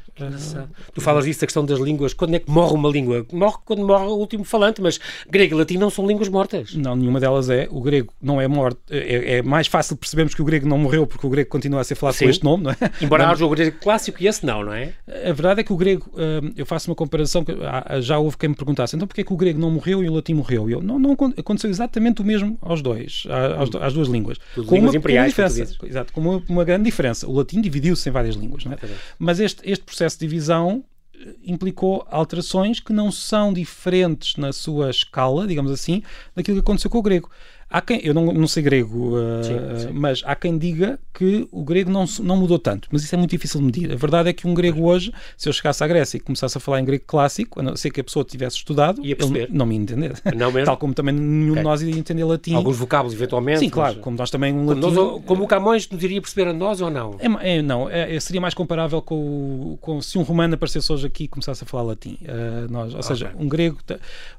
Tu 0.95 1.01
falas 1.01 1.25
disso, 1.25 1.40
da 1.40 1.47
questão 1.47 1.64
das 1.64 1.79
línguas. 1.79 2.12
Quando 2.12 2.35
é 2.35 2.38
que 2.38 2.51
morre 2.51 2.75
uma 2.75 2.88
língua? 2.88 3.27
Morre 3.33 3.57
quando 3.64 3.87
morre 3.87 4.07
o 4.07 4.16
último 4.16 4.45
falante, 4.45 4.81
mas 4.81 4.99
grego 5.29 5.55
e 5.55 5.59
latim 5.59 5.79
não 5.79 5.90
são 5.90 6.07
línguas 6.07 6.29
mortas. 6.29 6.75
Não, 6.75 6.95
nenhuma 6.95 7.21
delas 7.21 7.49
é. 7.51 7.66
O 7.71 7.81
grego 7.81 8.12
não 8.21 8.40
é 8.40 8.47
morto. 8.47 8.81
É, 8.90 9.38
é 9.38 9.42
mais 9.42 9.66
fácil 9.66 9.97
percebermos 9.97 10.35
que 10.35 10.42
o 10.42 10.45
grego 10.45 10.69
não 10.69 10.79
morreu 10.79 11.07
porque 11.07 11.27
o 11.27 11.31
grego 11.31 11.49
continua 11.49 11.81
a 11.81 11.85
ser 11.85 11.95
falado 11.95 12.14
Sim. 12.14 12.27
com 12.27 12.31
este 12.31 12.45
nome, 12.45 12.64
não 12.64 12.71
é? 12.71 12.77
Embora 13.01 13.29
haja 13.29 13.45
o 13.45 13.49
grego 13.49 13.79
clássico 13.81 14.23
e 14.23 14.27
esse 14.27 14.45
não, 14.45 14.64
não 14.64 14.73
é? 14.73 14.92
A 15.09 15.33
verdade 15.33 15.61
é 15.61 15.64
que 15.64 15.73
o 15.73 15.77
grego, 15.77 16.11
uh, 16.14 16.53
eu 16.57 16.66
faço 16.66 16.90
uma 16.90 16.95
comparação, 16.95 17.45
que 17.45 17.53
já 18.01 18.19
houve 18.19 18.37
quem 18.37 18.51
me 18.51 18.55
perguntasse, 18.55 18.95
então 18.95 19.07
porquê 19.07 19.23
é 19.23 19.25
que 19.25 19.33
o 19.33 19.37
grego 19.37 19.59
não 19.59 19.71
morreu 19.71 20.03
e 20.03 20.09
o 20.09 20.14
latim 20.14 20.35
morreu? 20.35 20.69
E 20.69 20.73
eu, 20.73 20.83
não, 20.83 20.99
não 20.99 21.12
aconteceu 21.12 21.71
exatamente 21.71 22.21
o 22.21 22.25
mesmo 22.25 22.59
aos 22.61 22.83
dois 22.83 23.25
às, 23.59 23.75
às 23.83 23.92
duas 23.92 24.09
línguas. 24.09 24.38
Com 24.55 24.75
línguas 24.75 24.92
uma, 24.92 24.97
imperiais, 24.97 25.33
diferença, 25.48 25.87
exato, 25.87 26.12
com 26.12 26.20
uma, 26.20 26.42
uma, 26.48 26.64
grande 26.64 26.85
diferença. 26.85 27.26
O 27.26 27.32
latim 27.32 27.61
dividiu-se 27.61 28.09
em 28.09 28.12
várias 28.12 28.35
línguas, 28.35 28.64
não 28.64 28.72
é? 28.72 28.78
Mas 29.18 29.40
este, 29.40 29.61
este 29.68 29.85
processo 29.85 30.18
de 30.18 30.26
divisão 30.26 30.85
eh, 31.14 31.35
implicou 31.44 32.06
alterações 32.11 32.80
que 32.80 32.92
não 32.92 33.11
são 33.11 33.52
diferentes 33.52 34.37
na 34.37 34.52
sua 34.52 34.90
escala, 34.90 35.46
digamos 35.46 35.72
assim, 35.72 36.02
daquilo 36.35 36.56
que 36.56 36.61
aconteceu 36.61 36.90
com 36.90 36.98
o 36.98 37.02
grego. 37.02 37.30
Há 37.77 37.83
quem, 37.83 38.01
eu 38.03 38.15
não, 38.15 38.33
não 38.33 38.49
sei 38.49 38.62
grego, 38.62 39.19
uh, 39.19 39.45
sim, 39.45 39.53
sim. 39.81 39.89
mas 39.93 40.23
há 40.25 40.35
quem 40.35 40.57
diga 40.57 40.99
que 41.12 41.47
o 41.53 41.62
grego 41.62 41.91
não, 41.91 42.07
não 42.21 42.35
mudou 42.35 42.59
tanto, 42.59 42.89
mas 42.91 43.05
isso 43.05 43.15
é 43.15 43.19
muito 43.19 43.33
difícil 43.33 43.61
de 43.61 43.67
medir. 43.67 43.93
A 43.93 43.97
verdade 43.97 44.31
é 44.31 44.33
que 44.33 44.47
um 44.47 44.55
grego 44.55 44.85
hoje, 44.85 45.12
se 45.37 45.47
eu 45.47 45.53
chegasse 45.53 45.85
à 45.85 45.87
Grécia 45.87 46.17
e 46.17 46.21
começasse 46.21 46.57
a 46.57 46.61
falar 46.61 46.81
em 46.81 46.87
grego 46.87 47.05
clássico, 47.07 47.61
a 47.61 47.62
não 47.62 47.77
ser 47.77 47.91
que 47.91 48.01
a 48.01 48.05
pessoa 48.05 48.25
tivesse 48.25 48.57
estudado, 48.57 49.05
ia 49.05 49.15
perceber. 49.15 49.51
não 49.51 49.67
me 49.67 49.77
entender. 49.77 50.15
Não 50.35 50.51
mesmo? 50.51 50.65
Tal 50.73 50.79
como 50.79 50.95
também 50.95 51.15
nenhum 51.15 51.51
okay. 51.51 51.62
de 51.62 51.69
nós 51.69 51.83
ia 51.83 51.95
entender 51.95 52.25
latim. 52.25 52.55
Alguns 52.55 52.79
vocábulos, 52.79 53.12
eventualmente. 53.12 53.59
Sim, 53.59 53.69
claro, 53.69 53.97
mas... 53.97 54.05
como 54.05 54.17
nós 54.17 54.31
também 54.31 54.55
um 54.55 54.65
como 54.65 54.81
latim... 54.81 54.95
Nós, 54.95 55.23
como 55.27 55.45
o 55.45 55.47
Camões 55.47 55.87
nos 55.91 56.03
iria 56.03 56.23
perceber 56.23 56.49
a 56.49 56.55
nós 56.55 56.81
ou 56.81 56.89
não? 56.89 57.17
É, 57.19 57.59
é 57.59 57.61
não, 57.61 57.91
é, 57.91 58.17
é, 58.17 58.21
seria 58.21 58.41
mais 58.41 58.55
comparável 58.55 59.03
com, 59.03 59.77
com 59.83 60.01
se 60.01 60.17
um 60.17 60.23
romano 60.23 60.55
aparecesse 60.55 60.91
hoje 60.91 61.07
aqui 61.07 61.25
e 61.25 61.29
começasse 61.29 61.62
a 61.62 61.67
falar 61.67 61.83
latim. 61.83 62.17
Uh, 62.23 62.73
nós, 62.73 62.95
ou 62.95 63.03
seja, 63.03 63.35
um 63.39 63.47
grego... 63.47 63.77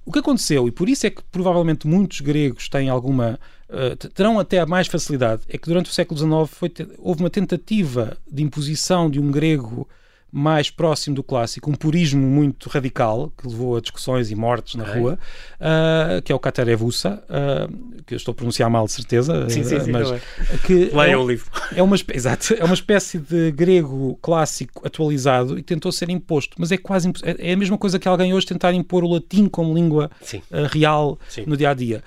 O 0.03 0.11
que 0.11 0.17
aconteceu, 0.17 0.67
e 0.67 0.71
por 0.71 0.89
isso 0.89 1.05
é 1.05 1.11
que 1.11 1.21
provavelmente 1.31 1.85
muitos 1.85 2.19
gregos 2.21 2.67
têm 2.67 2.89
alguma 2.89 3.26
uh, 3.33 3.95
terão 4.09 4.39
até 4.39 4.65
mais 4.65 4.87
facilidade. 4.87 5.43
É 5.49 5.57
que 5.57 5.67
durante 5.67 5.89
o 5.89 5.93
século 5.93 6.17
XIX 6.17 6.57
foi, 6.57 6.71
houve 6.99 7.21
uma 7.21 7.29
tentativa 7.29 8.17
de 8.29 8.43
imposição 8.43 9.09
de 9.09 9.19
um 9.19 9.31
grego 9.31 9.87
mais 10.31 10.69
próximo 10.69 11.15
do 11.15 11.23
clássico, 11.23 11.69
um 11.69 11.73
purismo 11.73 12.21
muito 12.21 12.69
radical 12.69 13.31
que 13.37 13.47
levou 13.47 13.77
a 13.77 13.81
discussões 13.81 14.29
e 14.29 14.35
mortes 14.35 14.75
na 14.75 14.83
rua, 14.83 15.17
uh, 15.59 16.21
que 16.21 16.31
é 16.31 16.35
o 16.35 16.39
Caterevusa, 16.39 17.23
uh, 17.23 18.03
que 18.03 18.13
eu 18.13 18.17
estou 18.17 18.33
a 18.33 18.35
pronunciar 18.35 18.69
mal 18.69 18.85
de 18.85 18.91
certeza, 18.91 19.49
sim, 19.49 19.63
sim, 19.63 19.79
sim, 19.79 19.91
mas 19.91 20.11
é. 20.11 20.21
que 20.65 20.91
Leia 20.93 21.13
é, 21.13 21.17
o 21.17 21.25
livro. 21.25 21.49
É 21.73 21.81
uma, 21.81 21.95
exato, 22.13 22.53
é 22.53 22.63
uma 22.63 22.73
espécie 22.73 23.19
de 23.19 23.51
grego 23.51 24.19
clássico 24.21 24.85
atualizado 24.85 25.57
e 25.57 25.63
tentou 25.63 25.91
ser 25.91 26.09
imposto, 26.09 26.57
mas 26.59 26.71
é 26.71 26.77
quase 26.77 27.09
é, 27.23 27.49
é 27.49 27.53
a 27.53 27.57
mesma 27.57 27.77
coisa 27.77 27.97
que 27.97 28.07
alguém 28.07 28.33
hoje 28.33 28.45
tentar 28.45 28.73
impor 28.73 29.05
o 29.05 29.07
latim 29.07 29.47
como 29.47 29.73
língua 29.73 30.11
uh, 30.21 30.67
real 30.69 31.17
no 31.45 31.55
dia 31.55 31.69
a 31.69 31.73
dia. 31.73 32.03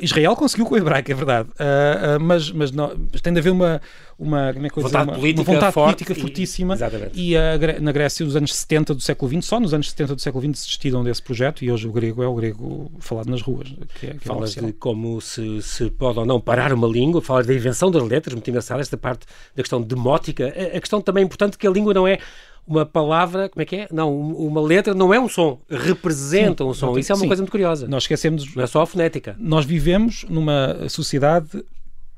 Israel 0.00 0.34
conseguiu 0.34 0.64
com 0.64 0.74
o 0.74 0.78
hebraico, 0.78 1.12
é 1.12 1.14
verdade, 1.14 1.50
mas, 2.22 2.50
mas, 2.50 2.72
não, 2.72 2.90
mas 3.12 3.20
tem 3.20 3.34
de 3.34 3.38
haver 3.38 3.50
uma 3.50 3.82
uma, 4.18 4.52
como 4.52 4.66
é 4.66 4.68
que 4.68 4.80
vontade, 4.80 5.08
uma, 5.08 5.16
política, 5.16 5.42
uma 5.42 5.54
vontade 5.54 5.72
forte 5.72 6.04
política 6.04 6.14
fortíssima. 6.20 6.76
E, 7.14 7.30
e 7.30 7.36
a, 7.36 7.80
na 7.80 7.92
Grécia, 7.92 8.26
nos 8.26 8.34
anos 8.34 8.52
70 8.52 8.94
do 8.94 9.00
século 9.00 9.30
XX, 9.30 9.44
só 9.44 9.60
nos 9.60 9.72
anos 9.72 9.90
70 9.90 10.16
do 10.16 10.20
século 10.20 10.42
XX 10.42 10.52
desistiram 10.52 11.04
desse 11.04 11.22
projeto 11.22 11.64
e 11.64 11.70
hoje 11.70 11.86
o 11.86 11.92
grego 11.92 12.22
é 12.22 12.26
o 12.26 12.34
grego 12.34 12.90
falado 12.98 13.30
nas 13.30 13.40
ruas. 13.40 13.68
Que 14.00 14.06
é, 14.06 14.10
que 14.10 14.16
é 14.16 14.18
Falas 14.20 14.56
é 14.56 14.60
de 14.60 14.72
como 14.72 15.20
se, 15.20 15.62
se 15.62 15.88
pode 15.90 16.18
ou 16.18 16.26
não 16.26 16.40
parar 16.40 16.72
uma 16.72 16.88
língua, 16.88 17.22
falas 17.22 17.46
da 17.46 17.54
invenção 17.54 17.90
das 17.92 18.02
letras, 18.02 18.34
muito 18.34 18.48
engraçado 18.50 18.80
esta 18.80 18.96
parte 18.96 19.24
da 19.54 19.62
questão 19.62 19.80
demótica. 19.80 20.46
A, 20.46 20.76
a 20.76 20.80
questão 20.80 21.00
também 21.00 21.22
importante 21.22 21.56
que 21.56 21.66
a 21.66 21.70
língua 21.70 21.94
não 21.94 22.06
é 22.06 22.18
uma 22.66 22.84
palavra, 22.84 23.48
como 23.48 23.62
é 23.62 23.64
que 23.64 23.76
é? 23.76 23.88
Não, 23.90 24.14
uma 24.14 24.60
letra 24.60 24.92
não 24.94 25.14
é 25.14 25.18
um 25.18 25.28
som, 25.28 25.58
representa 25.70 26.64
sim, 26.64 26.70
um 26.70 26.74
som. 26.74 26.98
Isso 26.98 27.12
é 27.12 27.14
uma 27.14 27.22
sim. 27.22 27.26
coisa 27.28 27.42
muito 27.42 27.50
curiosa. 27.50 27.86
Nós 27.88 28.02
esquecemos. 28.02 28.54
Não 28.54 28.62
é 28.62 28.66
só 28.66 28.82
a 28.82 28.86
fonética. 28.86 29.34
Nós 29.38 29.64
vivemos 29.64 30.26
numa 30.28 30.88
sociedade 30.88 31.64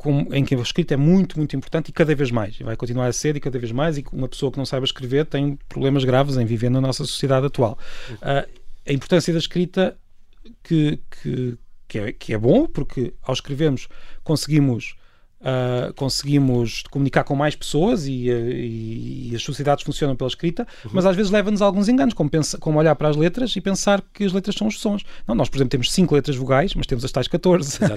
com, 0.00 0.26
em 0.32 0.42
que 0.42 0.54
a 0.54 0.58
escrita 0.58 0.94
é 0.94 0.96
muito, 0.96 1.36
muito 1.36 1.54
importante 1.54 1.90
e 1.90 1.92
cada 1.92 2.14
vez 2.14 2.30
mais. 2.30 2.58
E 2.58 2.64
vai 2.64 2.74
continuar 2.74 3.06
a 3.06 3.12
ser 3.12 3.36
e 3.36 3.40
cada 3.40 3.58
vez 3.58 3.70
mais. 3.70 3.98
E 3.98 4.04
uma 4.10 4.28
pessoa 4.28 4.50
que 4.50 4.56
não 4.56 4.64
saiba 4.64 4.86
escrever 4.86 5.26
tem 5.26 5.58
problemas 5.68 6.04
graves 6.04 6.38
em 6.38 6.46
viver 6.46 6.70
na 6.70 6.80
nossa 6.80 7.04
sociedade 7.04 7.44
atual. 7.44 7.78
Uh, 8.12 8.48
a 8.88 8.92
importância 8.94 9.30
da 9.30 9.38
escrita 9.38 9.98
que, 10.64 10.98
que, 11.10 11.58
que, 11.86 11.98
é, 11.98 12.12
que 12.14 12.32
é 12.32 12.38
bom, 12.38 12.66
porque 12.66 13.12
ao 13.22 13.34
escrevermos 13.34 13.88
conseguimos 14.24 14.94
Uh, 15.40 15.94
conseguimos 15.94 16.82
comunicar 16.90 17.24
com 17.24 17.34
mais 17.34 17.56
pessoas 17.56 18.06
e, 18.06 18.28
e, 18.28 19.30
e, 19.30 19.34
as 19.34 19.42
sociedades 19.42 19.82
funcionam 19.82 20.14
pela 20.14 20.28
escrita, 20.28 20.68
uhum. 20.84 20.90
mas 20.92 21.06
às 21.06 21.16
vezes 21.16 21.32
leva-nos 21.32 21.62
a 21.62 21.64
alguns 21.64 21.88
enganos, 21.88 22.12
como, 22.12 22.28
pensa, 22.28 22.58
como 22.58 22.78
olhar 22.78 22.94
para 22.94 23.08
as 23.08 23.16
letras 23.16 23.56
e 23.56 23.60
pensar 23.60 24.02
que 24.12 24.22
as 24.22 24.34
letras 24.34 24.54
são 24.54 24.66
os 24.66 24.78
sons. 24.78 25.02
Não, 25.26 25.34
nós, 25.34 25.48
por 25.48 25.56
exemplo, 25.56 25.70
temos 25.70 25.90
cinco 25.92 26.14
letras 26.14 26.36
vogais, 26.36 26.74
mas 26.74 26.86
temos 26.86 27.06
as 27.06 27.10
tais 27.10 27.26
14. 27.26 27.78
Uh, 27.78 27.88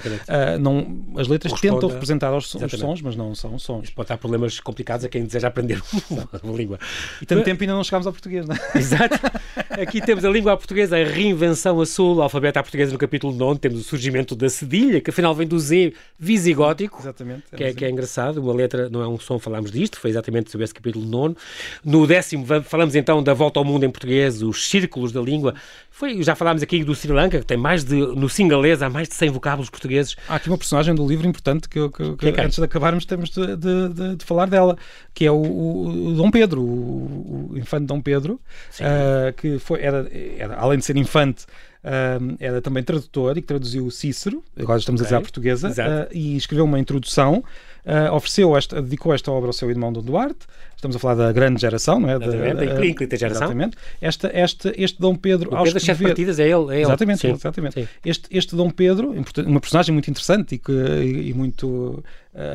não, 0.58 1.04
as 1.18 1.28
letras 1.28 1.60
tentam 1.60 1.90
representar 1.90 2.34
os, 2.34 2.54
os, 2.54 2.72
sons, 2.72 3.02
mas 3.02 3.14
não 3.14 3.34
são 3.34 3.58
sons. 3.58 3.84
Isto 3.84 3.94
pode 3.94 4.08
dar 4.08 4.16
problemas 4.16 4.58
complicados 4.58 5.04
a 5.04 5.08
quem 5.10 5.26
deseja 5.26 5.48
aprender 5.48 5.82
uma 6.42 6.56
língua. 6.56 6.78
E 7.20 7.26
tanto 7.26 7.44
tempo 7.44 7.62
ainda 7.62 7.74
não 7.74 7.84
chegámos 7.84 8.06
ao 8.06 8.12
português, 8.14 8.48
não 8.48 8.56
é? 8.56 8.60
Exato. 8.78 9.20
Aqui 9.68 10.00
temos 10.00 10.24
a 10.24 10.30
língua 10.30 10.56
portuguesa, 10.56 10.96
a 10.96 11.04
reinvenção 11.04 11.78
a 11.78 11.84
sul, 11.84 12.16
o 12.16 12.22
alfabeto 12.22 12.58
à 12.58 12.62
portuguesa 12.62 12.90
no 12.90 12.98
capítulo 12.98 13.34
9, 13.34 13.60
temos 13.60 13.80
o 13.80 13.84
surgimento 13.84 14.34
da 14.34 14.48
cedilha, 14.48 14.98
que 14.98 15.10
afinal 15.10 15.34
vem 15.34 15.46
do 15.46 15.58
Z 15.58 15.92
visigótico. 16.18 17.00
Exatamente 17.02 17.33
que, 17.56 17.64
é, 17.64 17.72
que 17.72 17.84
é 17.84 17.90
engraçado. 17.90 18.38
Uma 18.38 18.52
letra 18.52 18.88
não 18.88 19.02
é 19.02 19.08
um 19.08 19.18
som, 19.18 19.38
falámos 19.38 19.70
disto, 19.70 19.98
foi 19.98 20.10
exatamente 20.10 20.50
sobre 20.50 20.64
esse 20.64 20.74
capítulo 20.74 21.04
nono. 21.04 21.36
No 21.84 22.06
décimo, 22.06 22.46
falamos 22.64 22.94
então 22.94 23.22
da 23.22 23.34
volta 23.34 23.58
ao 23.58 23.64
mundo 23.64 23.84
em 23.84 23.90
português, 23.90 24.42
os 24.42 24.68
círculos 24.68 25.12
da 25.12 25.20
língua. 25.20 25.54
Foi, 25.90 26.22
já 26.22 26.34
falámos 26.34 26.62
aqui 26.62 26.82
do 26.82 26.94
Sri 26.94 27.12
Lanka, 27.12 27.38
que 27.38 27.46
tem 27.46 27.56
mais 27.56 27.84
de, 27.84 27.94
no 27.94 28.28
singalês, 28.28 28.82
há 28.82 28.90
mais 28.90 29.08
de 29.08 29.14
100 29.14 29.30
vocábulos 29.30 29.70
portugueses. 29.70 30.16
Há 30.28 30.36
aqui 30.36 30.48
uma 30.48 30.58
personagem 30.58 30.94
do 30.94 31.06
livro 31.06 31.26
importante 31.26 31.68
que, 31.68 31.88
que, 31.90 32.16
que, 32.16 32.32
que 32.32 32.40
é 32.40 32.44
antes 32.44 32.58
de 32.58 32.64
acabarmos 32.64 33.04
temos 33.04 33.30
de, 33.30 33.56
de, 33.56 33.88
de, 33.90 34.16
de, 34.16 34.24
falar 34.24 34.46
dela, 34.46 34.76
que 35.14 35.24
é 35.24 35.30
o, 35.30 35.36
o, 35.36 36.08
o 36.08 36.12
Dom 36.14 36.30
Pedro, 36.30 36.62
o, 36.62 37.50
o, 37.52 37.58
infante 37.58 37.86
Dom 37.86 38.00
Pedro, 38.00 38.34
uh, 38.34 39.32
que 39.36 39.58
foi, 39.60 39.82
era, 39.82 40.10
era, 40.36 40.56
além 40.56 40.78
de 40.78 40.84
ser 40.84 40.96
infante, 40.96 41.46
uh, 41.84 42.36
era 42.40 42.60
também 42.60 42.82
tradutor 42.82 43.36
e 43.36 43.42
que 43.42 43.46
traduziu 43.46 43.90
Cícero, 43.90 44.42
agora 44.58 44.78
estamos 44.78 45.00
okay. 45.00 45.06
a 45.06 45.08
dizer 45.08 45.16
a 45.16 45.20
portuguesa, 45.20 45.68
uh, 45.70 46.08
e 46.12 46.36
escreveu 46.36 46.64
uma 46.64 46.78
introdução. 46.78 47.44
Uh, 47.84 48.14
ofereceu 48.14 48.56
esta, 48.56 48.80
dedicou 48.80 49.12
esta 49.12 49.30
obra 49.30 49.50
ao 49.50 49.52
seu 49.52 49.68
irmão 49.68 49.92
Dom 49.92 50.02
Duarte. 50.02 50.46
Estamos 50.74 50.96
a 50.96 50.98
falar 50.98 51.14
da 51.16 51.32
grande 51.32 51.60
geração, 51.60 52.00
não 52.00 52.08
é? 52.08 52.18
Da, 52.18 52.86
inclita 52.86 53.14
geração. 53.16 53.42
Exatamente. 53.42 53.76
Esta, 54.00 54.30
este, 54.34 54.72
este 54.76 54.98
Dom 54.98 55.14
Pedro. 55.14 55.54
O 55.54 55.62
Pedro 55.62 55.76
escrever... 55.76 56.06
partidas 56.06 56.38
é 56.38 56.44
ele. 56.44 56.72
É 56.72 56.76
ele. 56.76 56.82
Exatamente, 56.82 57.20
Sim. 57.20 57.32
exatamente. 57.32 57.74
Sim. 57.74 57.88
Este, 58.02 58.26
este 58.30 58.56
Dom 58.56 58.70
Pedro, 58.70 59.14
uma 59.46 59.60
personagem 59.60 59.92
muito 59.92 60.10
interessante 60.10 60.54
e, 60.54 60.58
que, 60.58 60.72
e 60.72 61.34
muito 61.34 62.02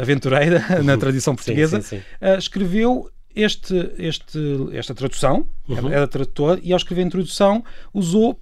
aventureira 0.02 0.64
na 0.84 0.98
tradição 0.98 1.36
portuguesa, 1.36 1.80
sim. 1.82 1.98
Uh, 1.98 2.38
escreveu 2.38 3.10
este, 3.36 3.92
este, 3.98 4.40
esta 4.74 4.94
tradução, 4.94 5.48
uhum. 5.68 5.90
era 5.90 6.08
tradutor, 6.08 6.60
e 6.64 6.74
ao 6.74 6.78
escrever 6.78 7.04
a 7.04 7.06
introdução 7.06 7.64
usou 7.94 8.40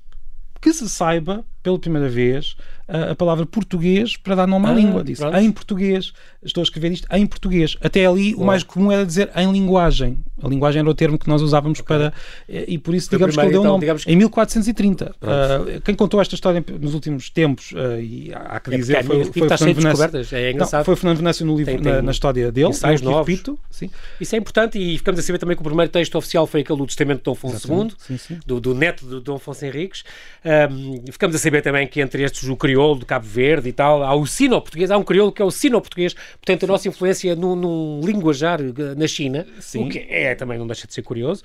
que 0.59 0.73
se 0.73 0.87
saiba, 0.89 1.45
pela 1.67 1.79
primeira 1.79 2.07
vez, 2.07 2.55
a, 2.87 3.11
a 3.11 3.15
palavra 3.15 3.45
português 3.45 4.15
para 4.15 4.35
dar 4.35 4.47
nome 4.47 4.67
à 4.67 4.69
ah, 4.69 4.73
língua. 4.73 5.03
Disse 5.03 5.21
pronto. 5.21 5.37
em 5.37 5.51
português. 5.51 6.13
Estou 6.41 6.61
a 6.61 6.63
escrever 6.63 6.93
isto 6.93 7.07
em 7.11 7.25
português. 7.25 7.75
Até 7.81 8.05
ali, 8.05 8.33
o 8.35 8.45
mais 8.45 8.63
comum 8.63 8.91
era 8.91 9.05
dizer 9.05 9.29
em 9.35 9.51
linguagem. 9.51 10.17
A 10.41 10.47
linguagem 10.47 10.79
era 10.79 10.89
o 10.89 10.93
termo 10.93 11.17
que 11.17 11.27
nós 11.27 11.41
usávamos 11.41 11.79
okay. 11.79 11.97
para. 11.97 12.13
E 12.47 12.77
por 12.77 12.93
isso, 12.93 13.09
digamos 13.09 13.35
primeiro, 13.35 13.61
que 13.61 13.67
ele 13.67 13.77
deu 13.79 13.79
então, 13.79 13.95
nome. 13.95 14.03
Em 14.07 14.15
1430. 14.15 15.15
Uh, 15.21 15.81
quem 15.81 15.95
contou 15.95 16.21
esta 16.21 16.35
história 16.35 16.63
nos 16.79 16.93
últimos 16.93 17.29
tempos, 17.29 17.71
uh, 17.71 17.99
e 17.99 18.31
há 18.33 18.59
que 18.59 18.73
é 18.73 18.77
dizer, 18.77 18.97
é 18.97 19.03
foi, 19.03 19.23
foi, 19.25 19.47
foi, 19.47 19.57
Fernando 19.57 19.97
Venâncio. 19.97 20.37
É 20.37 20.51
engraçado. 20.51 20.79
Não, 20.79 20.85
foi 20.85 20.95
Fernando 20.95 21.17
Venâncio 21.17 21.45
no 21.45 21.57
livro, 21.57 21.73
tem, 21.73 21.81
tem 21.81 21.91
na, 21.91 22.01
na, 22.03 22.11
história 22.11 22.51
dele. 22.51 22.69
Ensaios 22.69 23.01
novos. 23.01 23.27
Repito, 23.27 23.59
sim. 23.69 23.89
Isso 24.21 24.35
é 24.35 24.37
importante 24.37 24.77
e 24.77 24.97
ficamos 24.97 25.19
a 25.19 25.23
saber 25.23 25.39
também 25.39 25.55
que 25.55 25.61
o 25.61 25.65
primeiro 25.65 25.91
texto 25.91 26.15
oficial 26.15 26.45
foi 26.45 26.61
aquele 26.61 26.77
do 26.77 26.85
Testamento 26.85 27.17
de 27.17 27.23
Dom 27.23 27.31
Afonso 27.31 27.73
II, 27.73 27.91
sim, 27.97 28.17
sim. 28.17 28.39
Do, 28.45 28.61
do, 28.61 28.75
neto 28.75 29.05
de 29.05 29.19
Dom 29.19 29.35
Afonso 29.35 29.65
Henriques. 29.65 30.03
Um, 30.45 31.11
ficamos 31.11 31.35
a 31.35 31.39
saber 31.39 31.56
também 31.61 31.87
que 31.87 32.01
entre 32.01 32.23
estes 32.23 32.47
o 32.47 32.55
crioulo 32.55 32.99
de 32.99 33.05
Cabo 33.05 33.25
Verde 33.25 33.69
e 33.69 33.73
tal, 33.73 34.03
há 34.03 34.15
o 34.15 34.25
sino-português, 34.25 34.91
há 34.91 34.97
um 34.97 35.03
crioulo 35.03 35.31
que 35.31 35.41
é 35.41 35.45
o 35.45 35.51
sino-português, 35.51 36.13
portanto 36.13 36.63
a 36.63 36.67
nossa 36.67 36.87
influência 36.87 37.35
num, 37.35 37.55
num 37.55 38.01
linguajar 38.03 38.59
eh, 38.61 38.95
na 38.95 39.07
China, 39.07 39.45
Sim. 39.59 39.85
o 39.85 39.89
que 39.89 39.99
é 40.09 40.35
também 40.35 40.57
não 40.57 40.67
deixa 40.67 40.87
de 40.87 40.93
ser 40.93 41.01
curioso. 41.01 41.43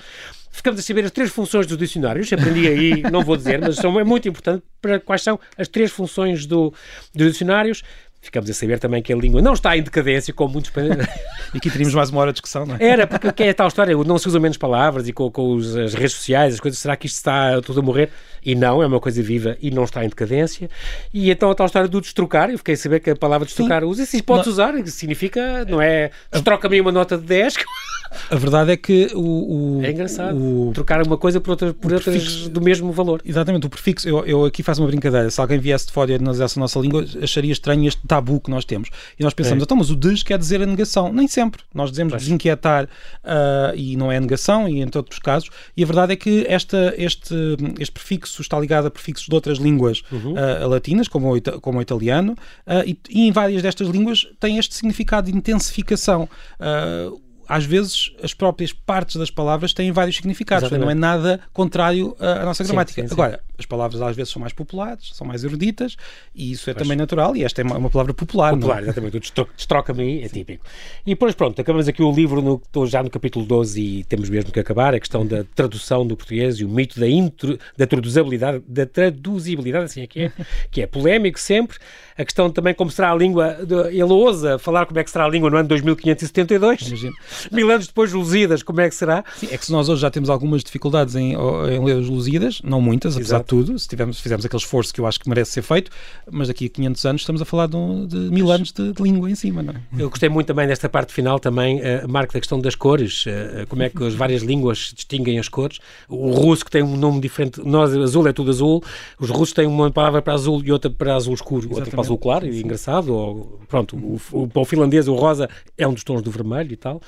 Ficamos 0.50 0.78
a 0.78 0.82
saber 0.82 1.04
as 1.04 1.10
três 1.10 1.30
funções 1.30 1.66
dos 1.66 1.78
dicionários, 1.78 2.32
aprendi 2.32 2.68
aí, 2.68 3.02
não 3.10 3.24
vou 3.24 3.36
dizer, 3.36 3.60
mas 3.60 3.76
são, 3.76 3.98
é 3.98 4.04
muito 4.04 4.28
importante 4.28 4.62
para 4.80 5.00
quais 5.00 5.22
são 5.22 5.40
as 5.56 5.68
três 5.68 5.90
funções 5.90 6.46
do, 6.46 6.72
dos 7.14 7.32
dicionários. 7.32 7.82
Ficamos 8.22 8.48
a 8.48 8.54
saber 8.54 8.78
também 8.78 9.02
que 9.02 9.12
a 9.12 9.16
língua 9.16 9.42
não 9.42 9.52
está 9.52 9.76
em 9.76 9.82
decadência, 9.82 10.32
como 10.32 10.52
muitos. 10.52 10.70
e 11.52 11.58
aqui 11.58 11.68
teríamos 11.68 11.92
mais 11.92 12.08
uma 12.08 12.20
hora 12.20 12.30
de 12.30 12.36
discussão, 12.36 12.64
não 12.64 12.76
é? 12.76 12.84
Era, 12.84 13.04
porque 13.04 13.42
é 13.42 13.50
a 13.50 13.54
tal 13.54 13.66
história, 13.66 13.96
não 13.96 14.16
se 14.16 14.28
usam 14.28 14.40
menos 14.40 14.56
palavras 14.56 15.08
e 15.08 15.12
com, 15.12 15.28
com 15.28 15.52
os, 15.54 15.76
as 15.76 15.92
redes 15.92 16.12
sociais, 16.12 16.54
as 16.54 16.60
coisas, 16.60 16.78
será 16.78 16.96
que 16.96 17.06
isto 17.06 17.16
está 17.16 17.60
tudo 17.60 17.80
a 17.80 17.82
morrer? 17.82 18.10
E 18.44 18.54
não, 18.54 18.80
é 18.80 18.86
uma 18.86 19.00
coisa 19.00 19.20
viva 19.20 19.56
e 19.60 19.72
não 19.72 19.82
está 19.82 20.04
em 20.04 20.08
decadência. 20.08 20.70
E 21.12 21.32
então 21.32 21.50
a 21.50 21.54
tal 21.54 21.66
história 21.66 21.88
do 21.88 22.00
destrocar, 22.00 22.48
eu 22.48 22.58
fiquei 22.58 22.74
a 22.74 22.76
saber 22.76 23.00
que 23.00 23.10
a 23.10 23.16
palavra 23.16 23.44
destrocar 23.44 23.82
usa, 23.82 24.06
se 24.06 24.22
podes 24.22 24.46
não. 24.46 24.52
usar, 24.52 24.86
significa, 24.86 25.64
não 25.64 25.82
é? 25.82 26.12
Destroca-me 26.30 26.80
uma 26.80 26.92
nota 26.92 27.18
de 27.18 27.24
10. 27.24 27.56
A 28.30 28.36
verdade 28.36 28.72
é 28.72 28.76
que 28.76 29.08
o. 29.14 29.78
o 29.78 29.82
é 29.82 29.90
engraçado. 29.90 30.36
O, 30.36 30.70
trocar 30.74 31.04
uma 31.06 31.16
coisa 31.16 31.40
por 31.40 31.52
outras, 31.52 31.72
por 31.72 31.92
outras 31.92 32.14
prefixo, 32.14 32.50
do 32.50 32.60
mesmo 32.60 32.92
valor. 32.92 33.22
Exatamente, 33.24 33.66
o 33.66 33.70
prefixo, 33.70 34.08
eu, 34.08 34.24
eu 34.26 34.44
aqui 34.44 34.62
faço 34.62 34.82
uma 34.82 34.88
brincadeira. 34.88 35.30
Se 35.30 35.40
alguém 35.40 35.58
viesse 35.58 35.86
de 35.86 35.92
fora 35.92 36.12
e 36.12 36.14
analisasse 36.16 36.58
a 36.58 36.60
nossa 36.60 36.78
língua, 36.78 37.04
acharia 37.22 37.52
estranho 37.52 37.86
este 37.88 38.00
tabu 38.12 38.38
que 38.38 38.50
nós 38.50 38.66
temos. 38.66 38.90
E 39.18 39.22
nós 39.22 39.32
pensamos, 39.32 39.62
é. 39.62 39.64
então, 39.64 39.74
mas 39.74 39.88
o 39.88 39.96
des 39.96 40.22
quer 40.22 40.38
dizer 40.38 40.60
a 40.60 40.66
negação. 40.66 41.10
Nem 41.10 41.26
sempre. 41.26 41.62
Nós 41.74 41.90
dizemos 41.90 42.12
pois. 42.12 42.22
desinquietar 42.22 42.84
uh, 42.84 43.74
e 43.74 43.96
não 43.96 44.12
é 44.12 44.20
negação, 44.20 44.68
e 44.68 44.82
entre 44.82 44.98
outros 44.98 45.18
casos. 45.18 45.48
E 45.74 45.82
a 45.82 45.86
verdade 45.86 46.12
é 46.12 46.16
que 46.16 46.44
esta, 46.46 46.94
este, 46.98 47.34
este 47.78 47.92
prefixo 47.92 48.42
está 48.42 48.60
ligado 48.60 48.86
a 48.86 48.90
prefixos 48.90 49.26
de 49.26 49.34
outras 49.34 49.56
línguas 49.56 50.02
uhum. 50.12 50.34
uh, 50.34 50.68
latinas, 50.68 51.08
como 51.08 51.34
o, 51.34 51.60
como 51.62 51.78
o 51.78 51.82
italiano, 51.82 52.32
uh, 52.66 52.86
e, 52.86 52.98
e, 53.08 53.28
em 53.28 53.32
várias 53.32 53.62
destas 53.62 53.88
línguas 53.88 54.28
tem 54.38 54.58
este 54.58 54.74
significado 54.74 55.30
de 55.30 55.36
intensificação. 55.36 56.28
Uh, 56.60 57.18
às 57.52 57.66
vezes 57.66 58.10
as 58.22 58.32
próprias 58.32 58.72
partes 58.72 59.16
das 59.16 59.30
palavras 59.30 59.74
têm 59.74 59.92
vários 59.92 60.16
significados, 60.16 60.70
não 60.70 60.88
é 60.88 60.94
nada 60.94 61.38
contrário 61.52 62.16
à 62.18 62.46
nossa 62.46 62.64
gramática. 62.64 63.02
Sim, 63.02 63.08
sim, 63.08 63.14
sim. 63.14 63.20
Agora, 63.20 63.40
as 63.58 63.66
palavras 63.66 64.00
às 64.00 64.16
vezes 64.16 64.32
são 64.32 64.40
mais 64.40 64.54
populares, 64.54 65.10
são 65.12 65.26
mais 65.26 65.44
eruditas, 65.44 65.96
e 66.34 66.50
isso 66.50 66.70
é 66.70 66.72
pois. 66.72 66.82
também 66.82 66.96
natural, 66.96 67.36
e 67.36 67.44
esta 67.44 67.60
é 67.60 67.64
uma, 67.64 67.76
uma 67.76 67.90
palavra 67.90 68.14
popular. 68.14 68.54
Popular, 68.54 68.76
não? 68.76 68.80
É? 68.80 68.84
exatamente. 68.84 69.18
O 69.18 69.46
destroca-me 69.54 70.22
é 70.22 70.28
típico. 70.28 70.64
E 71.06 71.10
depois, 71.10 71.34
pronto, 71.34 71.60
acabamos 71.60 71.86
aqui 71.86 72.02
o 72.02 72.10
livro, 72.10 72.40
no, 72.40 72.54
estou 72.64 72.86
já 72.86 73.02
no 73.02 73.10
capítulo 73.10 73.44
12 73.44 73.80
e 73.82 74.04
temos 74.04 74.30
mesmo 74.30 74.50
que 74.50 74.58
acabar, 74.58 74.94
a 74.94 74.98
questão 74.98 75.26
da 75.26 75.44
tradução 75.44 76.06
do 76.06 76.16
português 76.16 76.56
e 76.56 76.64
o 76.64 76.70
mito 76.70 76.98
da, 76.98 77.08
intro, 77.08 77.58
da 77.76 77.86
traduzibilidade, 77.86 78.62
da 78.66 78.86
traduzibilidade, 78.86 79.84
assim 79.84 80.00
é 80.00 80.06
que 80.06 80.22
é, 80.22 80.32
que 80.70 80.80
é 80.80 80.86
polémico 80.86 81.38
sempre. 81.38 81.76
A 82.16 82.24
questão 82.24 82.50
também 82.50 82.72
como 82.72 82.90
será 82.90 83.12
a 83.12 83.14
língua, 83.14 83.58
ele 83.90 84.02
ousa 84.04 84.58
falar 84.58 84.86
como 84.86 84.98
é 84.98 85.04
que 85.04 85.10
será 85.10 85.26
a 85.26 85.28
língua 85.28 85.50
no 85.50 85.56
ano 85.58 85.68
2572. 85.68 86.88
Imagino. 86.88 87.14
Mil 87.52 87.70
anos 87.70 87.86
depois 87.86 88.10
de 88.10 88.16
Lusíadas, 88.16 88.62
como 88.62 88.80
é 88.80 88.88
que 88.88 88.94
será? 88.94 89.24
Sim, 89.36 89.48
é 89.50 89.58
que 89.58 89.64
se 89.64 89.72
nós 89.72 89.88
hoje 89.88 90.02
já 90.02 90.10
temos 90.10 90.30
algumas 90.30 90.62
dificuldades 90.62 91.14
em, 91.14 91.32
em 91.32 91.84
ler 91.84 91.96
os 91.96 92.08
Lusíadas, 92.08 92.60
não 92.62 92.80
muitas, 92.80 93.16
apesar 93.16 93.36
Exato. 93.36 93.56
de 93.56 93.66
tudo, 93.66 93.78
se 93.78 93.88
tivermos, 93.88 94.20
fizermos 94.20 94.44
aquele 94.44 94.62
esforço 94.62 94.92
que 94.92 95.00
eu 95.00 95.06
acho 95.06 95.18
que 95.18 95.28
merece 95.28 95.52
ser 95.52 95.62
feito, 95.62 95.90
mas 96.30 96.48
daqui 96.48 96.66
a 96.66 96.68
500 96.68 97.06
anos 97.06 97.22
estamos 97.22 97.42
a 97.42 97.44
falar 97.44 97.66
de, 97.66 97.76
um, 97.76 98.06
de 98.06 98.16
mil 98.16 98.50
anos 98.50 98.72
de, 98.72 98.92
de, 98.92 99.02
língua 99.02 99.30
em 99.30 99.34
cima, 99.34 99.62
não 99.62 99.72
é? 99.74 100.02
Eu 100.02 100.10
gostei 100.10 100.28
muito 100.28 100.46
também 100.46 100.66
desta 100.66 100.88
parte 100.88 101.12
final 101.12 101.38
também, 101.38 101.80
uh, 101.80 102.08
Marco, 102.08 102.32
da 102.32 102.40
questão 102.40 102.60
das 102.60 102.74
cores, 102.74 103.26
uh, 103.26 103.66
como 103.68 103.82
é 103.82 103.88
que 103.88 104.02
as 104.04 104.14
várias 104.14 104.42
línguas 104.42 104.92
distinguem 104.94 105.38
as 105.38 105.48
cores. 105.48 105.78
O 106.08 106.30
russo 106.30 106.64
que 106.64 106.70
tem 106.70 106.82
um 106.82 106.96
nome 106.96 107.20
diferente, 107.20 107.60
nós, 107.64 107.94
azul 107.94 108.26
é 108.26 108.32
tudo 108.32 108.50
azul, 108.50 108.82
os 109.18 109.30
russos 109.30 109.52
têm 109.52 109.66
uma 109.66 109.90
palavra 109.90 110.22
para 110.22 110.34
azul 110.34 110.62
e 110.64 110.72
outra 110.72 110.90
para 110.90 111.14
azul 111.14 111.34
escuro, 111.34 111.60
Exatamente. 111.60 111.80
outra 111.80 111.90
para 111.90 112.00
azul 112.00 112.18
claro, 112.18 112.46
e 112.46 112.62
engraçado, 112.62 113.14
ou, 113.14 113.60
pronto, 113.68 113.96
o, 113.96 114.20
o, 114.32 114.48
o, 114.54 114.64
finlandês, 114.64 115.08
o 115.08 115.14
rosa, 115.14 115.48
é 115.76 115.86
um 115.86 115.94
dos 115.94 116.04
tons 116.04 116.22
do 116.22 116.30
vermelho 116.30 116.72
e 116.72 116.76
tal. 116.76 117.00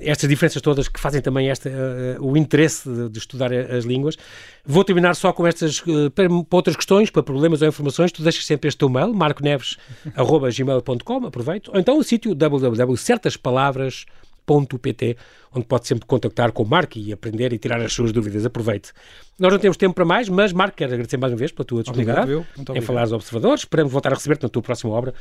Estas 0.00 0.28
diferenças 0.28 0.60
todas 0.62 0.88
que 0.88 1.00
fazem 1.00 1.20
também 1.20 1.50
esta, 1.50 1.68
uh, 1.68 2.24
o 2.24 2.36
interesse 2.36 2.88
de, 2.88 3.08
de, 3.08 3.18
estudar 3.18 3.52
as 3.52 3.84
línguas. 3.84 4.16
Vou 4.64 4.84
terminar 4.84 5.14
só 5.14 5.32
com 5.32 5.44
estas, 5.46 5.80
para, 6.14 6.28
para, 6.28 6.56
outras 6.56 6.76
questões, 6.76 7.10
para 7.10 7.22
problemas 7.22 7.62
ou 7.62 7.68
informações, 7.68 8.12
tu 8.12 8.22
deixas 8.22 8.44
sempre 8.46 8.68
este 8.68 8.78
teu 8.78 8.88
mail, 8.88 9.12
marconeves.gmail.com, 9.14 11.26
aproveito, 11.26 11.70
ou 11.72 11.80
então 11.80 11.98
o 11.98 12.04
sítio 12.04 12.34
www.certaspalavras.com 12.34 14.19
observador.pt, 14.54 15.16
onde 15.54 15.66
pode 15.66 15.86
sempre 15.86 16.06
contactar 16.06 16.52
com 16.52 16.62
o 16.62 16.66
Marco 16.66 16.98
e 16.98 17.12
aprender 17.12 17.52
e 17.52 17.58
tirar 17.58 17.80
as 17.80 17.92
suas 17.92 18.12
dúvidas. 18.12 18.44
Aproveite. 18.44 18.92
Nós 19.38 19.52
não 19.52 19.58
temos 19.58 19.76
tempo 19.76 19.94
para 19.94 20.04
mais, 20.04 20.28
mas 20.28 20.52
Marco, 20.52 20.76
quero 20.76 20.92
agradecer 20.92 21.16
mais 21.16 21.32
uma 21.32 21.38
vez 21.38 21.52
pela 21.52 21.64
tua 21.64 21.82
disponibilidade 21.82 22.46
em 22.74 22.80
falar 22.80 23.02
aos 23.02 23.12
observadores. 23.12 23.60
Esperamos 23.60 23.92
voltar 23.92 24.12
a 24.12 24.14
receber-te 24.16 24.42
na 24.42 24.48
tua 24.48 24.62
próxima 24.62 24.92
obra, 24.92 25.14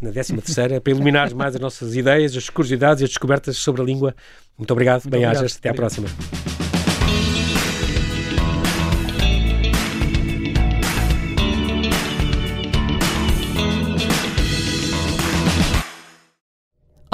na 0.00 0.10
13 0.10 0.36
terceira, 0.38 0.80
para 0.80 0.92
iluminares 0.92 1.32
mais 1.32 1.54
as 1.54 1.60
nossas 1.60 1.94
ideias, 1.94 2.36
as 2.36 2.48
curiosidades 2.48 3.00
e 3.02 3.04
as 3.04 3.10
descobertas 3.10 3.56
sobre 3.58 3.82
a 3.82 3.84
língua. 3.84 4.14
Muito 4.56 4.70
obrigado, 4.70 5.08
bem-ajas, 5.08 5.56
até 5.56 5.70
à 5.70 5.74
próxima. 5.74 6.08